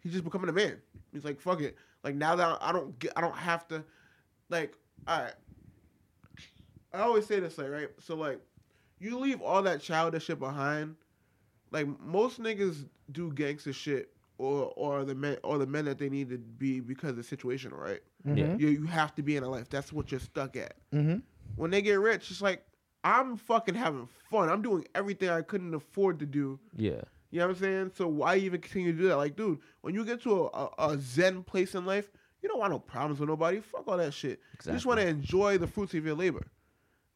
[0.01, 0.81] He's just becoming a man.
[1.13, 1.77] He's like, fuck it.
[2.03, 3.83] Like now that I don't get, I don't have to,
[4.49, 4.73] like,
[5.07, 5.33] all right.
[6.93, 7.89] I always say this, like, right?
[7.99, 8.39] So like,
[8.99, 10.95] you leave all that childish shit behind.
[11.69, 16.09] Like most niggas do gangster shit, or or the men or the men that they
[16.09, 18.01] need to be because of the situation, right?
[18.25, 18.55] Yeah.
[18.57, 19.69] You you have to be in a life.
[19.69, 20.73] That's what you're stuck at.
[20.93, 21.19] Mm-hmm.
[21.55, 22.65] When they get rich, it's like
[23.03, 24.49] I'm fucking having fun.
[24.49, 26.59] I'm doing everything I couldn't afford to do.
[26.75, 27.01] Yeah.
[27.31, 27.91] You know what I'm saying?
[27.95, 29.17] So why even continue to do that?
[29.17, 32.11] Like, dude, when you get to a, a, a zen place in life,
[32.41, 33.59] you don't want no problems with nobody.
[33.59, 34.39] Fuck all that shit.
[34.65, 36.45] You just want to enjoy the fruits of your labor.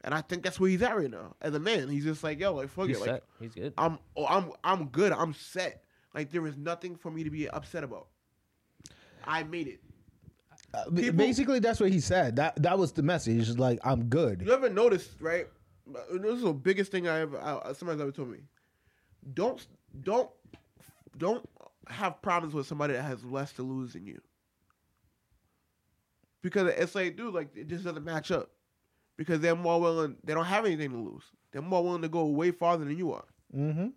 [0.04, 1.36] And I think that's where he's at right now.
[1.42, 3.24] As a man, he's just like, yo, like fuck He's it, like.
[3.40, 3.74] He's good.
[3.78, 5.12] I'm, oh, I'm, I'm good.
[5.12, 5.84] I'm set.
[6.14, 8.08] Like there is nothing for me to be upset about.
[9.26, 9.80] I made it.
[10.74, 12.36] Uh, People- Basically, that's what he said.
[12.36, 13.50] That that was the message.
[13.50, 14.44] It's Like I'm good.
[14.46, 15.48] You ever noticed, right?
[15.88, 18.40] This is the biggest thing I ever I, somebody's ever told me.
[19.34, 19.66] Don't
[20.02, 20.30] don't
[21.18, 21.48] don't
[21.88, 24.22] have problems with somebody that has less to lose than you.
[26.42, 28.52] Because it's like, dude, like it just doesn't match up.
[29.18, 30.18] Because they're more willing.
[30.24, 31.24] They don't have anything to lose.
[31.52, 33.26] They're more willing to go way farther than you are.
[33.56, 33.88] Mm-hmm.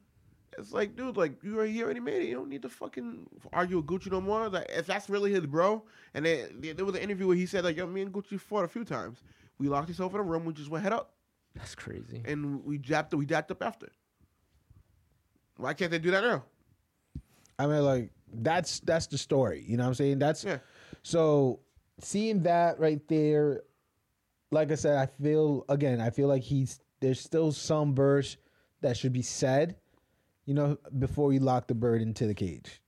[0.56, 2.28] It's like, dude, like you already, he already made it.
[2.28, 4.48] You don't need to fucking argue with Gucci no more.
[4.48, 5.84] Like, if that's really his bro,
[6.14, 8.40] and then there there was an interview where he said like, yo, me and Gucci
[8.40, 9.22] fought a few times.
[9.58, 10.44] We locked ourselves in a room.
[10.44, 11.14] We just went head up,
[11.58, 12.22] That's crazy.
[12.24, 13.12] and we japped.
[13.14, 13.88] We jacked up after.
[15.56, 16.44] Why can't they do that now?
[17.58, 19.64] I mean, like that's that's the story.
[19.66, 20.18] You know what I'm saying?
[20.20, 20.58] That's Yeah.
[21.02, 21.60] so
[22.00, 23.62] seeing that right there.
[24.50, 26.00] Like I said, I feel again.
[26.00, 28.36] I feel like he's there's still some verse
[28.80, 29.76] that should be said.
[30.46, 32.80] You know, before you lock the bird into the cage.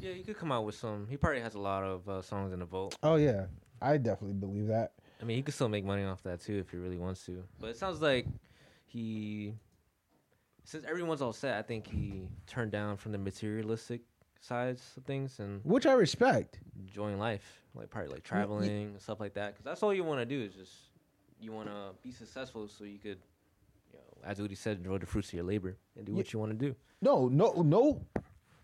[0.00, 1.06] Yeah, he could come out with some.
[1.08, 2.98] He probably has a lot of uh, songs in the vault.
[3.02, 3.46] Oh yeah,
[3.80, 4.92] I definitely believe that.
[5.22, 7.44] I mean, he could still make money off that too if he really wants to.
[7.60, 8.26] But it sounds like
[8.86, 9.54] he,
[10.64, 14.00] since everyone's all set, I think he turned down from the materialistic
[14.40, 16.58] sides of things and Which I respect.
[16.78, 19.52] enjoying life, like probably like traveling and stuff like that.
[19.52, 20.72] Because that's all you want to do is just
[21.40, 23.18] you want to be successful so you could,
[23.92, 26.38] you know, as Udi said, enjoy the fruits of your labor and do what you
[26.40, 26.74] want to do.
[27.00, 28.04] No, no, no.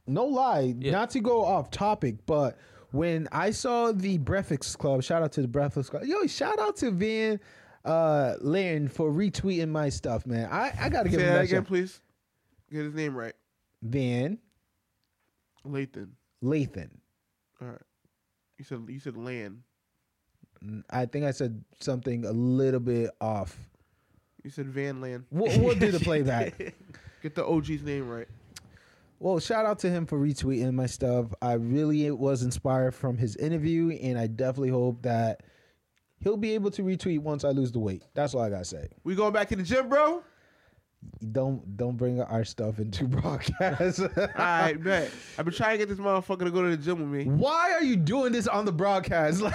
[0.09, 0.91] no lie, Yeah.
[0.93, 2.59] not to go off topic, but
[2.91, 6.05] when I saw the Breakfast Club, shout out to the Breakfast Club.
[6.05, 7.41] Yo, shout out to Van
[7.85, 10.49] uh Laren for retweeting my stuff, man.
[10.51, 11.67] I, I gotta Say him that that again, shout.
[11.67, 12.01] please.
[12.71, 13.35] Get his name right.
[13.83, 14.39] Van
[15.67, 16.11] Lathan.
[16.43, 16.91] Lathan.
[17.61, 17.81] All right.
[18.59, 19.63] You said you said land.
[20.65, 23.57] Mm, I think I said something a little bit off.
[24.43, 25.25] You said Van Land.
[25.31, 26.57] We'll, we'll do the playback.
[27.23, 28.29] Get the OG's name right.
[29.21, 31.27] Well, shout out to him for retweeting my stuff.
[31.43, 35.43] I really was inspired from his interview, and I definitely hope that
[36.21, 38.05] he'll be able to retweet once I lose the weight.
[38.15, 38.89] That's all I gotta say.
[39.05, 40.23] We going back to the gym, bro?
[41.33, 44.01] Don't don't bring our stuff into broadcast.
[44.19, 45.11] All right, bet.
[45.39, 47.33] I've been trying to get this motherfucker to go to the gym with me.
[47.33, 49.43] Why are you doing this on the broadcast?
[49.49, 49.55] Like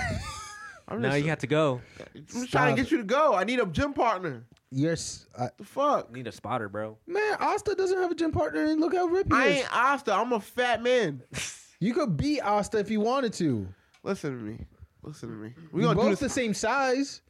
[0.87, 1.81] I'm Now just, you have to go.
[2.15, 3.33] I'm just trying to get you to go.
[3.33, 4.43] I need a gym partner.
[4.73, 6.11] You're s- uh, The fuck?
[6.11, 6.97] Need a spotter, bro.
[7.07, 7.35] man.
[7.39, 9.57] Asta doesn't have a gym partner, and look how ripped he I is.
[9.59, 10.13] ain't Asta.
[10.13, 11.21] I'm a fat man.
[11.79, 13.67] You could beat Asta if you wanted to.
[14.03, 14.57] Listen to me.
[15.01, 15.53] Listen to me.
[15.73, 16.19] We We gonna do both this.
[16.21, 17.21] the same size.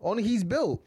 [0.00, 0.82] Only he's built.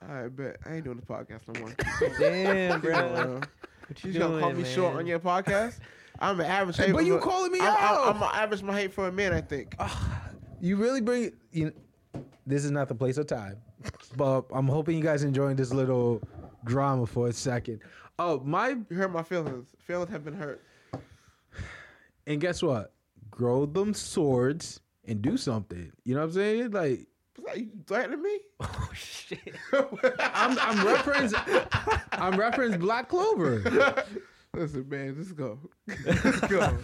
[0.00, 1.74] I bet I ain't doing the podcast no more.
[2.18, 3.40] Damn, bro.
[3.88, 5.00] What you you gonna call doing, me short man?
[5.00, 5.78] on your podcast?
[6.18, 6.76] I'm an average.
[6.78, 8.08] Hey, height but of you a- calling me I'm, out.
[8.08, 9.32] I'm, I'm an average my height for a man.
[9.34, 9.74] I think.
[10.60, 11.72] You really bring you.
[12.48, 13.56] Know, this is not the place or time,
[14.16, 16.22] but I'm hoping you guys enjoying this little
[16.64, 17.80] drama for a second.
[18.18, 19.68] Oh, my You hurt my feelings.
[19.78, 20.62] Feelings have been hurt.
[22.26, 22.92] and guess what?
[23.30, 25.92] Grow them swords and do something.
[26.04, 26.70] You know what I'm saying?
[26.72, 27.06] Like
[27.36, 28.38] Was that you threatening me?
[28.60, 29.54] Oh shit.
[29.72, 31.34] I'm, I'm reference.
[32.12, 33.62] I'm reference Black Clover.
[34.54, 35.58] Listen, man, let's go.
[36.04, 36.76] Let's go.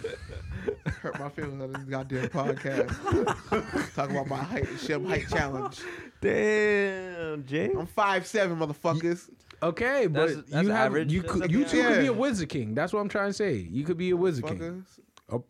[1.01, 3.93] Hurt my feelings on this goddamn podcast.
[3.95, 5.79] Talk about my height, shim height challenge.
[6.21, 7.71] Damn, Jay.
[7.77, 9.29] I'm five seven, motherfuckers.
[9.63, 11.11] Okay, but That's- that's you have average.
[11.13, 12.73] you could like you the two could be a wizard king.
[12.75, 13.53] That's what I'm trying to say.
[13.55, 14.59] You could be a wizard king.
[14.59, 14.83] Fuckers,
[15.29, 15.43] Oh,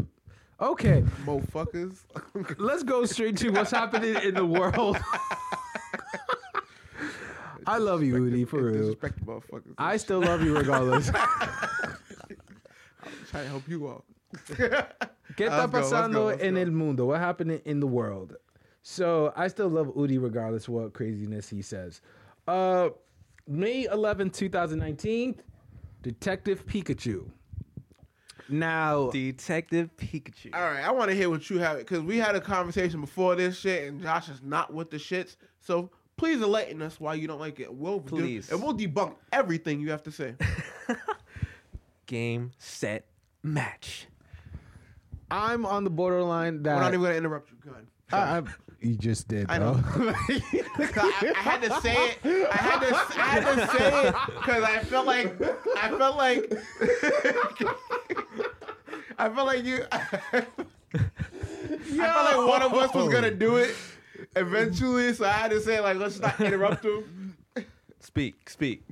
[0.72, 1.98] Okay, motherfuckers.
[2.60, 4.98] let's go straight to what's happening in the world.
[7.68, 8.74] I love you, Udi, for real.
[8.78, 9.74] Disrespect motherfuckers.
[9.78, 11.10] I still love you regardless.
[11.10, 11.96] I'm
[13.30, 14.06] trying to help you out.
[15.36, 16.60] ¿Qué está Let's go, let's go, let's en go.
[16.62, 17.06] el mundo?
[17.08, 18.36] What happened in the world?
[18.84, 22.02] So I still love Udi regardless of what craziness he says.
[22.48, 22.90] Uh,
[23.48, 25.36] May 11, 2019,
[26.04, 27.30] Detective Pikachu.
[28.48, 30.54] Now, Detective Pikachu.
[30.54, 33.36] All right, I want to hear what you have because we had a conversation before
[33.36, 35.36] this shit, and Josh is not with the shits.
[35.62, 37.74] So please enlighten us why you don't like it.
[37.74, 38.52] We'll do- Please.
[38.52, 40.36] and we'll debunk everything you have to say.
[42.06, 43.06] Game, set,
[43.42, 44.08] match.
[45.32, 47.58] I'm on the borderline that We're not even gonna interrupt you.
[47.64, 47.86] Go ahead.
[48.12, 49.48] I, I'm- you just did.
[49.50, 49.72] I bro.
[49.98, 52.20] I, I had to say it.
[52.52, 52.96] I had to.
[52.96, 55.42] I had to say it because I felt like.
[55.76, 56.54] I felt like.
[59.18, 59.86] I felt like you.
[59.92, 60.02] I
[60.92, 63.76] felt like one of us was gonna do it
[64.36, 67.36] eventually, so I had to say like, let's not interrupt him.
[68.02, 68.84] Speak, speak.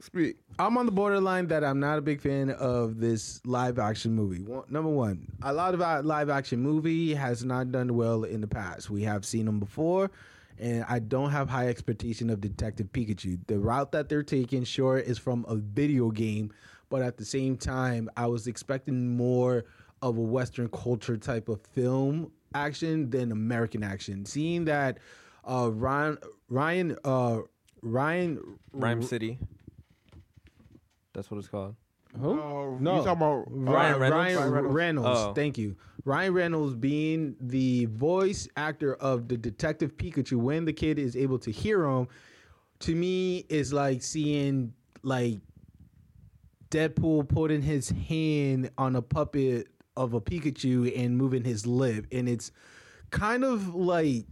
[0.00, 0.36] Speak.
[0.60, 4.42] I'm on the borderline that I'm not a big fan of this live action movie.
[4.44, 8.40] One, number one, a lot of our live action movie has not done well in
[8.40, 8.90] the past.
[8.90, 10.10] We have seen them before,
[10.56, 13.40] and I don't have high expectation of Detective Pikachu.
[13.48, 16.52] The route that they're taking, sure, is from a video game,
[16.90, 19.64] but at the same time, I was expecting more
[20.00, 24.24] of a Western culture type of film action than American action.
[24.24, 24.98] Seeing that
[25.44, 26.18] uh, Ryan,
[26.48, 27.40] Ryan, uh,
[27.82, 29.38] Ryan, Ryme City.
[31.18, 31.74] That's what it's called.
[32.20, 32.40] who?
[32.40, 32.98] Oh, No.
[32.98, 34.12] you talking about Ryan uh, Reynolds?
[34.14, 34.74] Ryan Ryan Reynolds.
[34.74, 35.20] Reynolds.
[35.20, 35.32] Oh.
[35.32, 35.76] Thank you.
[36.04, 41.40] Ryan Reynolds being the voice actor of the Detective Pikachu when the kid is able
[41.40, 42.06] to hear him,
[42.78, 44.72] to me is like seeing
[45.02, 45.40] like
[46.70, 49.66] Deadpool putting his hand on a puppet
[49.96, 52.06] of a Pikachu and moving his lip.
[52.12, 52.52] And it's
[53.10, 54.26] kind of like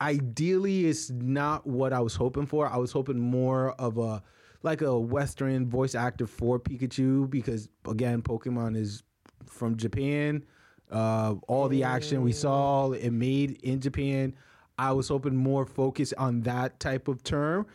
[0.00, 2.66] ideally it's not what I was hoping for.
[2.66, 4.22] I was hoping more of a
[4.62, 9.02] like a Western voice actor for Pikachu because again, Pokemon is
[9.46, 10.44] from Japan.
[10.90, 14.34] Uh, all the action we saw it made in Japan.
[14.78, 17.66] I was hoping more focus on that type of term.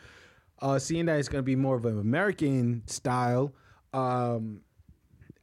[0.62, 3.54] Uh, seeing that it's going to be more of an American style,
[3.94, 4.62] um,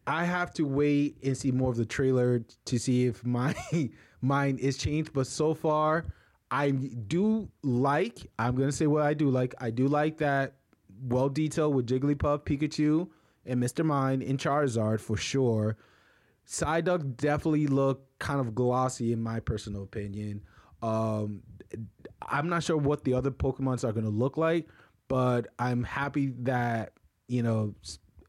[0.06, 3.54] I have to wait and see more of the trailer to see if my
[4.20, 5.12] mind is changed.
[5.12, 6.04] But so far,
[6.50, 8.30] I do like.
[8.38, 9.54] I'm gonna say what I do like.
[9.58, 10.54] I do like that
[11.02, 13.08] well detailed with Jigglypuff, Pikachu,
[13.44, 13.84] and Mr.
[13.84, 15.76] Mime and Charizard for sure.
[16.46, 20.42] Psyduck definitely look kind of glossy in my personal opinion.
[20.82, 21.42] Um,
[22.20, 24.68] I'm not sure what the other Pokemons are going to look like,
[25.08, 26.92] but I'm happy that
[27.28, 27.74] you know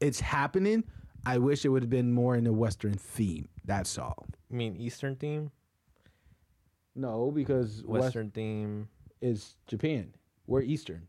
[0.00, 0.84] it's happening.
[1.26, 3.48] I wish it would have been more in a Western theme.
[3.64, 4.26] That's all.
[4.50, 5.50] I mean, Eastern theme,
[6.94, 8.88] No, because West Western theme.
[9.20, 10.14] is Japan.
[10.46, 11.08] We're Eastern.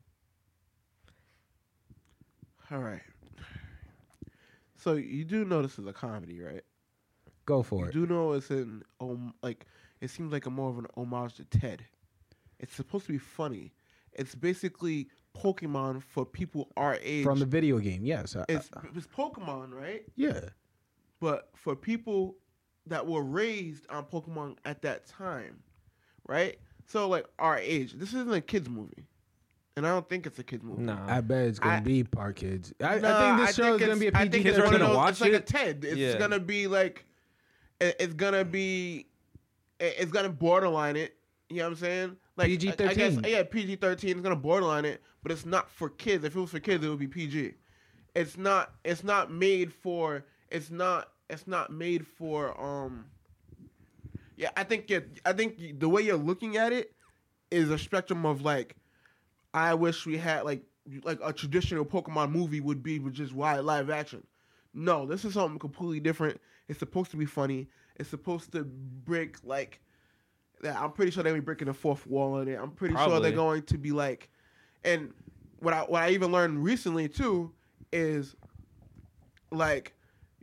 [2.72, 3.02] All right.
[4.78, 6.64] So you do know this is a comedy, right?
[7.46, 7.96] Go for it.
[7.96, 8.08] You it.
[8.08, 9.66] do know it's an um like
[10.02, 11.86] it seems like a more of an homage to Ted.
[12.60, 13.74] It's supposed to be funny.
[14.14, 17.24] It's basically Pokemon for people our age.
[17.24, 18.36] From the video game, yes.
[18.36, 20.04] I- it's it's Pokemon, right?
[20.16, 20.42] yeah.
[21.20, 22.36] But for people
[22.88, 25.64] that were raised on Pokemon at that time,
[26.28, 26.60] right?
[26.88, 29.08] So like our age, this isn't a kids movie,
[29.78, 30.84] and I don't think it's a kids movie.
[30.84, 32.74] No, I bet it's gonna I- be part kids.
[32.82, 34.30] I, Nah, I think this show is gonna be a I PG.
[34.32, 35.40] think Kids it's are one of gonna those- watch It's like a?
[35.42, 35.84] Ted.
[35.86, 36.18] It's Yeah.
[36.18, 37.06] gonna be like,
[37.82, 39.08] it- it's gonna be,
[39.80, 41.18] it- it's gonna borderline it.
[41.50, 42.18] You know what I'm saying?
[42.38, 43.28] Like I- I guess PG-13.
[43.30, 46.24] yeah, PG thirteen is gonna borderline it, but it's not for kids.
[46.24, 47.54] If it was for kids, it would be PG.
[48.16, 48.74] It's not.
[48.86, 50.24] It's not made for.
[50.50, 51.12] It's not.
[51.30, 52.60] It's not made for.
[52.62, 53.06] Um.
[54.38, 54.90] Yeah, I think.
[54.90, 56.94] you I think the way you're looking at it
[57.52, 58.76] is a spectrum of like,
[59.56, 60.62] I wish we had like
[61.04, 64.28] like a traditional Pokemon movie would be with just wide live action.
[64.74, 66.42] No, this is something completely different.
[66.68, 67.70] It's supposed to be funny.
[67.96, 69.80] It's supposed to break like
[70.62, 70.76] that.
[70.76, 72.60] I'm pretty sure they'll be breaking the fourth wall in it.
[72.62, 74.30] I'm pretty sure they're going to be like,
[74.84, 75.14] and
[75.60, 77.54] what I what I even learned recently too
[77.94, 78.36] is
[79.52, 79.94] like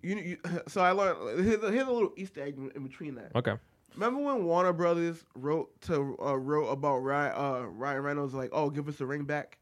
[0.02, 0.36] you, you
[0.68, 3.32] so I learned here's a, here's a little Easter egg in, in between that.
[3.34, 3.56] okay.
[3.94, 8.70] Remember when Warner Brothers wrote to uh, wrote about Ryan, uh, Ryan Reynolds like, oh,
[8.70, 9.58] give us the ring back,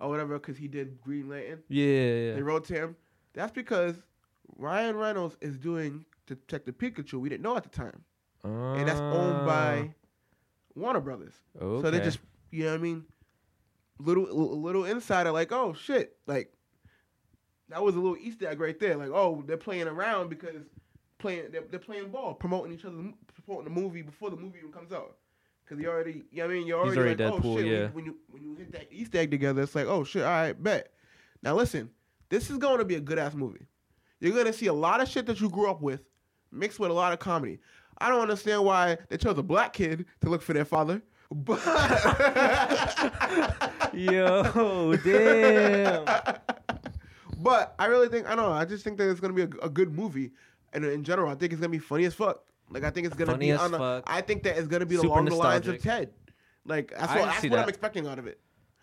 [0.00, 1.62] or whatever, because he did Green Lantern.
[1.68, 2.40] Yeah, They yeah.
[2.40, 2.96] wrote to him.
[3.32, 3.96] That's because
[4.56, 7.14] Ryan Reynolds is doing Detective Pikachu.
[7.14, 8.02] We didn't know at the time,
[8.44, 9.94] and that's owned by
[10.74, 11.34] Warner Brothers.
[11.60, 11.82] Okay.
[11.82, 12.18] So they just,
[12.50, 13.04] you know what I mean?
[13.98, 14.24] Little
[14.60, 16.52] little insider, like, oh shit, like
[17.70, 18.96] that was a little Easter egg right there.
[18.96, 20.62] Like, oh, they're playing around because
[21.18, 22.96] playing they're, they're playing ball, promoting each other,
[23.44, 25.16] promoting the movie before the movie even comes out.
[25.64, 26.66] Because you already, you know what I mean?
[26.66, 27.66] You're already, already like, oh shit.
[27.66, 27.88] yeah.
[27.88, 30.22] When, you, when you when you hit that Easter egg together, it's like, oh shit,
[30.22, 30.92] all right, bet.
[31.42, 31.90] Now listen,
[32.28, 33.66] this is going to be a good ass movie.
[34.20, 36.00] You're gonna see a lot of shit that you grew up with,
[36.50, 37.58] mixed with a lot of comedy.
[37.98, 41.60] I don't understand why they chose a black kid to look for their father, but
[43.92, 46.04] Yo, damn.
[47.38, 48.52] but I really think I don't know.
[48.52, 50.32] I just think that it's gonna be a, a good movie,
[50.76, 52.42] and in general, I think it's gonna be funny as fuck.
[52.70, 53.72] Like I think it's gonna Funny be on.
[53.72, 54.04] Fuck.
[54.06, 55.80] I think that it's gonna be Super along the lines of.
[55.80, 56.10] Ted.
[56.64, 58.40] Like that's I what, that's what I'm expecting out of it.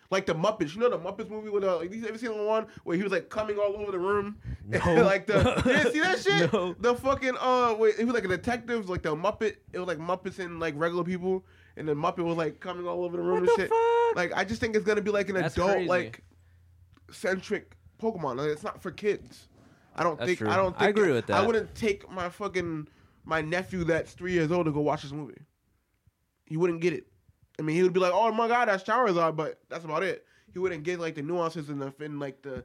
[0.10, 2.68] Like the Muppets, you know the Muppets movie with uh, you ever seen the one
[2.84, 4.38] where he was like coming all over the room,
[4.68, 4.80] No.
[5.04, 6.54] like the you didn't see that shit?
[6.54, 6.76] No.
[6.80, 9.56] The fucking uh, wait, he was like a detective, like the Muppet.
[9.74, 11.44] It was like Muppets and like regular people,
[11.78, 13.70] and the Muppet was like coming all over the room What and the shit.
[13.70, 14.16] fuck?
[14.16, 15.90] Like I just think it's gonna be like an That's adult crazy.
[15.90, 16.24] like
[17.12, 18.38] centric Pokemon.
[18.38, 19.48] Like, it's not for kids.
[19.96, 20.40] I don't That's think.
[20.40, 20.50] true.
[20.50, 20.76] I don't.
[20.78, 21.42] I Think agree with that.
[21.42, 22.88] I wouldn't take my fucking
[23.26, 25.42] my nephew that's three years old to go watch this movie.
[26.46, 27.08] He wouldn't get it.
[27.60, 30.26] I mean, he would be like, "Oh my god, that's Charizard," but that's about it.
[30.52, 32.64] He wouldn't get like the nuances and the in like the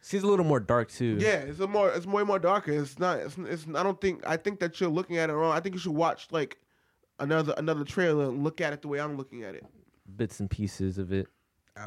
[0.00, 1.16] Seems a little more dark too.
[1.18, 1.36] yeah.
[1.38, 1.90] It's a more.
[1.90, 2.72] It's way more darker.
[2.72, 3.18] It's not.
[3.20, 3.66] It's, it's.
[3.74, 4.22] I don't think.
[4.26, 5.52] I think that you're looking at it wrong.
[5.52, 6.58] I think you should watch like
[7.20, 9.64] another another trailer and look at it the way I'm looking at it.
[10.16, 11.28] Bits and pieces of it.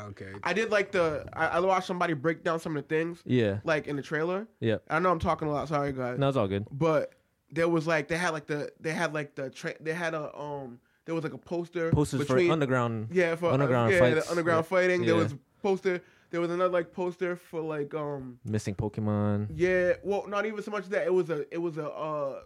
[0.10, 0.34] Okay.
[0.44, 1.26] I did like the.
[1.34, 3.60] I, I watched somebody break down some of the things Yeah.
[3.64, 4.48] like in the trailer.
[4.60, 4.78] Yeah.
[4.90, 5.68] I know I'm talking a lot.
[5.70, 6.20] Sorry, guys.
[6.20, 6.68] No, it's all good.
[6.72, 7.14] But
[7.52, 10.38] there was like they had like the they had like the tra- they had a
[10.38, 13.08] um there was like a poster Posters between for underground.
[13.14, 14.26] yeah for underground yeah, fights.
[14.26, 14.78] the underground Yeah.
[14.78, 15.06] fighting.
[15.06, 15.34] There was
[15.64, 16.02] poster.
[16.30, 19.48] There was another like poster for like um Missing Pokemon.
[19.56, 22.42] yeah well not even so much that it was a it was a uh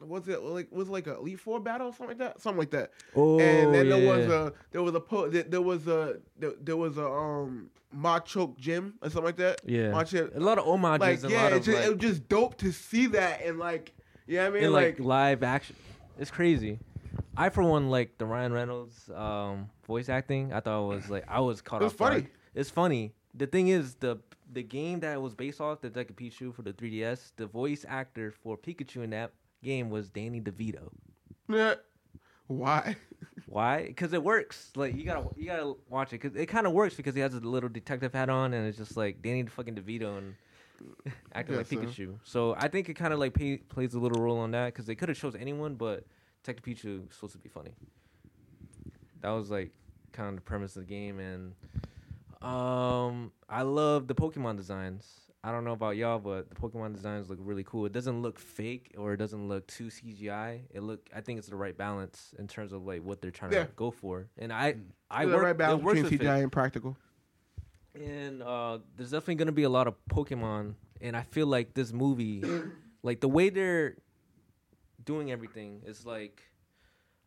[0.00, 2.58] was it like was it like a elite four battle or something like that something
[2.58, 3.96] like that Oh, and then yeah.
[3.96, 7.06] there was a there was a po- there, there was a there, there was a
[7.06, 9.90] um Machoke gym or something like that yeah.
[9.90, 11.24] Machoke a lot of homages.
[11.24, 13.42] like yeah a lot it, of, just, like, it was just dope to see that
[13.42, 13.92] and like
[14.26, 15.76] yeah I mean in like, like live action.
[16.18, 16.78] It's crazy.
[17.36, 20.52] I for one like the Ryan Reynolds um, voice acting.
[20.52, 22.12] I thought it was like I was caught It was off guard.
[22.14, 22.32] It's funny.
[22.54, 23.12] It's funny.
[23.34, 24.18] The thing is the
[24.52, 27.32] the game that it was based off the Detective Pikachu for the 3DS.
[27.36, 29.32] The voice actor for Pikachu in that
[29.66, 30.88] game was Danny DeVito.
[31.48, 31.74] Yeah.
[32.46, 32.96] Why?
[33.46, 33.84] Why?
[33.86, 34.70] Because it works.
[34.76, 37.34] Like you gotta you gotta watch it because it kind of works because he has
[37.34, 40.34] a little detective hat on and it's just like Danny fucking DeVito and
[41.34, 41.76] acting like so.
[41.76, 42.18] Pikachu.
[42.24, 44.86] So I think it kind of like pay, plays a little role on that because
[44.86, 46.04] they could have chose anyone, but
[46.42, 47.72] Detective Pikachu is supposed to be funny.
[49.22, 49.72] That was like
[50.12, 51.54] kind of the premise of the game, and
[52.42, 55.25] um, I love the Pokemon designs.
[55.46, 57.86] I don't know about y'all, but the Pokemon designs look really cool.
[57.86, 60.62] It doesn't look fake or it doesn't look too CGI.
[60.70, 63.52] It look, I think it's the right balance in terms of like what they're trying
[63.52, 63.66] Yeah.
[63.66, 64.26] to go for.
[64.38, 64.74] And I,
[65.08, 66.42] I There's a work, right balance between CGI it.
[66.42, 66.96] and practical.
[67.94, 71.92] And uh, there's definitely gonna be a lot of Pokemon and I feel like this
[71.92, 72.42] movie,
[73.04, 73.98] like the way they're
[75.04, 76.42] doing everything is like,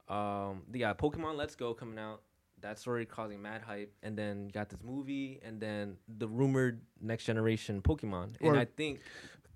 [0.10, 2.22] um, they got Pokemon Let's Go coming out.
[2.62, 7.24] That's story causing mad hype, and then got this movie, and then the rumored next
[7.26, 9.00] generation Pokemon, and I think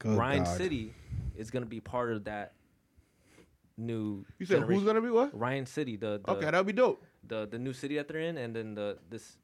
[0.03, 0.57] Ryan God.
[0.57, 0.93] City
[1.35, 2.53] is gonna be part of that
[3.77, 4.25] new.
[4.39, 5.37] You said who's gonna be what?
[5.37, 7.03] Ryan City, the, the Okay, that'd be dope.
[7.27, 9.37] the the new city that they're in, and then the this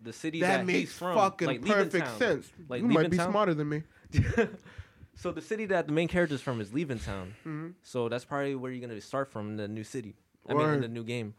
[0.00, 2.18] the city That, that, makes from, fucking like perfect Leavetown.
[2.18, 2.52] sense.
[2.68, 3.82] Like you might be smarter than me.
[5.14, 7.32] so the city that the main character is from is Leavetown.
[7.46, 7.74] Mhm.
[7.82, 10.14] So that's probably where you're gonna start from the new city.
[10.48, 11.34] I mean, in the new game.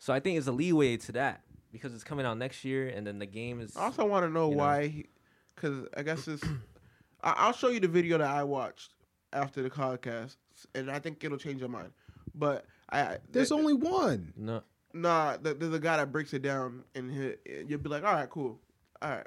[0.00, 3.06] So I think it's a leeway to that because it's coming out next year, and
[3.06, 3.76] then the game is.
[3.76, 4.62] I also want to know you know.
[4.62, 5.04] why,
[5.54, 6.42] because I guess it's.
[7.22, 8.94] I, I'll show you the video that I watched
[9.32, 10.36] after the podcast,
[10.74, 11.92] and I think it'll change your mind.
[12.34, 14.32] But I, I There's th- only one.
[14.36, 14.62] no,
[14.94, 15.36] nah.
[15.36, 17.34] th- There's a guy that breaks it down, and he,
[17.68, 18.58] you'll be like, all right, cool,
[19.02, 19.26] all right.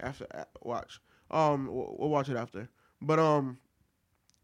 [0.00, 2.68] After uh, watch, um, we'll, we'll watch it after.
[3.00, 3.56] But um,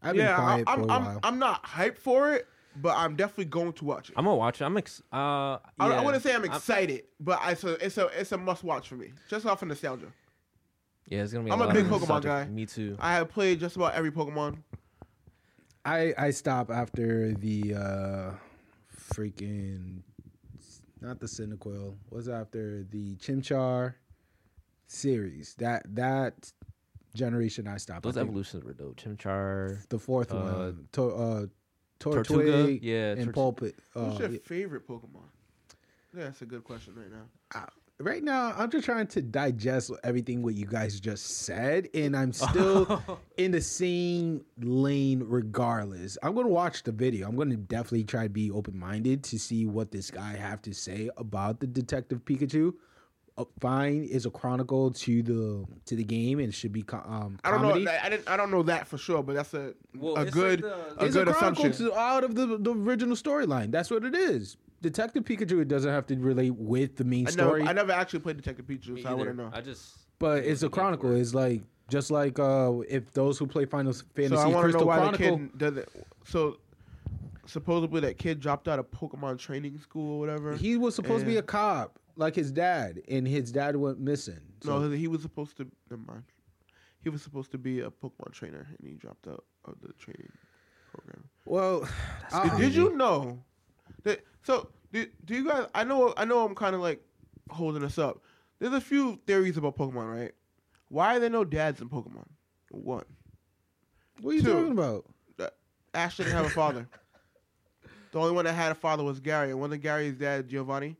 [0.01, 1.19] I've been yeah, quiet I, for I'm, a I'm, while.
[1.23, 2.47] I'm not hyped for it,
[2.81, 4.15] but I'm definitely going to watch it.
[4.17, 4.65] I'm gonna watch it.
[4.65, 5.01] I'm ex.
[5.11, 5.85] Uh, I, yeah.
[5.87, 8.87] I wouldn't say I'm excited, but I, it's a it's a it's a must watch
[8.87, 10.07] for me, just off of nostalgia.
[11.07, 11.51] Yeah, it's gonna be.
[11.51, 12.27] I'm a lot big of Pokemon nostalgia.
[12.27, 12.45] guy.
[12.45, 12.97] Me too.
[12.99, 14.57] I have played just about every Pokemon.
[15.85, 18.31] I I stop after the uh
[19.13, 20.01] freaking
[21.01, 21.95] not the Cyndaquil.
[22.11, 23.95] Was after the Chimchar
[24.87, 25.55] series.
[25.55, 26.51] That that
[27.15, 28.03] generation I stopped.
[28.03, 28.97] Those I think evolutions were dope.
[28.97, 30.87] Chimchar, The fourth uh, one.
[30.93, 31.45] To, uh
[31.99, 33.75] Tortuga, Turtwig yeah, and Tortu- Pulpit.
[33.93, 34.39] What's Uh, your yeah.
[34.43, 35.23] favorite Pokemon?
[36.15, 37.67] Yeah, that's a good question right now.
[37.99, 42.31] right now I'm just trying to digest everything what you guys just said and I'm
[42.33, 43.03] still
[43.37, 46.17] in the same lane regardless.
[46.23, 47.27] I'm going to watch the video.
[47.27, 50.73] I'm going to definitely try to be open-minded to see what this guy have to
[50.73, 52.73] say about the Detective Pikachu.
[53.59, 57.51] Fine is a chronicle to the to the game and should be co- um I
[57.51, 57.85] don't comedy.
[57.85, 57.97] know.
[58.03, 58.29] I didn't.
[58.29, 61.01] I don't know that for sure, but that's a Well, a it's good like the-
[61.01, 61.87] a it's good a chronicle assumption.
[61.91, 63.71] to, out of the the original storyline.
[63.71, 64.57] That's what it is.
[64.81, 67.63] Detective Pikachu it doesn't have to relate with the main I never, story.
[67.67, 69.17] I never actually played Detective Pikachu, Me so I either.
[69.19, 69.49] wouldn't know.
[69.53, 69.97] I just.
[70.19, 71.11] But it's a chronicle.
[71.15, 71.19] it.
[71.19, 74.87] It's like just like uh if those who play Final Fantasy so I Crystal know
[74.87, 75.37] why Chronicle.
[75.37, 75.89] the kid does it.
[76.25, 76.57] So
[77.45, 80.55] supposedly that kid dropped out of Pokemon training school or whatever.
[80.55, 84.39] He was supposed to be a cop, like his dad, and his dad went missing.
[84.61, 85.67] So no, he was supposed to.
[85.89, 86.23] Never mind.
[87.01, 90.29] He was supposed to be a Pokemon trainer, and he dropped out of the training
[90.91, 91.23] program.
[91.45, 91.89] well, Did,
[92.33, 93.41] uh, did you know
[94.03, 94.19] that?
[94.43, 95.67] So do, do you guys?
[95.73, 96.13] I know.
[96.17, 96.45] I know.
[96.45, 97.01] I'm kind of like
[97.49, 98.21] holding us up.
[98.59, 100.31] There's a few theories about Pokemon, right?
[100.89, 102.27] Why are there no dads in Pokemon?
[102.71, 103.05] One,
[104.21, 104.53] What are you Two.
[104.53, 105.05] talking about?
[105.93, 106.87] Ash didn't have a father.
[108.11, 110.95] The only one that had a father was Gary, and one of Gary's dad, Giovanni.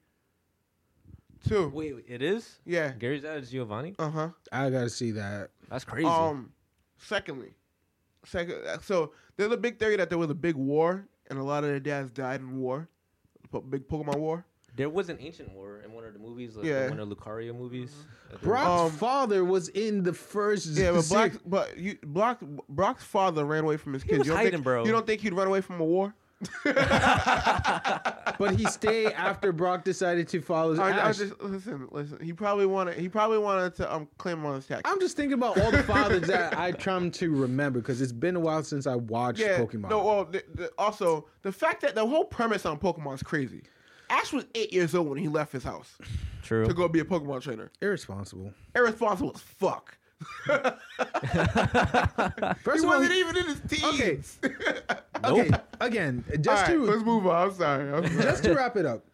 [1.47, 3.95] Two, Wait, wait, it is yeah, Gary's dad is Giovanni.
[3.97, 4.29] uh huh.
[4.51, 5.49] I gotta see that.
[5.69, 6.05] That's crazy.
[6.07, 6.51] Um,
[6.97, 7.53] secondly,
[8.25, 11.63] second, so there's a big theory that there was a big war, and a lot
[11.63, 12.89] of their dads died in war,
[13.69, 14.45] big Pokemon war.
[14.75, 16.89] there was an ancient war in one of the movies, like Yeah.
[16.89, 17.93] one of the Lucario movies.
[18.27, 18.41] I think.
[18.43, 20.67] Brock's Um, father was in the first.
[20.67, 24.19] Yeah, but se- Black, but you, Brock, Brock's father ran away from his kids.
[24.19, 24.85] was you don't hiding, think, bro.
[24.85, 26.13] You don't think he'd run away from a war?
[28.39, 30.79] But he stayed after Brock decided to follow.
[30.79, 31.17] I, I Ash.
[31.17, 32.19] just listen, listen.
[32.21, 32.97] He probably wanted.
[32.97, 34.89] He probably wanted to um claim on his tax.
[34.89, 38.35] I'm just thinking about all the fathers that I trying to remember because it's been
[38.35, 39.59] a while since I watched yeah.
[39.59, 39.89] Pokemon.
[39.89, 40.03] No.
[40.03, 43.63] Well, the, the, also the fact that the whole premise on Pokemon is crazy.
[44.09, 45.97] Ash was eight years old when he left his house
[46.41, 46.65] True.
[46.65, 47.71] to go be a Pokemon trainer.
[47.81, 48.51] Irresponsible.
[48.75, 49.98] Irresponsible as fuck.
[50.45, 50.75] First
[51.33, 54.39] he of all, wasn't even in his teens.
[54.43, 54.81] okay,
[55.51, 55.65] Nope.
[55.79, 57.47] again, just right, to let's move on.
[57.49, 57.93] I'm sorry.
[57.93, 58.23] I'm sorry.
[58.23, 59.05] just to wrap it up,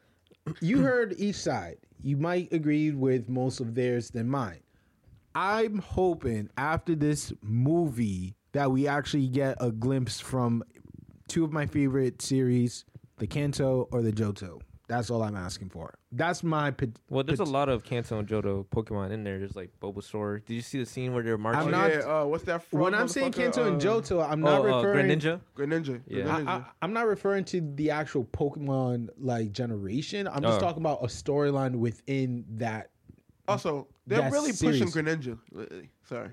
[0.61, 1.77] you heard each side.
[2.01, 4.59] You might agree with most of theirs than mine.
[5.33, 10.63] I'm hoping after this movie that we actually get a glimpse from
[11.27, 12.85] two of my favorite series,
[13.17, 14.61] the Kanto or the Johto.
[14.87, 15.95] That's all I'm asking for.
[16.11, 16.69] That's my.
[16.69, 19.39] Pet- Well, there's a pet- lot of Kanto and Johto Pokemon in there.
[19.39, 20.45] There's like Bulbasaur.
[20.45, 21.61] Did you see the scene where they're marching?
[21.61, 22.63] I'm Oh, not- yeah, uh, what's that?
[22.63, 23.35] frog When I'm saying motherfucker?
[23.53, 25.07] Kanto and Uh, Johto, I'm oh, not uh, referring.
[25.19, 25.41] Greninja.
[25.57, 26.01] Greninja.
[26.07, 26.23] Yeah.
[26.25, 26.47] Greninja.
[26.47, 30.27] I, I, I'm not referring to the actual Pokemon like generation.
[30.27, 30.61] I'm just Oh.
[30.61, 32.91] talking about a storyline within that.
[33.47, 34.93] also, they're that really pushing series.
[34.95, 35.89] Greninja lately.
[36.07, 36.29] Sorry.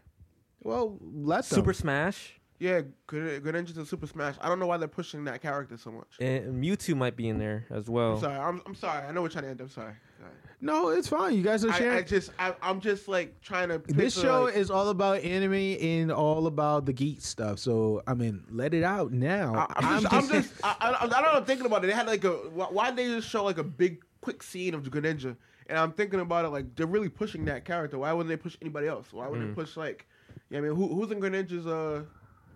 [0.62, 1.56] Well, let them.
[1.56, 2.38] Super Smash.
[2.62, 4.36] Yeah, Gren- Greninja's a Super Smash.
[4.40, 6.06] I don't know why they're pushing that character so much.
[6.20, 8.14] And Mewtwo might be in there as well.
[8.14, 8.39] I'm sorry.
[8.39, 9.05] I'm, I'm sorry.
[9.05, 9.60] I know we're trying to end.
[9.60, 9.94] I'm sorry.
[10.20, 10.30] Sorry.
[10.60, 11.34] No, it's fine.
[11.34, 11.98] You guys are sharing.
[11.98, 13.82] I just, I, I'm just like trying to.
[13.89, 17.59] this show like- is all about anime and all about the geek stuff.
[17.59, 19.66] So I mean, let it out now.
[19.68, 21.32] I, I'm just, I'm just, I, I, I don't know.
[21.32, 21.89] I'm thinking about it.
[21.89, 22.30] They had like a.
[22.30, 25.36] Why why they just show like a big, quick scene of Greninja?
[25.66, 27.98] And I'm thinking about it like they're really pushing that character.
[27.98, 29.12] Why wouldn't they push anybody else?
[29.12, 29.56] Why wouldn't Mm.
[29.56, 30.06] they push like,
[30.48, 32.05] Yeah, I mean, who, who's in Greninja's uh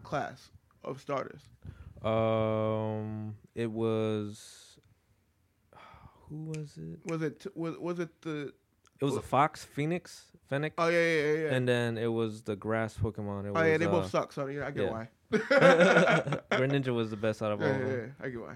[0.06, 0.50] class
[0.84, 1.42] of starters?
[2.02, 4.78] Um, it was
[6.28, 6.98] who was it?
[7.04, 8.52] Was it was was it the?
[8.98, 11.32] It was a fox, phoenix, fennec, Oh yeah, yeah, yeah.
[11.32, 11.54] yeah.
[11.54, 13.44] and then it was the grass Pokemon.
[13.44, 14.32] It oh was, yeah, they uh, both suck.
[14.32, 14.90] So yeah, I get yeah.
[14.90, 15.08] why.
[16.56, 17.66] Greninja was the best out of all.
[17.66, 18.14] Yeah, of yeah, them.
[18.20, 18.54] yeah, I get why.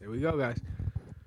[0.00, 0.58] There we go, guys.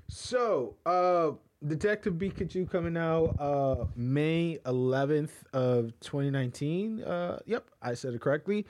[0.07, 1.31] So, uh,
[1.65, 7.01] Detective Pikachu coming out uh, May 11th of 2019.
[7.01, 8.65] Uh, yep, I said it correctly.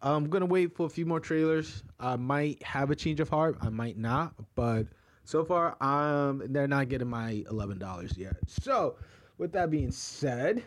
[0.00, 1.82] I'm gonna wait for a few more trailers.
[1.98, 3.58] I might have a change of heart.
[3.60, 4.86] I might not, but
[5.24, 8.36] so far, um, they're not getting my eleven dollars yet.
[8.46, 8.96] So,
[9.38, 10.62] with that being said,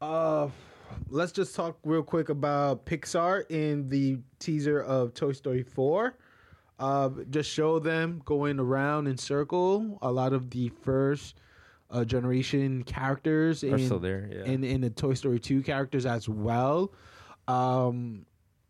[0.00, 0.48] uh,
[1.08, 6.16] let's just talk real quick about Pixar in the teaser of Toy Story 4
[6.78, 9.98] uh, just show them going around in circle.
[10.02, 11.36] A lot of the first
[11.90, 14.28] uh, generation characters Are in, still there?
[14.30, 14.44] Yeah.
[14.44, 16.92] in in the Toy Story 2 characters as well.
[17.46, 18.26] Um,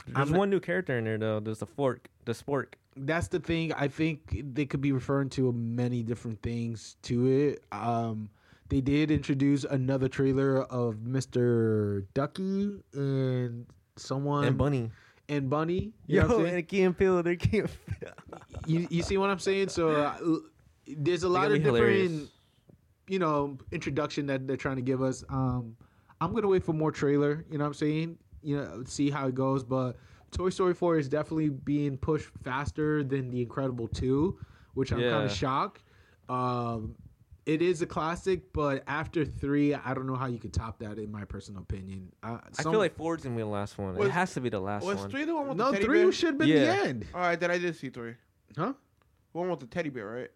[0.06, 1.40] There's I'm- one new character in there though.
[1.40, 2.74] There's the fork, the spork.
[2.96, 3.72] that's the thing.
[3.72, 7.64] I think they could be referring to many different things to it.
[7.72, 8.28] Um,
[8.68, 12.04] they did introduce another trailer of Mr.
[12.14, 13.66] Ducky and
[13.96, 14.90] someone and Bunny.
[15.28, 15.92] and Bunny.
[16.06, 17.68] You know what I'm and Key and Peele, they're Key and
[18.00, 18.12] Peele.
[18.66, 19.68] you, you see what I'm saying?
[19.68, 20.16] So uh,
[20.86, 22.28] there's a lot of different, hilarious.
[23.08, 25.24] you know, introduction that they're trying to give us.
[25.28, 25.76] Um,
[26.20, 27.44] I'm gonna wait for more trailer.
[27.50, 28.18] You know what I'm saying?
[28.44, 29.64] You know, see how it goes.
[29.64, 29.96] But
[30.30, 34.38] Toy Story 4 is definitely being pushed faster than The Incredible 2,
[34.74, 35.82] which I'm kind of shocked.
[36.28, 36.94] Um,
[37.46, 40.98] it is a classic, but after three, I don't know how you could top that.
[40.98, 43.94] In my personal opinion, uh, I feel like Ford's gonna be the last one.
[43.96, 45.10] Was- it has to be the last Was one.
[45.10, 46.12] three the one with no the teddy three bear?
[46.12, 46.64] should have been Yeah.
[46.64, 48.14] the end, All right, then I did see three.
[48.56, 48.72] huh?
[49.32, 50.30] One with the teddy bear, right?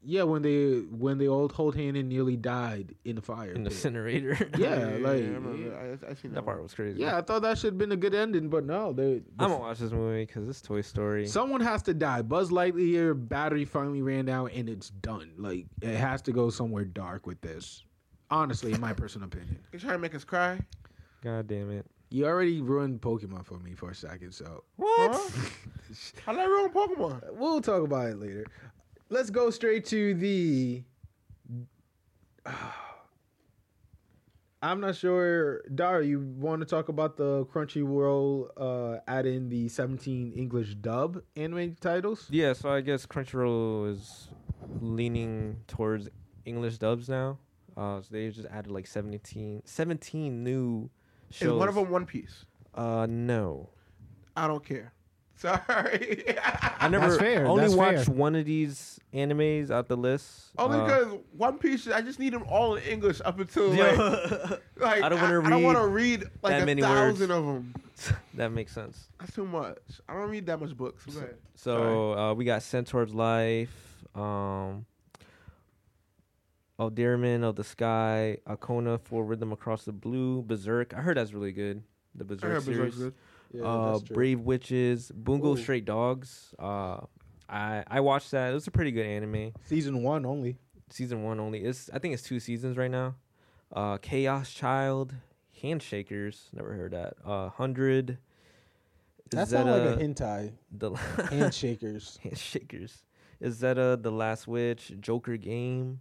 [0.00, 3.52] Yeah, when they when they all hold hand and nearly died in the fire.
[3.52, 4.36] in the incinerator.
[4.58, 5.76] Yeah, like I, remember.
[5.76, 7.00] I, I seen that, that part was crazy.
[7.00, 9.22] yeah, I thought that should have been a good ending, but no, they.
[9.38, 11.26] I'm gonna watch this movie because it's Toy Story.
[11.26, 12.22] Someone has to die.
[12.22, 15.32] Buzz Lightyear battery finally ran out, and it's done.
[15.36, 17.84] Like it has to go somewhere dark with this.
[18.30, 20.60] Honestly, in my personal opinion, You trying to make us cry?
[21.24, 21.84] God damn it!
[22.10, 25.10] you already ruined Pokemon for me for a second, so What?
[25.12, 25.48] Huh?
[26.24, 27.22] How did I ruin Pokemon?
[27.32, 28.46] we'll talk about it later.
[29.10, 30.82] Let's go straight to the.
[34.60, 36.04] I'm not sure, Dara.
[36.04, 41.76] You want to talk about the Crunchyroll uh, add in the 17 English dub anime
[41.80, 42.26] titles?
[42.28, 44.28] Yeah, so I guess Crunchyroll is
[44.80, 46.08] leaning towards
[46.44, 47.38] English dubs now.
[47.76, 50.90] Uh, so they just added like 17, 17 new
[51.30, 51.52] shows.
[51.52, 52.44] Is one of them One Piece?
[52.74, 53.70] Uh, no.
[54.36, 54.92] I don't care.
[55.40, 56.24] Sorry.
[56.80, 58.14] I never fair, only that's watched fair.
[58.14, 60.50] one of these animes out the list.
[60.58, 63.96] Only Uh, because One Piece, I just need them all in English up until like,
[64.76, 67.28] like I don't wanna I, don't want to read read like that a many thousand
[67.28, 67.38] words.
[67.38, 67.74] of them.
[68.34, 69.08] that makes sense.
[69.20, 69.78] That's too much.
[70.08, 71.04] I don't read that much books.
[71.06, 71.36] Go ahead.
[71.54, 74.86] So uh, we got Centaur's Life, um,
[76.80, 80.94] Oh Dearman of the Sky, Aokana Four Rhythm Across the Blue, Berserk.
[80.94, 81.82] I heard that's really good.
[82.14, 82.78] The I Berserk heard series.
[82.78, 83.14] Berserk's good.
[83.62, 85.56] Uh, Brave Witches, Bungo Ooh.
[85.56, 86.54] Straight Dogs.
[86.58, 86.98] Uh,
[87.48, 88.50] I I watched that.
[88.50, 89.52] It was a pretty good anime.
[89.64, 90.58] Season one only.
[90.90, 91.64] Season one only.
[91.64, 93.14] It's I think it's two seasons right now.
[93.72, 95.14] Uh, Chaos Child,
[95.62, 96.52] Handshakers.
[96.52, 97.14] Never heard that.
[97.24, 98.18] Uh, Hundred.
[99.30, 100.52] That sounds like a Zeta- hentai.
[100.72, 100.90] the
[101.30, 102.18] Handshakers.
[102.20, 103.02] Handshakers.
[103.40, 106.00] Is Izetta, The Last Witch, Joker Game,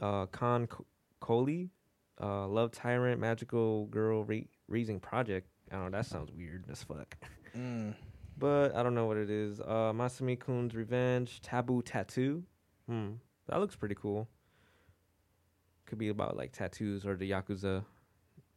[0.00, 0.86] uh, Con Co-
[1.20, 1.70] Coley,
[2.20, 4.36] uh, Love Tyrant, Magical Girl Ra-
[4.68, 5.48] Raising Project.
[5.70, 5.98] I don't know.
[5.98, 7.16] That sounds weird as fuck.
[7.56, 7.94] Mm.
[8.38, 9.60] But I don't know what it is.
[9.60, 12.44] Uh, Masumi Kun's Revenge, Taboo Tattoo.
[12.88, 13.14] Hmm,
[13.48, 14.28] that looks pretty cool.
[15.86, 17.84] Could be about like tattoos or the Yakuza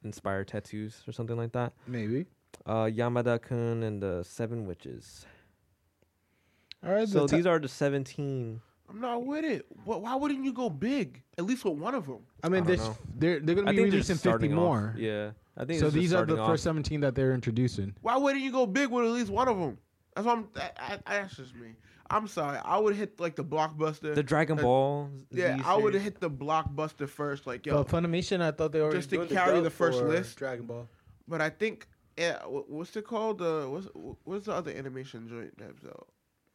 [0.03, 1.73] inspired tattoos or something like that.
[1.87, 2.27] Maybe.
[2.67, 5.25] Uh, Yamada Kun and the Seven Witches.
[6.85, 7.07] All right.
[7.09, 8.61] So the these are the 17.
[8.91, 9.65] I'm not with it.
[9.85, 11.23] Wh- Why wouldn't you go big?
[11.39, 12.19] At least with one of them.
[12.43, 12.97] I mean, I don't there's, know.
[13.17, 14.91] they're they're gonna be think releasing 50 starting more.
[14.93, 14.99] Off.
[14.99, 17.93] Yeah, I think So it's just these are the starting first 17 that they're introducing.
[18.01, 19.77] Why wouldn't you go big with at least one of them?
[20.15, 20.47] That's what I'm.
[20.55, 21.69] I, I, that's just me.
[22.09, 22.59] I'm sorry.
[22.63, 24.13] I would hit like the blockbuster.
[24.13, 25.09] The Dragon Uh, Ball.
[25.31, 26.03] yeah, I would series.
[26.03, 27.47] hit the blockbuster first.
[27.47, 30.37] Like yo, But Funimation, I thought they were Just to carry the first list?
[30.37, 30.87] Dragon Ball.
[31.27, 33.41] But I think, yeah, what's it called?
[33.41, 33.87] Uh, what's
[34.23, 36.07] what's the other animation joint that's out?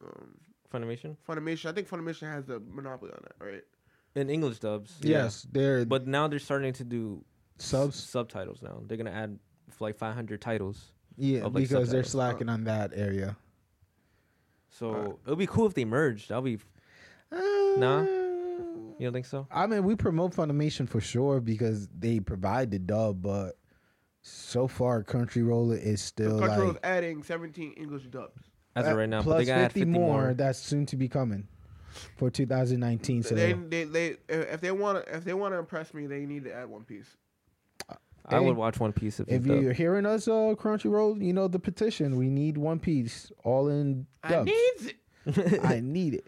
[0.05, 0.35] Um,
[0.73, 1.69] Funimation Funimation.
[1.69, 3.63] I think Funimation has the monopoly on that, right?
[4.15, 4.97] in English dubs.
[5.01, 7.23] Yes, they're but now they're starting to do
[7.61, 7.97] subs.
[7.97, 8.61] s- subtitles.
[8.61, 9.37] Now they're gonna add
[9.79, 10.91] like 500 titles.
[11.17, 12.11] Yeah, of, like, because they're subtitles.
[12.11, 13.35] slacking on that area.
[14.69, 15.15] So Alright.
[15.25, 16.27] it'll be cool if they merge.
[16.27, 16.59] That'll be.
[17.31, 18.01] Nah?
[18.03, 19.47] You don't think so?
[19.51, 23.57] I mean, we promote Funimation for sure because they provide the dub, but
[24.21, 28.41] So far, Crunchyroll is still Crunchyroll's like adding 17 English dubs.
[28.75, 29.19] as uh, of right now.
[29.19, 30.33] But plus they got 50, 50 more, more.
[30.33, 31.47] That's soon to be coming
[32.17, 33.23] for 2019.
[33.23, 36.25] So they, they, they, if they want to, if they want to impress me, they
[36.25, 37.15] need to add One Piece.
[38.29, 41.47] I Hey, would watch One Piece if, if you're hearing us, uh, Crunchyroll, you know
[41.47, 42.15] the petition.
[42.17, 44.51] We need One Piece, all in I dubs.
[44.51, 44.93] needs
[45.25, 45.59] it.
[45.65, 46.27] I need it.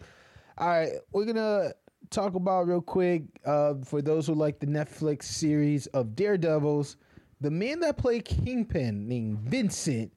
[0.58, 1.72] All right, we're gonna
[2.10, 6.96] talk about real quick uh, for those who like the Netflix series of Daredevils.
[7.40, 10.12] The man that played Kingpin, named Vincent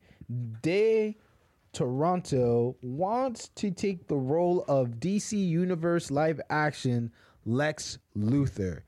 [0.62, 1.16] De
[1.74, 7.12] Toronto, wants to take the role of DC Universe live action
[7.46, 8.82] Lex Luthor.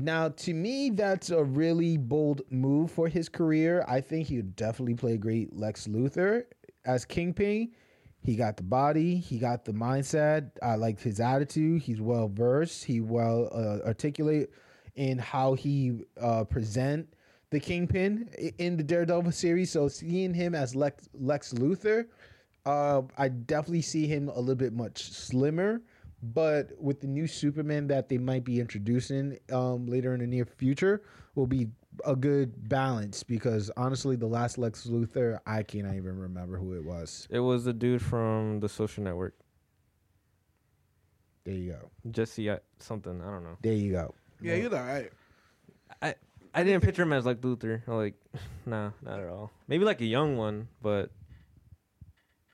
[0.00, 3.84] Now, to me, that's a really bold move for his career.
[3.88, 6.44] I think he would definitely play great Lex Luthor
[6.84, 7.72] as Kingpin.
[8.22, 10.50] He got the body, he got the mindset.
[10.62, 11.82] I like his attitude.
[11.82, 12.84] He's well versed.
[12.84, 14.50] He well uh, articulate
[14.94, 17.12] in how he uh, present
[17.50, 19.72] the Kingpin in the Daredevil series.
[19.72, 22.06] So seeing him as Lex, Lex Luthor,
[22.66, 25.82] uh, I definitely see him a little bit much slimmer.
[26.22, 30.44] But with the new Superman that they might be introducing um, later in the near
[30.44, 31.02] future,
[31.34, 31.68] will be
[32.04, 33.22] a good balance.
[33.22, 37.28] Because honestly, the last Lex Luthor, I can't even remember who it was.
[37.30, 39.34] It was the dude from the Social Network,
[41.44, 41.90] There you go.
[42.10, 43.20] Jesse uh, something.
[43.22, 43.56] I don't know.
[43.62, 44.14] There you go.
[44.40, 45.10] Yeah, you're all right.
[46.02, 46.14] I
[46.54, 47.82] I didn't picture him as like Luthor.
[47.86, 48.14] Like,
[48.66, 49.50] nah, not at all.
[49.68, 51.10] Maybe like a young one, but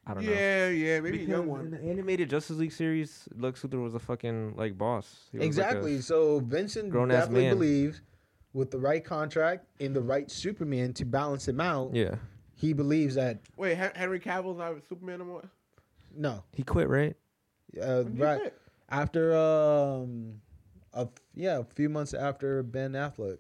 [0.07, 0.33] I don't know.
[0.33, 1.71] Yeah, yeah, maybe a Because young In one.
[1.71, 5.29] the animated Justice League series, Lex Luthor was a fucking like boss.
[5.33, 6.01] He was like Exactly.
[6.03, 7.55] so Vincent grown-ass definitely man.
[7.55, 8.01] believes
[8.53, 12.17] with the right contract and the right Superman to balance him out, yeah,
[12.55, 15.49] he believes that Wait, Henry Cavill's not Superman anymore.
[16.15, 17.17] no, he quit, right?
[17.81, 18.59] uh, When did he right quit?
[18.91, 20.35] after um,
[20.93, 23.39] a yeah, a few months after Ben Affleck.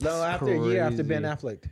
[0.00, 1.36] No, That's after a year after Ben crazy.
[1.36, 1.64] Affleck,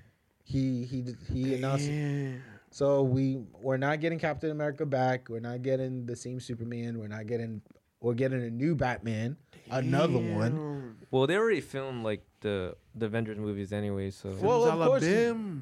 [0.45, 1.91] he he he announced.
[1.91, 2.29] Yeah.
[2.75, 5.29] So we we're not getting Captain America back.
[5.29, 6.99] We're not getting the same Superman.
[6.99, 7.63] We're not getting.
[8.01, 9.37] We're getting a new Batman,
[9.71, 10.97] another one.
[11.13, 15.05] Well, they already filmed like the the Avengers movies anyway, so Well, of course,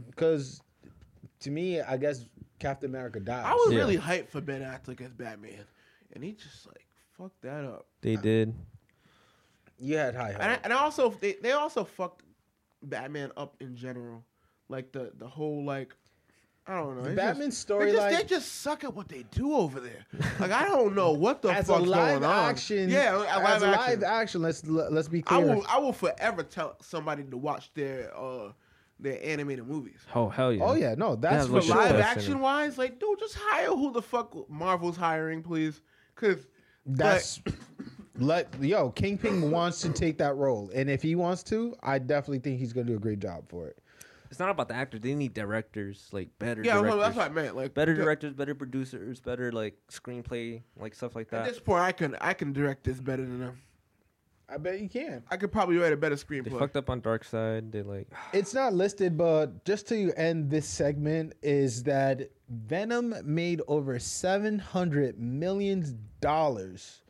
[0.06, 0.62] because
[1.40, 2.24] to me, I guess
[2.58, 3.44] Captain America died.
[3.44, 3.80] I was Yeah.
[3.80, 5.66] really hyped for Ben Affleck as Batman,
[6.14, 6.86] and he just like
[7.18, 7.86] fucked that up.
[8.00, 8.54] they did.
[9.78, 10.60] you had high And I, hopes.
[10.64, 12.22] and I also they, they also fucked
[12.82, 14.24] Batman up in general,
[14.70, 15.94] like the the whole like
[16.66, 19.54] I don't know The Batman just- They just, they just suck at what they do
[19.54, 20.06] over there.
[20.38, 22.50] Like I don't know what the as a live going on.
[22.50, 22.88] action.
[22.88, 23.70] yeah, as live a action.
[24.00, 24.42] live action.
[24.42, 25.56] Let's let's be I clear.
[25.56, 28.52] will I will forever tell somebody to watch their uh
[29.00, 29.98] their animated movies.
[30.14, 30.62] Oh hell yeah!
[30.62, 31.74] Oh yeah, no, that's Yeah, for sure.
[31.74, 31.76] sure.
[31.84, 35.80] live action wise, like dude, just hire who the fuck Marvel's hiring, please.
[36.14, 36.46] Cause
[36.86, 37.40] That's
[38.18, 42.38] let yo Kingpin wants to take that role, and if he wants to, I definitely
[42.38, 43.78] think he's gonna do a great job for it.
[44.32, 45.02] It's not about the actors.
[45.02, 47.00] They need directors, like better yeah, no, directors.
[47.02, 47.54] that's what I meant.
[47.54, 51.42] Like better directors, better producers, better like screenplay, like stuff like that.
[51.42, 53.60] At this point, I can I can direct this better than them.
[54.48, 55.22] I bet you can.
[55.30, 56.44] I could probably write a better screenplay.
[56.44, 57.72] They fucked up on Darkseid.
[57.72, 63.60] They like It's not listed, but just to end this segment, is that Venom made
[63.68, 67.02] over seven hundred million dollars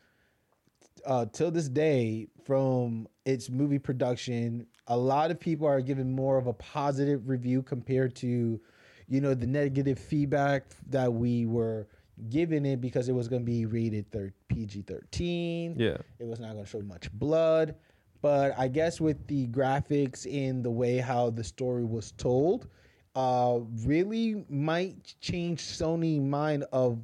[1.07, 4.67] uh, till this day from its movie production.
[4.89, 8.61] A lot of people are giving more of a positive review compared to,
[9.09, 11.87] you know, the negative feedback that we were
[12.31, 15.75] giving it because it was going to be rated thir- PG thirteen.
[15.79, 15.97] yeah.
[16.19, 17.75] It was not going to show much blood.
[18.21, 22.69] But I guess with the graphics and the way how the story was told,
[23.17, 27.01] uh, really might change Sony mind of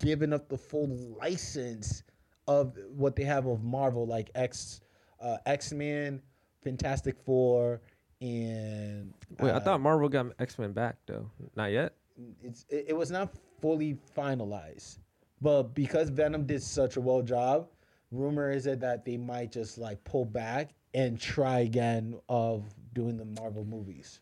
[0.00, 0.88] giving up the full
[1.20, 2.02] license
[2.48, 4.80] of what they have of Marvel, like X,
[5.20, 6.22] uh, X Men,
[6.66, 7.80] Fantastic Four,
[8.20, 11.30] and Wait, I uh, thought Marvel got X Men back though.
[11.54, 11.94] Not yet.
[12.42, 14.98] it's it, it was not fully finalized,
[15.40, 17.68] but because Venom did such a well job,
[18.10, 22.64] rumor is it that they might just like pull back and try again of
[22.94, 24.20] doing the Marvel movies.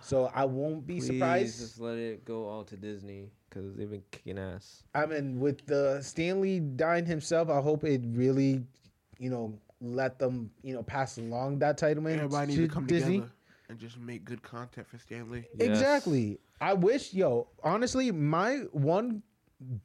[0.00, 1.60] So I won't be Please surprised.
[1.60, 4.84] just let it go all to Disney because they've been kicking ass.
[4.94, 8.62] I mean, with the Stan Lee dying himself, I hope it really,
[9.18, 12.74] you know, let them, you know, pass along that title man Everybody to needs to
[12.74, 13.16] come Disney.
[13.16, 13.32] together
[13.68, 15.44] and just make good content for Stan Lee.
[15.58, 15.68] Yes.
[15.68, 16.38] Exactly.
[16.60, 19.22] I wish, yo, honestly, my one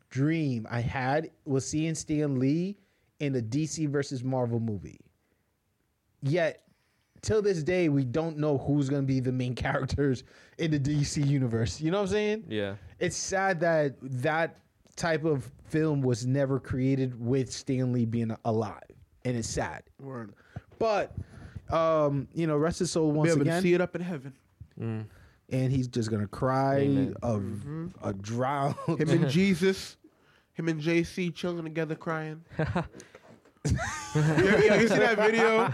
[0.09, 2.77] dream I had was seeing Stan Lee
[3.19, 4.99] in a DC versus Marvel movie.
[6.21, 6.63] Yet,
[7.21, 10.23] till this day, we don't know who's going to be the main characters
[10.57, 11.79] in the DC universe.
[11.81, 12.43] You know what I'm saying?
[12.49, 12.75] Yeah.
[12.99, 14.57] It's sad that that
[14.95, 18.81] type of film was never created with Stan Lee being alive.
[19.27, 19.83] And it's sad.
[19.99, 20.33] Word.
[20.79, 21.13] But
[21.69, 24.01] um, you know, rest his soul Be once able to again, see it up in
[24.01, 24.33] heaven.
[24.79, 25.05] Mm.
[25.49, 27.15] and he's just gonna cry Amen.
[27.23, 27.91] a Mhm.
[28.03, 28.75] a drown.
[28.87, 29.97] Him and Jesus,
[30.53, 32.43] him and JC chilling together crying.
[32.57, 33.75] you,
[34.15, 35.67] ever, you see that video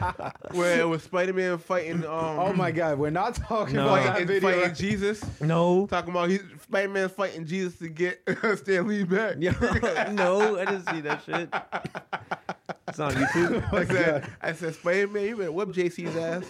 [0.57, 2.03] where it was Spider Man fighting?
[2.05, 2.09] Um,
[2.39, 3.87] oh my God, we're not talking No.
[3.87, 4.51] about that Fighting, video.
[4.61, 5.23] fighting Jesus.
[5.41, 5.85] No.
[5.87, 6.31] Talking about
[6.63, 8.21] Spider Man fighting Jesus to get
[8.57, 9.35] Stan Lee back.
[9.39, 9.51] Yo,
[10.13, 11.53] no, I didn't see that shit.
[12.93, 13.73] It's on YouTube.
[13.73, 16.45] I said, I said, Spider Man, you better whip JC's ass.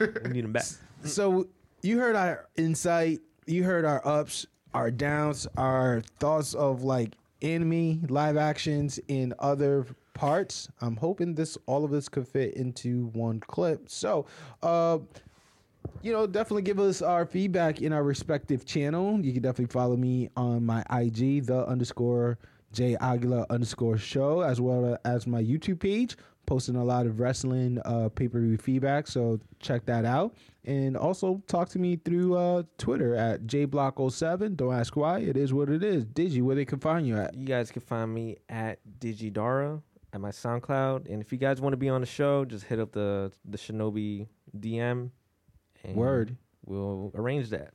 [0.24, 0.64] We need him back.
[1.04, 1.48] So
[1.82, 7.12] you heard our insight, you heard our ups, our downs, our thoughts of like
[7.42, 9.84] anime live actions in other
[10.14, 10.70] parts.
[10.80, 13.90] I'm hoping this all of this could fit into one clip.
[13.90, 14.24] So,
[14.62, 15.00] uh
[16.02, 19.20] you know, definitely give us our feedback in our respective channel.
[19.20, 22.38] You can definitely follow me on my IG, the underscore
[22.76, 27.80] J Aguila underscore show, as well as my YouTube page, posting a lot of wrestling
[27.86, 29.06] uh, pay per view feedback.
[29.06, 30.34] So check that out.
[30.66, 34.56] And also talk to me through uh, Twitter at JBlock07.
[34.56, 35.20] Don't ask why.
[35.20, 36.04] It is what it is.
[36.04, 37.34] Digi, where they can find you at?
[37.34, 39.80] You guys can find me at Digidara
[40.12, 42.78] at my SoundCloud, and if you guys want to be on the show, just hit
[42.78, 44.28] up the the Shinobi
[44.58, 45.10] DM.
[45.82, 46.36] And Word.
[46.66, 47.72] We'll arrange that.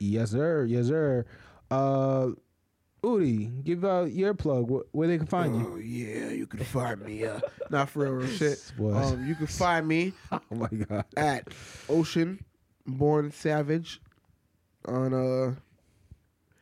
[0.00, 0.64] Yes, sir.
[0.64, 1.24] Yes, sir.
[1.70, 2.30] Uh,
[3.02, 5.70] Udi, give out your plug wh- where they can find you.
[5.74, 7.24] Oh yeah, you can find me.
[7.24, 7.40] Uh,
[7.70, 8.72] not for real, real shit.
[8.76, 8.96] What?
[8.96, 11.04] Um, you can find me oh my God.
[11.16, 11.48] at
[11.88, 12.44] Ocean
[12.86, 14.00] Born Savage
[14.86, 15.54] on uh.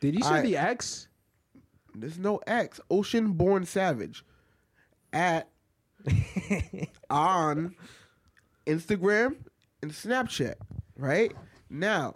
[0.01, 1.09] Did you say I- the X?
[1.95, 2.81] There's no X.
[2.91, 4.25] Ocean Born Savage
[5.13, 5.49] at
[7.11, 7.75] on
[8.67, 9.37] Instagram
[9.83, 10.55] and Snapchat.
[10.97, 11.33] Right
[11.69, 12.15] now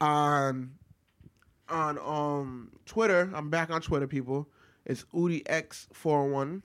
[0.00, 0.75] on
[1.68, 4.06] on um Twitter, I'm back on Twitter.
[4.06, 4.48] People,
[4.84, 6.62] it's Udi X 41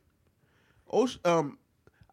[0.91, 1.57] Ocean, um,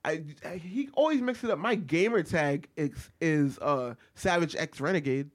[0.05, 1.59] I, I he always mixes it up.
[1.59, 5.31] My gamer tag is, is uh Savage X Renegade.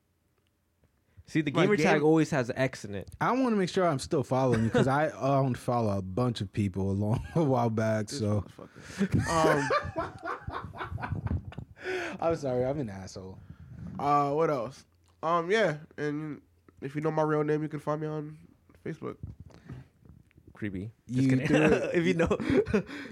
[1.26, 3.10] See, the My gamer game- tag always has an X in it.
[3.22, 6.42] I want to make sure I'm still following you because I um, follow a bunch
[6.42, 8.10] of people a long a while back.
[8.10, 8.44] So
[9.30, 9.70] Um,
[12.22, 13.38] I'm sorry, I'm an asshole.
[14.00, 14.86] uh, what else?
[15.22, 16.42] Um, yeah, and
[16.84, 18.38] if you know my real name, you can find me on
[18.86, 19.16] Facebook.
[20.54, 20.92] Creepy.
[21.12, 21.48] Just kidding.
[21.48, 22.38] threw it- if you know,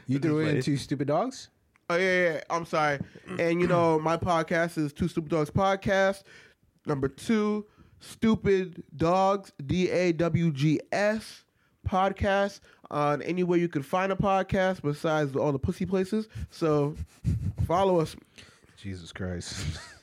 [0.07, 0.57] You threw it funny.
[0.57, 1.49] into stupid dogs.
[1.89, 2.41] Oh yeah, yeah, yeah.
[2.49, 2.99] I'm sorry.
[3.39, 6.23] And you know, my podcast is Two Stupid Dogs Podcast.
[6.85, 7.65] Number two,
[7.99, 11.43] Stupid Dogs D A W G S
[11.88, 16.30] podcast on anywhere you can find a podcast besides all the pussy places.
[16.49, 16.95] So
[17.65, 18.15] follow us.
[18.77, 19.80] Jesus Christ.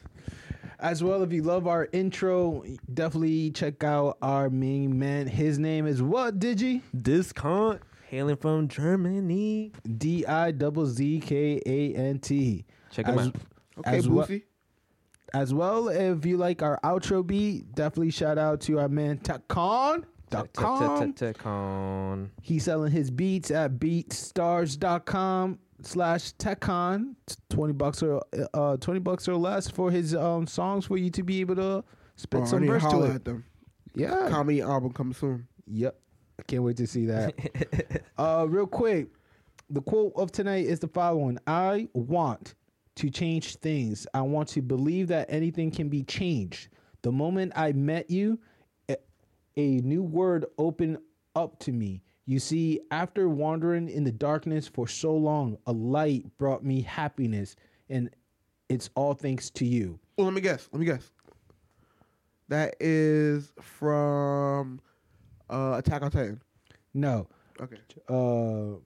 [0.81, 5.27] As well, if you love our intro, definitely check out our main man.
[5.27, 6.83] His name is what, Digi?
[6.97, 9.73] dizzkant hailing from Germany.
[9.97, 12.65] D I double Z K A N T.
[12.93, 13.35] Check him As- out.
[13.79, 14.29] Okay, As well-
[15.35, 20.05] As well, if you like our outro beat, definitely shout out to our man Takon.
[20.31, 21.15] Takon.
[21.15, 22.29] Tetcon.
[22.43, 27.15] He's selling his beats at beatstars.com slash tetcon
[27.51, 28.23] 20 bucks or
[28.55, 31.85] uh 20 bucks or less for his um songs for you to be able to
[32.17, 33.15] spit Oh, some need to verse to it.
[33.15, 33.45] at them.
[33.95, 34.29] yeah.
[34.29, 35.47] Comedy album coming soon.
[35.67, 35.97] yep
[36.39, 37.35] i can't wait to see that.
[38.19, 39.09] Uh real quick
[39.71, 41.39] the quote of tonight is the following.
[41.47, 42.55] I want
[42.97, 44.07] to change things.
[44.15, 46.69] I want to believe that anything can be changed.
[47.03, 48.41] The moment i met you
[48.89, 48.97] a,
[49.57, 50.99] a new word opened
[51.37, 56.27] up to me you see, after wandering in the darkness for so long, a light
[56.37, 57.57] brought me happiness,
[57.89, 58.11] and
[58.69, 59.99] it's all thanks to you.
[60.19, 60.69] Well, let me guess.
[60.71, 61.11] Let me guess.
[62.49, 64.79] That is from
[65.49, 66.43] uh, Attack on Titan.
[66.93, 67.29] No,
[67.63, 67.79] Okay,
[68.11, 68.77] uh,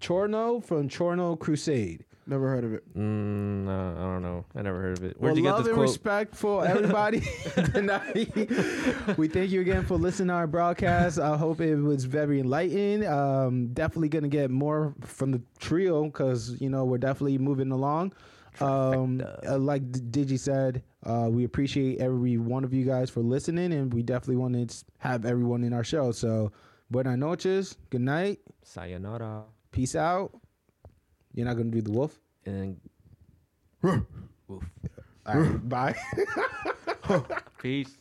[0.00, 2.04] Chrono from Chrono Crusade.
[2.26, 2.88] Never heard of it.
[2.96, 4.44] Mm, no, I don't know.
[4.54, 5.16] I never heard of it.
[5.18, 5.88] Where'd well, you get love this and quote?
[5.88, 7.20] respect for everybody
[7.72, 8.32] tonight.
[9.16, 11.18] we thank you again for listening to our broadcast.
[11.18, 13.06] I hope it was very enlightening.
[13.06, 18.12] Um, definitely gonna get more from the trio because you know we're definitely moving along.
[18.60, 23.72] Um, uh, like Digi said, uh, we appreciate every one of you guys for listening,
[23.72, 26.12] and we definitely want to have everyone in our show.
[26.12, 26.52] So,
[26.90, 29.42] buenas noches, good night, Sayonara.
[29.72, 30.30] peace out.
[31.34, 32.18] You're not gonna do the wolf.
[32.46, 32.80] And
[33.82, 34.00] All
[35.26, 35.96] right, bye.
[37.58, 37.96] peace.